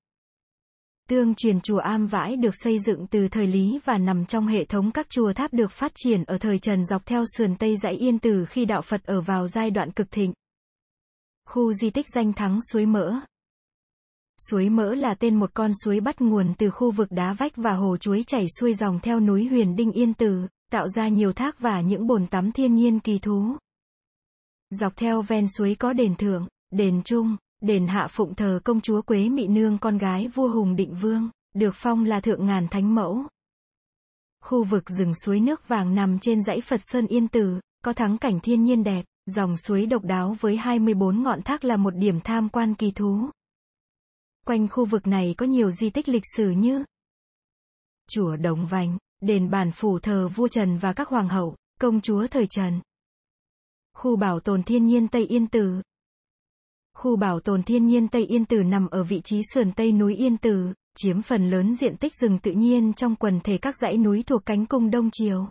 Tương 1.08 1.34
truyền 1.34 1.60
chùa 1.60 1.78
Am 1.78 2.06
Vãi 2.06 2.36
được 2.36 2.54
xây 2.54 2.78
dựng 2.78 3.06
từ 3.06 3.28
thời 3.28 3.46
Lý 3.46 3.78
và 3.84 3.98
nằm 3.98 4.26
trong 4.26 4.46
hệ 4.46 4.64
thống 4.64 4.90
các 4.90 5.10
chùa 5.10 5.32
tháp 5.32 5.52
được 5.52 5.72
phát 5.72 5.92
triển 5.94 6.24
ở 6.24 6.38
thời 6.38 6.58
Trần 6.58 6.84
dọc 6.84 7.06
theo 7.06 7.24
sườn 7.36 7.56
Tây 7.56 7.76
dãy 7.76 7.92
Yên 7.92 8.18
Tử 8.18 8.44
khi 8.48 8.64
đạo 8.64 8.82
Phật 8.82 9.04
ở 9.04 9.20
vào 9.20 9.48
giai 9.48 9.70
đoạn 9.70 9.92
cực 9.92 10.10
thịnh. 10.10 10.32
Khu 11.46 11.72
di 11.72 11.90
tích 11.90 12.06
danh 12.14 12.32
thắng 12.32 12.58
suối 12.72 12.86
mỡ. 12.86 13.14
Suối 14.50 14.68
mỡ 14.68 14.94
là 14.94 15.14
tên 15.18 15.34
một 15.34 15.50
con 15.54 15.70
suối 15.84 16.00
bắt 16.00 16.20
nguồn 16.20 16.54
từ 16.58 16.70
khu 16.70 16.90
vực 16.90 17.08
đá 17.10 17.32
vách 17.32 17.56
và 17.56 17.72
hồ 17.72 17.96
chuối 17.96 18.24
chảy 18.26 18.46
xuôi 18.60 18.74
dòng 18.74 19.00
theo 19.00 19.20
núi 19.20 19.46
Huyền 19.46 19.76
Đinh 19.76 19.92
Yên 19.92 20.14
Tử, 20.14 20.46
tạo 20.70 20.88
ra 20.88 21.08
nhiều 21.08 21.32
thác 21.32 21.60
và 21.60 21.80
những 21.80 22.06
bồn 22.06 22.26
tắm 22.26 22.52
thiên 22.52 22.74
nhiên 22.74 23.00
kỳ 23.00 23.18
thú. 23.18 23.56
Dọc 24.70 24.96
theo 24.96 25.22
ven 25.22 25.46
suối 25.48 25.74
có 25.74 25.92
đền 25.92 26.14
thượng, 26.14 26.46
đền 26.70 27.02
trung, 27.04 27.36
đền 27.60 27.86
hạ 27.86 28.06
phụng 28.10 28.34
thờ 28.34 28.60
công 28.64 28.80
chúa 28.80 29.02
Quế 29.02 29.28
Mị 29.28 29.46
Nương 29.46 29.78
con 29.78 29.98
gái 29.98 30.28
vua 30.28 30.48
Hùng 30.48 30.76
Định 30.76 30.94
Vương, 30.94 31.30
được 31.54 31.74
phong 31.74 32.04
là 32.04 32.20
thượng 32.20 32.46
ngàn 32.46 32.68
thánh 32.68 32.94
mẫu. 32.94 33.24
Khu 34.44 34.64
vực 34.64 34.90
rừng 34.90 35.14
suối 35.14 35.40
nước 35.40 35.68
vàng 35.68 35.94
nằm 35.94 36.18
trên 36.18 36.42
dãy 36.42 36.60
Phật 36.60 36.80
Sơn 36.82 37.06
Yên 37.06 37.28
Tử, 37.28 37.60
có 37.84 37.92
thắng 37.92 38.18
cảnh 38.18 38.40
thiên 38.40 38.64
nhiên 38.64 38.84
đẹp, 38.84 39.04
dòng 39.26 39.56
suối 39.56 39.86
độc 39.86 40.04
đáo 40.04 40.36
với 40.40 40.56
24 40.56 41.22
ngọn 41.22 41.42
thác 41.42 41.64
là 41.64 41.76
một 41.76 41.96
điểm 41.96 42.20
tham 42.20 42.48
quan 42.48 42.74
kỳ 42.74 42.90
thú. 42.90 43.30
Quanh 44.46 44.68
khu 44.68 44.84
vực 44.84 45.06
này 45.06 45.34
có 45.38 45.46
nhiều 45.46 45.70
di 45.70 45.90
tích 45.90 46.08
lịch 46.08 46.24
sử 46.36 46.50
như 46.50 46.84
Chùa 48.10 48.36
Đồng 48.36 48.66
Vành, 48.66 48.98
đền 49.20 49.50
bản 49.50 49.72
phủ 49.72 49.98
thờ 49.98 50.28
vua 50.28 50.48
Trần 50.48 50.78
và 50.78 50.92
các 50.92 51.08
hoàng 51.08 51.28
hậu, 51.28 51.56
công 51.80 52.00
chúa 52.00 52.26
thời 52.26 52.46
Trần. 52.46 52.80
Khu 53.94 54.16
bảo 54.16 54.40
tồn 54.40 54.62
thiên 54.62 54.86
nhiên 54.86 55.08
Tây 55.08 55.26
Yên 55.26 55.46
Tử, 55.46 55.82
Khu 56.98 57.16
bảo 57.16 57.40
tồn 57.40 57.62
thiên 57.62 57.86
nhiên 57.86 58.08
Tây 58.08 58.26
Yên 58.26 58.44
Tử 58.44 58.62
nằm 58.62 58.88
ở 58.90 59.04
vị 59.04 59.20
trí 59.24 59.40
sườn 59.54 59.72
Tây 59.72 59.92
núi 59.92 60.16
Yên 60.16 60.36
Tử, 60.36 60.72
chiếm 60.96 61.22
phần 61.22 61.50
lớn 61.50 61.74
diện 61.74 61.96
tích 61.96 62.12
rừng 62.20 62.38
tự 62.38 62.52
nhiên 62.52 62.92
trong 62.92 63.16
quần 63.16 63.40
thể 63.40 63.58
các 63.58 63.74
dãy 63.76 63.96
núi 63.96 64.22
thuộc 64.26 64.46
cánh 64.46 64.66
cung 64.66 64.90
Đông 64.90 65.10
Triều. 65.12 65.48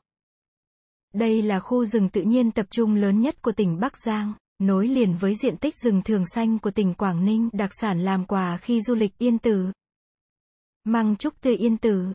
Đây 1.14 1.42
là 1.42 1.60
khu 1.60 1.86
rừng 1.86 2.10
tự 2.10 2.22
nhiên 2.22 2.52
tập 2.52 2.66
trung 2.70 2.96
lớn 2.96 3.22
nhất 3.22 3.42
của 3.42 3.52
tỉnh 3.52 3.80
Bắc 3.80 3.94
Giang, 4.06 4.34
nối 4.60 4.88
liền 4.88 5.16
với 5.16 5.36
diện 5.36 5.58
tích 5.58 5.74
rừng 5.84 6.02
thường 6.06 6.24
xanh 6.36 6.60
của 6.60 6.72
tỉnh 6.72 6.94
Quảng 6.94 7.26
Ninh, 7.26 7.50
đặc 7.54 7.70
sản 7.82 8.00
làm 8.00 8.26
quà 8.26 8.58
khi 8.58 8.82
du 8.82 8.96
lịch 8.96 9.18
Yên 9.18 9.38
Tử. 9.38 9.66
Măng 10.84 11.16
trúc 11.16 11.42
tươi 11.42 11.56
Yên 11.56 11.78
Tử 11.78 12.14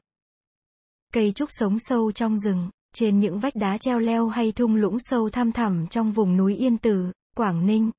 Cây 1.12 1.32
trúc 1.32 1.48
sống 1.52 1.76
sâu 1.78 2.12
trong 2.12 2.38
rừng, 2.38 2.70
trên 2.94 3.18
những 3.18 3.38
vách 3.38 3.56
đá 3.56 3.78
treo 3.78 3.98
leo 3.98 4.28
hay 4.28 4.52
thung 4.52 4.74
lũng 4.74 4.96
sâu 4.98 5.30
thăm 5.30 5.52
thẳm 5.52 5.86
trong 5.90 6.12
vùng 6.12 6.36
núi 6.36 6.56
Yên 6.56 6.78
Tử, 6.78 7.12
Quảng 7.36 7.66
Ninh. 7.66 7.90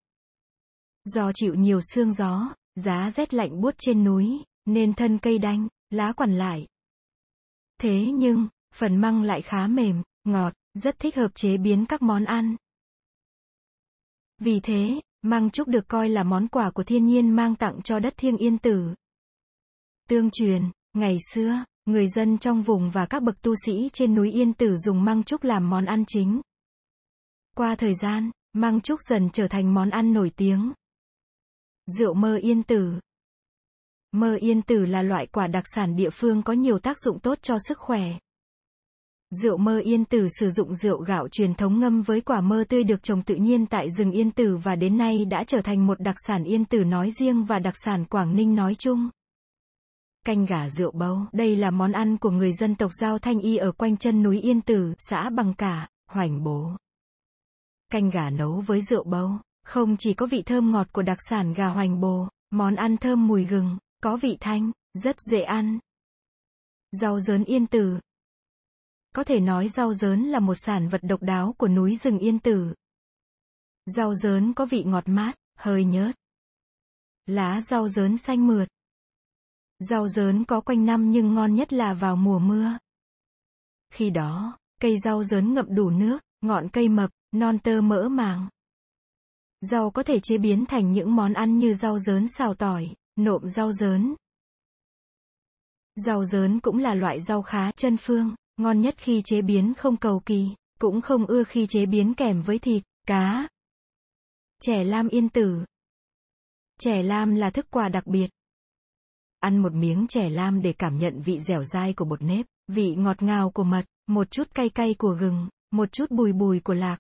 Do 1.06 1.32
chịu 1.36 1.54
nhiều 1.54 1.80
sương 1.94 2.14
gió, 2.14 2.56
giá 2.76 3.12
rét 3.12 3.34
lạnh 3.34 3.62
buốt 3.62 3.76
trên 3.78 4.04
núi, 4.04 4.44
nên 4.66 4.94
thân 4.94 5.18
cây 5.18 5.38
đanh, 5.38 5.68
lá 5.90 6.14
quằn 6.14 6.38
lại. 6.38 6.68
Thế 7.78 8.12
nhưng, 8.12 8.48
phần 8.76 8.96
măng 8.96 9.24
lại 9.24 9.42
khá 9.42 9.68
mềm, 9.68 10.04
ngọt, 10.24 10.54
rất 10.74 11.00
thích 11.00 11.16
hợp 11.16 11.32
chế 11.36 11.58
biến 11.58 11.86
các 11.86 12.02
món 12.02 12.24
ăn. 12.26 12.56
Vì 14.40 14.60
thế, 14.64 15.02
măng 15.22 15.50
trúc 15.50 15.68
được 15.68 15.88
coi 15.88 16.10
là 16.10 16.24
món 16.24 16.48
quà 16.48 16.72
của 16.72 16.84
thiên 16.84 17.06
nhiên 17.06 17.30
mang 17.30 17.56
tặng 17.56 17.82
cho 17.84 18.00
đất 18.00 18.14
thiêng 18.18 18.38
yên 18.38 18.58
tử. 18.58 18.94
Tương 20.10 20.30
truyền, 20.32 20.64
ngày 20.94 21.18
xưa, 21.34 21.64
người 21.86 22.08
dân 22.08 22.38
trong 22.38 22.62
vùng 22.62 22.90
và 22.90 23.06
các 23.06 23.24
bậc 23.24 23.42
tu 23.42 23.54
sĩ 23.66 23.90
trên 23.94 24.16
núi 24.16 24.32
Yên 24.32 24.54
Tử 24.54 24.78
dùng 24.78 25.04
măng 25.04 25.24
trúc 25.24 25.44
làm 25.44 25.70
món 25.70 25.86
ăn 25.86 26.04
chính. 26.08 26.42
Qua 27.56 27.76
thời 27.76 27.94
gian, 28.02 28.32
măng 28.54 28.82
trúc 28.82 29.00
dần 29.10 29.30
trở 29.34 29.48
thành 29.48 29.74
món 29.74 29.90
ăn 29.90 30.14
nổi 30.14 30.32
tiếng. 30.36 30.74
Rượu 31.86 32.14
mơ 32.14 32.36
yên 32.36 32.64
tử 32.64 33.00
Mơ 34.12 34.36
yên 34.36 34.62
tử 34.62 34.86
là 34.86 35.02
loại 35.02 35.28
quả 35.28 35.48
đặc 35.48 35.64
sản 35.76 35.96
địa 35.96 36.10
phương 36.10 36.44
có 36.44 36.54
nhiều 36.54 36.80
tác 36.80 37.00
dụng 37.00 37.20
tốt 37.20 37.40
cho 37.42 37.58
sức 37.68 37.78
khỏe. 37.78 38.04
Rượu 39.42 39.58
mơ 39.58 39.80
yên 39.80 40.06
tử 40.06 40.28
sử 40.40 40.50
dụng 40.50 40.76
rượu 40.76 41.02
gạo 41.02 41.28
truyền 41.28 41.54
thống 41.54 41.80
ngâm 41.80 42.02
với 42.02 42.22
quả 42.22 42.42
mơ 42.42 42.64
tươi 42.70 42.84
được 42.84 43.04
trồng 43.04 43.22
tự 43.22 43.36
nhiên 43.36 43.66
tại 43.66 43.88
rừng 43.98 44.12
yên 44.12 44.32
tử 44.32 44.58
và 44.58 44.76
đến 44.76 44.98
nay 44.98 45.26
đã 45.26 45.44
trở 45.48 45.62
thành 45.62 45.88
một 45.88 46.00
đặc 46.00 46.16
sản 46.28 46.44
yên 46.44 46.66
tử 46.66 46.84
nói 46.84 47.12
riêng 47.20 47.44
và 47.44 47.60
đặc 47.60 47.74
sản 47.86 48.06
Quảng 48.06 48.36
Ninh 48.36 48.56
nói 48.56 48.76
chung. 48.76 49.10
Canh 50.26 50.46
gà 50.46 50.70
rượu 50.70 50.92
bấu, 50.92 51.20
đây 51.32 51.56
là 51.56 51.72
món 51.72 51.92
ăn 51.92 52.18
của 52.18 52.32
người 52.32 52.54
dân 52.54 52.76
tộc 52.76 52.92
Giao 53.02 53.20
Thanh 53.20 53.40
Y 53.40 53.58
ở 53.58 53.72
quanh 53.72 53.98
chân 53.98 54.24
núi 54.24 54.42
Yên 54.42 54.62
Tử, 54.62 54.94
xã 54.98 55.30
Bằng 55.30 55.54
Cả, 55.54 55.90
Hoành 56.10 56.44
Bố. 56.44 56.72
Canh 57.92 58.10
gà 58.10 58.30
nấu 58.30 58.60
với 58.60 58.82
rượu 58.82 59.04
bấu, 59.04 59.32
không 59.64 59.98
chỉ 59.98 60.14
có 60.14 60.26
vị 60.26 60.42
thơm 60.46 60.72
ngọt 60.72 60.88
của 60.92 61.02
đặc 61.02 61.18
sản 61.30 61.54
gà 61.54 61.68
hoành 61.68 62.00
bồ, 62.00 62.28
món 62.52 62.76
ăn 62.76 62.98
thơm 62.98 63.28
mùi 63.28 63.46
gừng, 63.46 63.78
có 64.02 64.18
vị 64.18 64.38
thanh, 64.40 64.72
rất 64.94 65.16
dễ 65.32 65.42
ăn. 65.42 65.80
Rau 66.92 67.20
dớn 67.20 67.44
yên 67.44 67.68
tử 67.68 68.00
Có 69.16 69.24
thể 69.24 69.40
nói 69.40 69.70
rau 69.70 69.94
dớn 69.94 70.24
là 70.24 70.40
một 70.40 70.56
sản 70.56 70.88
vật 70.90 71.02
độc 71.04 71.22
đáo 71.22 71.56
của 71.58 71.68
núi 71.68 71.96
rừng 71.96 72.20
yên 72.20 72.40
tử. 72.40 72.74
Rau 73.86 74.16
dớn 74.16 74.54
có 74.54 74.66
vị 74.66 74.84
ngọt 74.84 75.04
mát, 75.08 75.36
hơi 75.56 75.84
nhớt. 75.86 76.12
Lá 77.26 77.62
rau 77.62 77.88
dớn 77.88 78.18
xanh 78.18 78.48
mượt. 78.48 78.68
Rau 79.80 80.08
dớn 80.08 80.46
có 80.46 80.62
quanh 80.62 80.86
năm 80.86 81.12
nhưng 81.12 81.34
ngon 81.34 81.56
nhất 81.56 81.74
là 81.74 81.94
vào 81.94 82.16
mùa 82.16 82.40
mưa. 82.40 82.78
Khi 83.90 84.10
đó, 84.10 84.58
cây 84.82 84.98
rau 85.04 85.24
dớn 85.24 85.54
ngậm 85.54 85.76
đủ 85.76 85.90
nước, 85.90 86.24
ngọn 86.42 86.70
cây 86.70 86.90
mập, 86.90 87.10
non 87.32 87.60
tơ 87.60 87.82
mỡ 87.82 88.10
màng. 88.10 88.50
Rau 89.72 89.92
có 89.92 90.04
thể 90.04 90.20
chế 90.20 90.38
biến 90.38 90.66
thành 90.66 90.92
những 90.92 91.16
món 91.16 91.34
ăn 91.34 91.58
như 91.58 91.74
rau 91.74 92.00
dớn 92.00 92.28
xào 92.38 92.54
tỏi, 92.54 92.94
nộm 93.16 93.50
rau 93.50 93.72
dớn. 93.72 94.16
Rau 95.96 96.26
dớn 96.26 96.60
cũng 96.60 96.78
là 96.78 96.94
loại 96.94 97.22
rau 97.22 97.42
khá 97.42 97.72
chân 97.72 97.98
phương, 97.98 98.36
ngon 98.58 98.82
nhất 98.82 98.96
khi 98.98 99.22
chế 99.26 99.42
biến 99.42 99.74
không 99.78 99.98
cầu 99.98 100.20
kỳ, 100.26 100.50
cũng 100.80 101.02
không 101.02 101.26
ưa 101.26 101.44
khi 101.44 101.68
chế 101.68 101.86
biến 101.86 102.14
kèm 102.14 102.42
với 102.42 102.60
thịt, 102.60 102.84
cá. 103.08 103.48
Chè 104.62 104.84
lam 104.84 105.08
yên 105.08 105.30
tử 105.30 105.66
Chè 106.80 107.04
lam 107.04 107.36
là 107.36 107.50
thức 107.50 107.66
quà 107.70 107.90
đặc 107.90 108.08
biệt. 108.08 108.30
Ăn 109.40 109.58
một 109.58 109.74
miếng 109.74 110.06
chè 110.10 110.30
lam 110.30 110.62
để 110.62 110.74
cảm 110.74 110.98
nhận 110.98 111.22
vị 111.22 111.40
dẻo 111.40 111.64
dai 111.64 111.94
của 111.94 112.06
bột 112.06 112.22
nếp, 112.22 112.46
vị 112.68 112.96
ngọt 112.96 113.22
ngào 113.22 113.50
của 113.50 113.64
mật, 113.64 113.86
một 114.08 114.32
chút 114.32 114.48
cay 114.56 114.70
cay 114.70 114.94
của 114.94 115.18
gừng, 115.20 115.50
một 115.72 115.92
chút 115.92 116.12
bùi 116.12 116.34
bùi 116.34 116.60
của 116.60 116.74
lạc, 116.74 116.98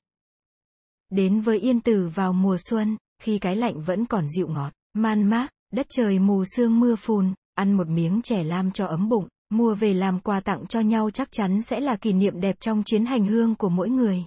Đến 1.15 1.41
với 1.41 1.59
yên 1.59 1.81
tử 1.81 2.09
vào 2.15 2.33
mùa 2.33 2.57
xuân, 2.69 2.97
khi 3.21 3.39
cái 3.39 3.55
lạnh 3.55 3.81
vẫn 3.81 4.05
còn 4.05 4.27
dịu 4.27 4.47
ngọt, 4.47 4.73
man 4.93 5.23
mác, 5.23 5.47
đất 5.71 5.85
trời 5.89 6.19
mù 6.19 6.43
sương 6.55 6.79
mưa 6.79 6.95
phùn, 6.95 7.33
ăn 7.55 7.73
một 7.73 7.87
miếng 7.87 8.21
chè 8.21 8.43
lam 8.43 8.71
cho 8.71 8.85
ấm 8.85 9.09
bụng, 9.09 9.27
mua 9.49 9.75
về 9.75 9.93
làm 9.93 10.19
quà 10.19 10.39
tặng 10.39 10.65
cho 10.67 10.79
nhau 10.79 11.09
chắc 11.09 11.31
chắn 11.31 11.61
sẽ 11.61 11.79
là 11.79 11.95
kỷ 11.95 12.13
niệm 12.13 12.41
đẹp 12.41 12.55
trong 12.59 12.83
chuyến 12.83 13.05
hành 13.05 13.25
hương 13.25 13.55
của 13.55 13.69
mỗi 13.69 13.89
người. 13.89 14.23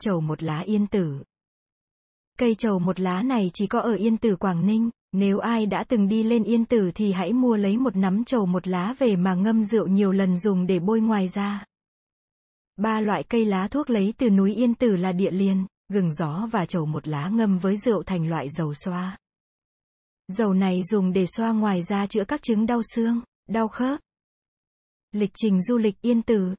Chầu 0.00 0.20
một 0.20 0.42
lá 0.42 0.58
yên 0.58 0.86
tử 0.86 1.22
Cây 2.38 2.54
chầu 2.54 2.78
một 2.78 3.00
lá 3.00 3.22
này 3.22 3.50
chỉ 3.54 3.66
có 3.66 3.80
ở 3.80 3.94
Yên 3.94 4.16
Tử 4.16 4.36
Quảng 4.36 4.66
Ninh, 4.66 4.90
nếu 5.12 5.38
ai 5.38 5.66
đã 5.66 5.84
từng 5.88 6.08
đi 6.08 6.22
lên 6.22 6.44
Yên 6.44 6.64
Tử 6.64 6.90
thì 6.94 7.12
hãy 7.12 7.32
mua 7.32 7.56
lấy 7.56 7.78
một 7.78 7.96
nắm 7.96 8.24
chầu 8.24 8.46
một 8.46 8.68
lá 8.68 8.94
về 8.98 9.16
mà 9.16 9.34
ngâm 9.34 9.62
rượu 9.62 9.86
nhiều 9.86 10.12
lần 10.12 10.36
dùng 10.36 10.66
để 10.66 10.78
bôi 10.78 11.00
ngoài 11.00 11.28
da. 11.28 11.64
Ba 12.82 13.00
loại 13.00 13.22
cây 13.28 13.44
lá 13.44 13.68
thuốc 13.68 13.90
lấy 13.90 14.14
từ 14.18 14.30
núi 14.30 14.54
Yên 14.54 14.74
Tử 14.74 14.96
là 14.96 15.12
địa 15.12 15.30
liên, 15.30 15.66
gừng 15.88 16.12
gió 16.12 16.48
và 16.52 16.66
chầu 16.66 16.86
một 16.86 17.08
lá 17.08 17.28
ngâm 17.28 17.58
với 17.58 17.76
rượu 17.76 18.02
thành 18.02 18.28
loại 18.28 18.48
dầu 18.50 18.74
xoa. 18.74 19.18
Dầu 20.28 20.54
này 20.54 20.82
dùng 20.82 21.12
để 21.12 21.26
xoa 21.36 21.52
ngoài 21.52 21.82
da 21.82 22.06
chữa 22.06 22.24
các 22.24 22.42
chứng 22.42 22.66
đau 22.66 22.80
xương, 22.94 23.20
đau 23.48 23.68
khớp. 23.68 24.00
Lịch 25.12 25.30
trình 25.34 25.62
du 25.62 25.78
lịch 25.78 26.00
Yên 26.00 26.22
Tử 26.22 26.54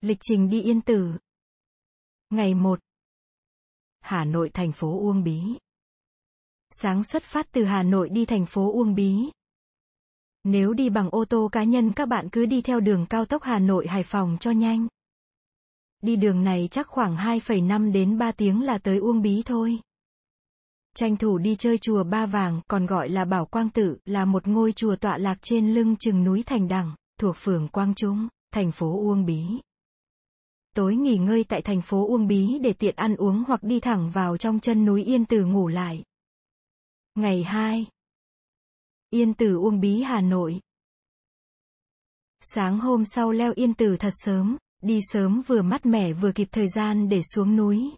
Lịch 0.00 0.18
trình 0.20 0.48
đi 0.48 0.62
Yên 0.62 0.80
Tử 0.80 1.12
Ngày 2.30 2.54
1 2.54 2.80
Hà 4.00 4.24
Nội 4.24 4.50
thành 4.54 4.72
phố 4.72 5.00
Uông 5.00 5.22
Bí 5.24 5.42
Sáng 6.70 7.04
xuất 7.04 7.22
phát 7.22 7.46
từ 7.52 7.64
Hà 7.64 7.82
Nội 7.82 8.08
đi 8.08 8.24
thành 8.24 8.46
phố 8.46 8.72
Uông 8.72 8.94
Bí. 8.94 9.30
Nếu 10.44 10.72
đi 10.72 10.90
bằng 10.90 11.08
ô 11.10 11.24
tô 11.24 11.48
cá 11.52 11.64
nhân 11.64 11.92
các 11.92 12.06
bạn 12.08 12.28
cứ 12.32 12.46
đi 12.46 12.62
theo 12.62 12.80
đường 12.80 13.06
cao 13.10 13.24
tốc 13.24 13.42
Hà 13.42 13.58
Nội 13.58 13.86
Hải 13.88 14.02
Phòng 14.02 14.36
cho 14.40 14.50
nhanh. 14.50 14.88
Đi 16.04 16.16
đường 16.16 16.44
này 16.44 16.68
chắc 16.70 16.88
khoảng 16.88 17.16
2,5 17.16 17.92
đến 17.92 18.18
3 18.18 18.32
tiếng 18.32 18.62
là 18.62 18.78
tới 18.78 18.98
Uông 18.98 19.22
Bí 19.22 19.42
thôi. 19.46 19.78
Tranh 20.96 21.16
thủ 21.16 21.38
đi 21.38 21.56
chơi 21.56 21.78
chùa 21.78 22.04
Ba 22.04 22.26
Vàng, 22.26 22.60
còn 22.68 22.86
gọi 22.86 23.08
là 23.08 23.24
Bảo 23.24 23.46
Quang 23.46 23.70
Tự, 23.70 23.96
là 24.04 24.24
một 24.24 24.46
ngôi 24.46 24.72
chùa 24.72 24.96
tọa 24.96 25.18
lạc 25.18 25.38
trên 25.42 25.74
lưng 25.74 25.96
chừng 25.96 26.24
núi 26.24 26.42
Thành 26.46 26.68
Đằng, 26.68 26.94
thuộc 27.20 27.36
phường 27.38 27.68
Quang 27.68 27.94
Trung, 27.94 28.28
thành 28.52 28.72
phố 28.72 28.98
Uông 28.98 29.24
Bí. 29.24 29.44
Tối 30.74 30.96
nghỉ 30.96 31.16
ngơi 31.16 31.44
tại 31.44 31.62
thành 31.62 31.82
phố 31.82 32.06
Uông 32.06 32.26
Bí 32.26 32.58
để 32.58 32.72
tiện 32.72 32.96
ăn 32.96 33.16
uống 33.16 33.44
hoặc 33.46 33.62
đi 33.62 33.80
thẳng 33.80 34.10
vào 34.10 34.36
trong 34.36 34.60
chân 34.60 34.84
núi 34.84 35.04
Yên 35.04 35.24
Tử 35.24 35.44
ngủ 35.44 35.68
lại. 35.68 36.04
Ngày 37.14 37.42
2 37.42 37.86
Yên 39.10 39.34
Tử 39.34 39.56
Uông 39.56 39.80
Bí 39.80 40.02
Hà 40.02 40.20
Nội 40.20 40.60
Sáng 42.40 42.80
hôm 42.80 43.04
sau 43.04 43.32
leo 43.32 43.52
Yên 43.56 43.74
Tử 43.74 43.96
thật 43.98 44.12
sớm, 44.24 44.56
Đi 44.84 45.00
sớm 45.12 45.42
vừa 45.46 45.62
mát 45.62 45.86
mẻ 45.86 46.12
vừa 46.12 46.32
kịp 46.32 46.48
thời 46.52 46.66
gian 46.74 47.08
để 47.08 47.20
xuống 47.34 47.56
núi. 47.56 47.90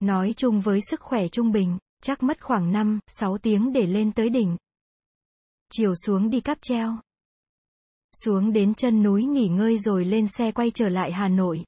Nói 0.00 0.34
chung 0.36 0.60
với 0.60 0.80
sức 0.90 1.00
khỏe 1.00 1.28
trung 1.28 1.52
bình, 1.52 1.78
Chắc 2.02 2.22
mất 2.22 2.44
khoảng 2.44 2.72
5, 2.72 2.98
6 3.06 3.38
tiếng 3.38 3.72
để 3.72 3.86
lên 3.86 4.12
tới 4.12 4.28
đỉnh. 4.28 4.56
Chiều 5.72 5.94
xuống 5.94 6.30
đi 6.30 6.40
cáp 6.40 6.58
treo. 6.62 6.96
Xuống 8.24 8.52
đến 8.52 8.74
chân 8.74 9.02
núi 9.02 9.24
nghỉ 9.24 9.48
ngơi 9.48 9.78
rồi 9.78 10.04
lên 10.04 10.26
xe 10.38 10.52
quay 10.52 10.70
trở 10.70 10.88
lại 10.88 11.12
Hà 11.12 11.28
Nội. 11.28 11.64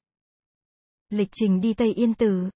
Lịch 1.09 1.29
trình 1.31 1.61
đi 1.61 1.73
Tây 1.73 1.93
Yên 1.93 2.13
Tử. 2.13 2.49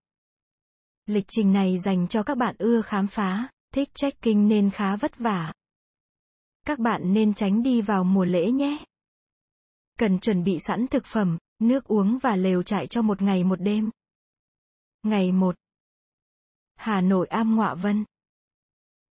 Lịch 1.06 1.26
trình 1.28 1.51
này 1.51 1.78
dành 1.86 2.08
cho 2.08 2.24
các 2.24 2.38
bạn 2.38 2.56
ưa 2.58 2.82
khám 2.82 3.08
phá, 3.08 3.49
thích 3.74 3.89
trekking 3.95 4.47
nên 4.47 4.72
khá 4.72 4.95
vất 4.95 5.18
vả. 5.18 5.54
Các 6.66 6.80
bạn 6.80 7.14
nên 7.14 7.34
tránh 7.34 7.64
đi 7.64 7.82
vào 7.82 8.04
mùa 8.04 8.26
lễ 8.26 8.51
nhé. 8.51 8.86
Cần 10.00 10.20
chuẩn 10.20 10.44
bị 10.44 10.58
sẵn 10.68 10.88
thực 10.88 11.06
phẩm, 11.06 11.38
nước 11.60 11.84
uống 11.84 12.18
và 12.18 12.36
lều 12.36 12.64
trại 12.64 12.88
cho 12.88 13.02
một 13.02 13.22
ngày 13.22 13.44
một 13.44 13.62
đêm. 13.62 13.89
Ngày 15.04 15.32
1. 15.32 15.56
Hà 16.76 17.02
Nội 17.02 17.28
Am 17.28 17.56
ngoạ 17.56 17.76
Vân. 17.76 18.06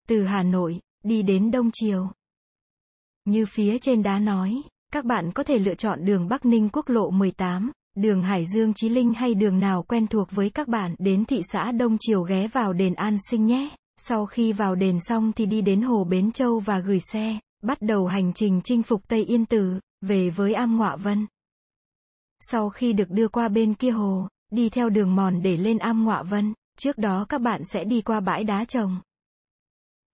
Từ 0.07 0.23
Hà 0.23 0.43
Nội, 0.43 0.79
đi 1.03 1.21
đến 1.21 1.51
Đông 1.51 1.69
Triều. 1.73 2.11
Như 3.25 3.45
phía 3.45 3.77
trên 3.79 4.03
đá 4.03 4.19
nói, 4.19 4.61
các 4.91 5.05
bạn 5.05 5.31
có 5.31 5.43
thể 5.43 5.59
lựa 5.59 5.75
chọn 5.75 6.05
đường 6.05 6.27
Bắc 6.27 6.45
Ninh 6.45 6.69
quốc 6.73 6.89
lộ 6.89 7.09
18, 7.09 7.71
đường 7.95 8.23
Hải 8.23 8.45
Dương 8.53 8.73
Chí 8.73 8.89
Linh 8.89 9.13
hay 9.13 9.33
đường 9.33 9.59
nào 9.59 9.83
quen 9.83 10.07
thuộc 10.07 10.27
với 10.31 10.49
các 10.49 10.67
bạn 10.67 10.95
đến 10.99 11.25
thị 11.25 11.41
xã 11.53 11.71
Đông 11.71 11.97
Triều 11.99 12.23
ghé 12.23 12.47
vào 12.47 12.73
đền 12.73 12.93
An 12.93 13.17
Sinh 13.29 13.45
nhé. 13.45 13.69
Sau 13.97 14.25
khi 14.25 14.53
vào 14.53 14.75
đền 14.75 14.97
xong 14.99 15.31
thì 15.31 15.45
đi 15.45 15.61
đến 15.61 15.81
hồ 15.81 16.03
Bến 16.03 16.31
Châu 16.31 16.59
và 16.59 16.79
gửi 16.79 16.99
xe, 16.99 17.39
bắt 17.63 17.81
đầu 17.81 18.07
hành 18.07 18.33
trình 18.33 18.61
chinh 18.63 18.83
phục 18.83 19.07
Tây 19.07 19.23
Yên 19.25 19.45
Tử, 19.45 19.79
về 20.01 20.29
với 20.29 20.53
Am 20.53 20.77
Ngọa 20.77 20.95
Vân. 20.95 21.27
Sau 22.39 22.69
khi 22.69 22.93
được 22.93 23.09
đưa 23.09 23.27
qua 23.27 23.47
bên 23.47 23.73
kia 23.73 23.91
hồ, 23.91 24.27
đi 24.51 24.69
theo 24.69 24.89
đường 24.89 25.15
mòn 25.15 25.41
để 25.41 25.57
lên 25.57 25.77
Am 25.77 26.05
Ngọa 26.05 26.23
Vân, 26.23 26.53
trước 26.77 26.97
đó 26.97 27.25
các 27.29 27.41
bạn 27.41 27.61
sẽ 27.65 27.83
đi 27.83 28.01
qua 28.01 28.19
bãi 28.19 28.43
đá 28.43 28.65
trồng. 28.65 29.01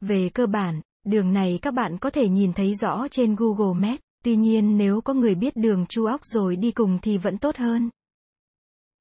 Về 0.01 0.29
cơ 0.29 0.47
bản, 0.47 0.81
đường 1.05 1.33
này 1.33 1.59
các 1.61 1.73
bạn 1.73 1.97
có 1.97 2.09
thể 2.09 2.29
nhìn 2.29 2.53
thấy 2.53 2.75
rõ 2.75 3.07
trên 3.11 3.35
Google 3.35 3.89
Maps, 3.89 4.01
tuy 4.23 4.35
nhiên 4.35 4.77
nếu 4.77 5.01
có 5.01 5.13
người 5.13 5.35
biết 5.35 5.55
đường 5.55 5.85
chu 5.89 6.05
óc 6.05 6.25
rồi 6.25 6.55
đi 6.55 6.71
cùng 6.71 6.99
thì 7.01 7.17
vẫn 7.17 7.37
tốt 7.37 7.57
hơn. 7.57 7.89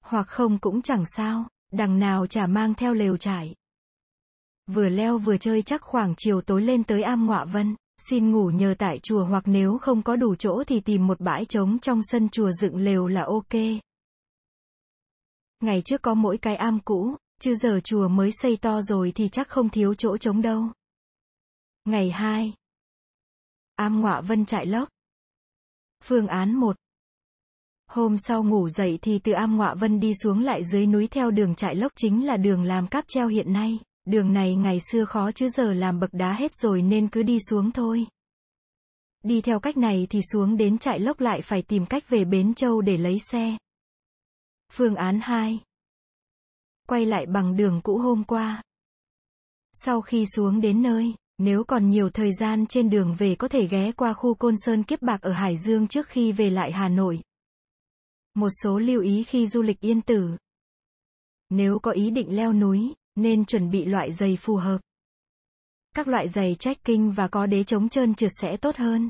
Hoặc 0.05 0.29
không 0.29 0.59
cũng 0.59 0.83
chẳng 0.83 1.05
sao, 1.17 1.49
đằng 1.73 1.99
nào 1.99 2.27
chả 2.27 2.47
mang 2.47 2.75
theo 2.75 2.95
lều 2.95 3.17
trải. 3.17 3.55
Vừa 4.67 4.89
leo 4.89 5.19
vừa 5.19 5.37
chơi 5.37 5.63
chắc 5.63 5.83
khoảng 5.83 6.15
chiều 6.17 6.41
tối 6.41 6.63
lên 6.63 6.85
tới 6.85 7.03
am 7.03 7.27
ngọa 7.27 7.45
vân, 7.45 7.77
xin 7.99 8.31
ngủ 8.31 8.51
nhờ 8.51 8.75
tại 8.79 8.99
chùa 9.03 9.25
hoặc 9.25 9.43
nếu 9.47 9.79
không 9.79 10.03
có 10.03 10.17
đủ 10.17 10.35
chỗ 10.35 10.65
thì 10.67 10.81
tìm 10.81 11.07
một 11.07 11.21
bãi 11.21 11.45
trống 11.45 11.79
trong 11.79 12.01
sân 12.03 12.29
chùa 12.29 12.51
dựng 12.53 12.77
lều 12.77 13.07
là 13.07 13.23
ok. 13.23 13.55
Ngày 15.61 15.83
trước 15.83 16.03
có 16.03 16.15
mỗi 16.15 16.39
cái 16.39 16.57
am 16.57 16.81
cũ, 16.81 17.17
chứ 17.41 17.55
giờ 17.55 17.81
chùa 17.85 18.09
mới 18.09 18.31
xây 18.33 18.57
to 18.57 18.83
rồi 18.83 19.13
thì 19.15 19.29
chắc 19.29 19.49
không 19.49 19.69
thiếu 19.69 19.95
chỗ 19.95 20.17
trống 20.17 20.43
đâu. 20.43 20.65
Ngày 21.85 22.11
2. 22.11 22.53
Am 23.77 24.01
ngọa 24.01 24.21
vân 24.21 24.47
trại 24.47 24.67
lốc. 24.67 24.89
Phương 26.05 26.27
án 26.27 26.55
1. 26.55 26.77
Hôm 27.87 28.19
sau 28.19 28.45
ngủ 28.45 28.69
dậy 28.69 28.99
thì 29.03 29.19
từ 29.19 29.33
am 29.33 29.57
ngọa 29.57 29.75
vân 29.75 30.01
đi 30.01 30.13
xuống 30.15 30.41
lại 30.41 30.65
dưới 30.65 30.87
núi 30.87 31.07
theo 31.07 31.31
đường 31.31 31.55
trại 31.55 31.75
lốc 31.75 31.93
chính 31.97 32.27
là 32.27 32.37
đường 32.37 32.63
làm 32.63 32.87
cáp 32.87 33.05
treo 33.09 33.29
hiện 33.29 33.53
nay. 33.53 33.79
Đường 34.07 34.33
này 34.33 34.55
ngày 34.55 34.81
xưa 34.81 35.05
khó 35.05 35.33
chứ 35.33 35.49
giờ 35.49 35.73
làm 35.73 36.01
bậc 36.01 36.11
đá 36.13 36.33
hết 36.33 36.55
rồi 36.55 36.83
nên 36.83 37.09
cứ 37.09 37.23
đi 37.23 37.39
xuống 37.41 37.71
thôi. 37.71 38.07
Đi 39.23 39.41
theo 39.41 39.61
cách 39.61 39.77
này 39.77 40.07
thì 40.11 40.21
xuống 40.33 40.57
đến 40.57 40.79
trại 40.79 41.01
lốc 41.01 41.21
lại 41.21 41.43
phải 41.43 41.63
tìm 41.63 41.87
cách 41.87 42.09
về 42.09 42.25
Bến 42.25 42.55
Châu 42.55 42.81
để 42.81 42.97
lấy 42.97 43.19
xe. 43.19 43.57
Phương 44.73 44.95
án 44.95 45.21
2. 45.23 45.61
Quay 46.89 47.07
lại 47.07 47.27
bằng 47.27 47.57
đường 47.57 47.81
cũ 47.85 47.99
hôm 47.99 48.25
qua. 48.25 48.63
Sau 49.73 50.01
khi 50.01 50.27
xuống 50.27 50.61
đến 50.61 50.83
nơi, 50.83 51.15
nếu 51.39 51.65
còn 51.65 51.91
nhiều 51.91 52.11
thời 52.11 52.33
gian 52.41 52.67
trên 52.67 52.91
đường 52.91 53.15
về 53.19 53.35
có 53.35 53.49
thể 53.49 53.67
ghé 53.67 53.93
qua 53.93 54.13
khu 54.13 54.35
Côn 54.35 54.55
Sơn 54.57 54.83
Kiếp 54.83 55.03
Bạc 55.03 55.21
ở 55.23 55.33
Hải 55.33 55.57
Dương 55.57 55.89
trước 55.89 56.09
khi 56.09 56.33
về 56.33 56.51
lại 56.51 56.73
Hà 56.73 56.89
Nội. 56.89 57.21
Một 58.35 58.51
số 58.63 58.79
lưu 58.79 59.03
ý 59.03 59.25
khi 59.25 59.47
du 59.47 59.63
lịch 59.63 59.81
yên 59.81 60.03
tử. 60.03 60.37
Nếu 61.51 61.79
có 61.79 61.91
ý 61.91 62.11
định 62.11 62.37
leo 62.37 62.53
núi, 62.53 62.95
nên 63.17 63.45
chuẩn 63.45 63.71
bị 63.71 63.85
loại 63.85 64.13
giày 64.13 64.37
phù 64.37 64.57
hợp. 64.57 64.81
Các 65.95 66.09
loại 66.09 66.29
giày 66.29 66.55
trekking 66.55 67.11
và 67.11 67.29
có 67.29 67.47
đế 67.47 67.65
chống 67.65 67.89
trơn 67.89 68.15
trượt 68.15 68.31
sẽ 68.41 68.57
tốt 68.57 68.77
hơn. 68.77 69.09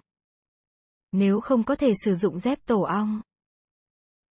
Nếu 1.13 1.41
không 1.41 1.63
có 1.63 1.75
thể 1.75 1.93
sử 2.05 2.15
dụng 2.15 2.39
dép 2.39 2.59
tổ 2.67 2.81
ong. 2.81 3.21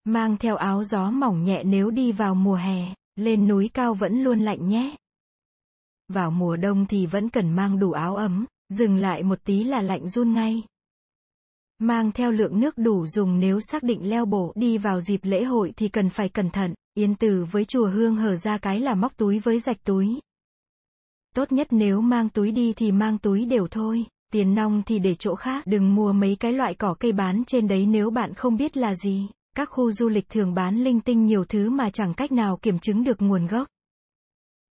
Mang 0.04 0.36
theo 0.36 0.56
áo 0.56 0.84
gió 0.84 1.10
mỏng 1.10 1.44
nhẹ 1.44 1.62
nếu 1.64 1.90
đi 1.90 2.12
vào 2.12 2.34
mùa 2.34 2.54
hè, 2.54 2.94
lên 3.16 3.48
núi 3.48 3.70
cao 3.74 3.94
vẫn 3.94 4.22
luôn 4.22 4.40
lạnh 4.40 4.68
nhé. 4.68 4.96
Vào 6.08 6.30
mùa 6.30 6.56
đông 6.56 6.86
thì 6.86 7.06
vẫn 7.06 7.30
cần 7.30 7.56
mang 7.56 7.78
đủ 7.78 7.92
áo 7.92 8.16
ấm, 8.16 8.46
dừng 8.68 8.96
lại 8.96 9.22
một 9.22 9.38
tí 9.44 9.64
là 9.64 9.82
lạnh 9.82 10.08
run 10.08 10.32
ngay. 10.32 10.62
Mang 11.78 12.12
theo 12.12 12.32
lượng 12.32 12.60
nước 12.60 12.78
đủ 12.78 13.06
dùng 13.06 13.38
nếu 13.38 13.60
xác 13.60 13.82
định 13.82 14.10
leo 14.10 14.24
bổ 14.24 14.52
đi 14.56 14.78
vào 14.78 15.00
dịp 15.00 15.20
lễ 15.22 15.44
hội 15.44 15.72
thì 15.76 15.88
cần 15.88 16.10
phải 16.10 16.28
cẩn 16.28 16.50
thận. 16.50 16.74
Yên 16.98 17.14
tử 17.14 17.46
với 17.50 17.64
chùa 17.64 17.88
hương 17.88 18.16
hở 18.16 18.36
ra 18.36 18.58
cái 18.58 18.80
là 18.80 18.94
móc 18.94 19.16
túi 19.16 19.38
với 19.38 19.58
rạch 19.60 19.84
túi. 19.84 20.20
Tốt 21.34 21.52
nhất 21.52 21.66
nếu 21.70 22.00
mang 22.00 22.28
túi 22.28 22.52
đi 22.52 22.72
thì 22.72 22.92
mang 22.92 23.18
túi 23.18 23.44
đều 23.44 23.66
thôi, 23.70 24.04
tiền 24.32 24.54
nong 24.54 24.82
thì 24.86 24.98
để 24.98 25.14
chỗ 25.14 25.34
khác, 25.34 25.66
đừng 25.66 25.94
mua 25.94 26.12
mấy 26.12 26.36
cái 26.40 26.52
loại 26.52 26.74
cỏ 26.74 26.94
cây 27.00 27.12
bán 27.12 27.44
trên 27.46 27.68
đấy 27.68 27.86
nếu 27.86 28.10
bạn 28.10 28.34
không 28.34 28.56
biết 28.56 28.76
là 28.76 28.94
gì. 29.04 29.28
Các 29.56 29.70
khu 29.70 29.92
du 29.92 30.08
lịch 30.08 30.28
thường 30.28 30.54
bán 30.54 30.84
linh 30.84 31.00
tinh 31.00 31.24
nhiều 31.24 31.44
thứ 31.44 31.70
mà 31.70 31.90
chẳng 31.90 32.14
cách 32.14 32.32
nào 32.32 32.56
kiểm 32.62 32.78
chứng 32.78 33.04
được 33.04 33.22
nguồn 33.22 33.46
gốc. 33.46 33.68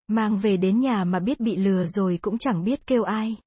Mang 0.08 0.38
về 0.38 0.58
đến 0.58 0.80
nhà 0.80 1.04
mà 1.04 1.20
biết 1.20 1.40
bị 1.40 1.56
lừa 1.56 1.86
rồi 1.86 2.20
cũng 2.22 2.38
chẳng 2.38 2.64
biết 2.64 2.88
kêu 2.88 3.04
ai. 3.04 3.38